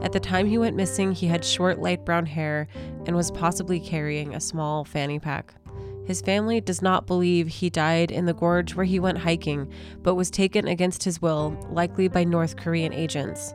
At 0.00 0.12
the 0.12 0.20
time 0.20 0.46
he 0.46 0.56
went 0.56 0.76
missing, 0.76 1.12
he 1.12 1.26
had 1.26 1.44
short 1.44 1.78
light 1.78 2.06
brown 2.06 2.24
hair 2.24 2.68
and 3.06 3.14
was 3.14 3.30
possibly 3.30 3.80
carrying 3.80 4.34
a 4.34 4.40
small 4.40 4.84
fanny 4.84 5.18
pack. 5.18 5.55
His 6.06 6.22
family 6.22 6.62
does 6.62 6.80
not 6.80 7.06
believe 7.06 7.48
he 7.48 7.68
died 7.68 8.10
in 8.10 8.24
the 8.24 8.32
gorge 8.32 8.74
where 8.74 8.86
he 8.86 8.98
went 8.98 9.18
hiking, 9.18 9.70
but 10.02 10.14
was 10.14 10.30
taken 10.30 10.66
against 10.66 11.05
his 11.05 11.20
will, 11.20 11.55
likely 11.70 12.09
by 12.09 12.24
North 12.24 12.56
Korean 12.56 12.94
agents. 12.94 13.52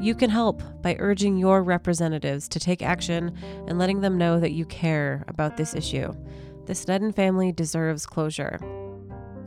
You 0.00 0.14
can 0.14 0.30
help 0.30 0.62
by 0.80 0.96
urging 0.98 1.36
your 1.36 1.62
representatives 1.62 2.48
to 2.48 2.60
take 2.60 2.82
action 2.82 3.36
and 3.66 3.78
letting 3.78 4.00
them 4.00 4.16
know 4.16 4.38
that 4.38 4.52
you 4.52 4.64
care 4.64 5.24
about 5.26 5.56
this 5.56 5.74
issue. 5.74 6.14
The 6.66 6.74
Snedden 6.74 7.12
family 7.12 7.50
deserves 7.50 8.06
closure. 8.06 8.60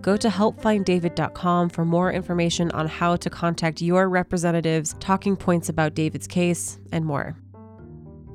Go 0.01 0.17
to 0.17 0.27
helpfinddavid.com 0.27 1.69
for 1.69 1.85
more 1.85 2.11
information 2.11 2.71
on 2.71 2.87
how 2.87 3.15
to 3.15 3.29
contact 3.29 3.81
your 3.81 4.09
representatives, 4.09 4.95
talking 4.99 5.37
points 5.37 5.69
about 5.69 5.93
David's 5.93 6.27
case, 6.27 6.79
and 6.91 7.05
more. 7.05 7.37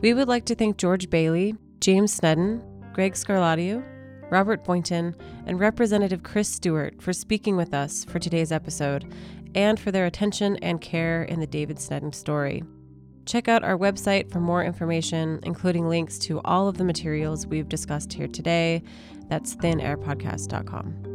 We 0.01 0.15
would 0.15 0.29
like 0.29 0.45
to 0.47 0.55
thank 0.55 0.79
George 0.79 1.11
Bailey, 1.11 1.57
James 1.81 2.13
Snedden, 2.13 2.63
Greg 2.95 3.15
Scarlatoiu, 3.15 3.85
Robert 4.31 4.65
Boynton, 4.65 5.15
and 5.47 5.61
Representative 5.61 6.23
Chris 6.23 6.49
Stewart 6.49 7.01
for 7.03 7.13
speaking 7.13 7.57
with 7.57 7.75
us 7.75 8.05
for 8.05 8.19
today's 8.19 8.53
episode 8.53 9.13
and 9.55 9.79
for 9.79 9.91
their 9.91 10.07
attention 10.07 10.57
and 10.57 10.81
care 10.81 11.23
in 11.23 11.41
the 11.41 11.47
David 11.47 11.79
Snedden 11.79 12.13
story. 12.13 12.63
Check 13.27 13.49
out 13.49 13.65
our 13.65 13.77
website 13.77 14.31
for 14.31 14.41
more 14.41 14.63
information, 14.63 15.41
including 15.43 15.89
links 15.89 16.19
to 16.21 16.41
all 16.45 16.69
of 16.69 16.79
the 16.79 16.85
materials 16.85 17.47
we've 17.47 17.69
discussed 17.69 18.13
here 18.13 18.29
today. 18.29 18.83
That's 19.29 19.57
thinairpodcast.com. 19.57 21.15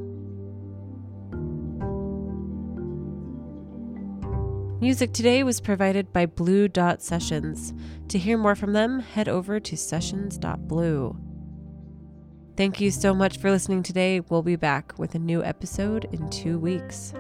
Music 4.82 5.14
today 5.14 5.44
was 5.44 5.62
provided 5.62 6.12
by 6.12 6.26
Blue 6.26 6.68
Dot 6.68 7.02
Sessions. 7.02 7.72
To 8.10 8.18
hear 8.18 8.38
more 8.38 8.56
from 8.56 8.74
them, 8.74 9.00
head 9.00 9.30
over 9.30 9.60
to 9.60 9.78
sessions.blue. 9.78 11.16
Thank 12.58 12.82
you 12.82 12.92
so 12.92 13.14
much 13.14 13.38
for 13.38 13.52
listening 13.52 13.84
today. 13.84 14.20
We'll 14.20 14.42
be 14.42 14.56
back 14.56 14.98
with 14.98 15.16
a 15.16 15.20
new 15.20 15.44
episode 15.44 16.10
in 16.12 16.30
two 16.30 16.60
weeks. 16.60 17.14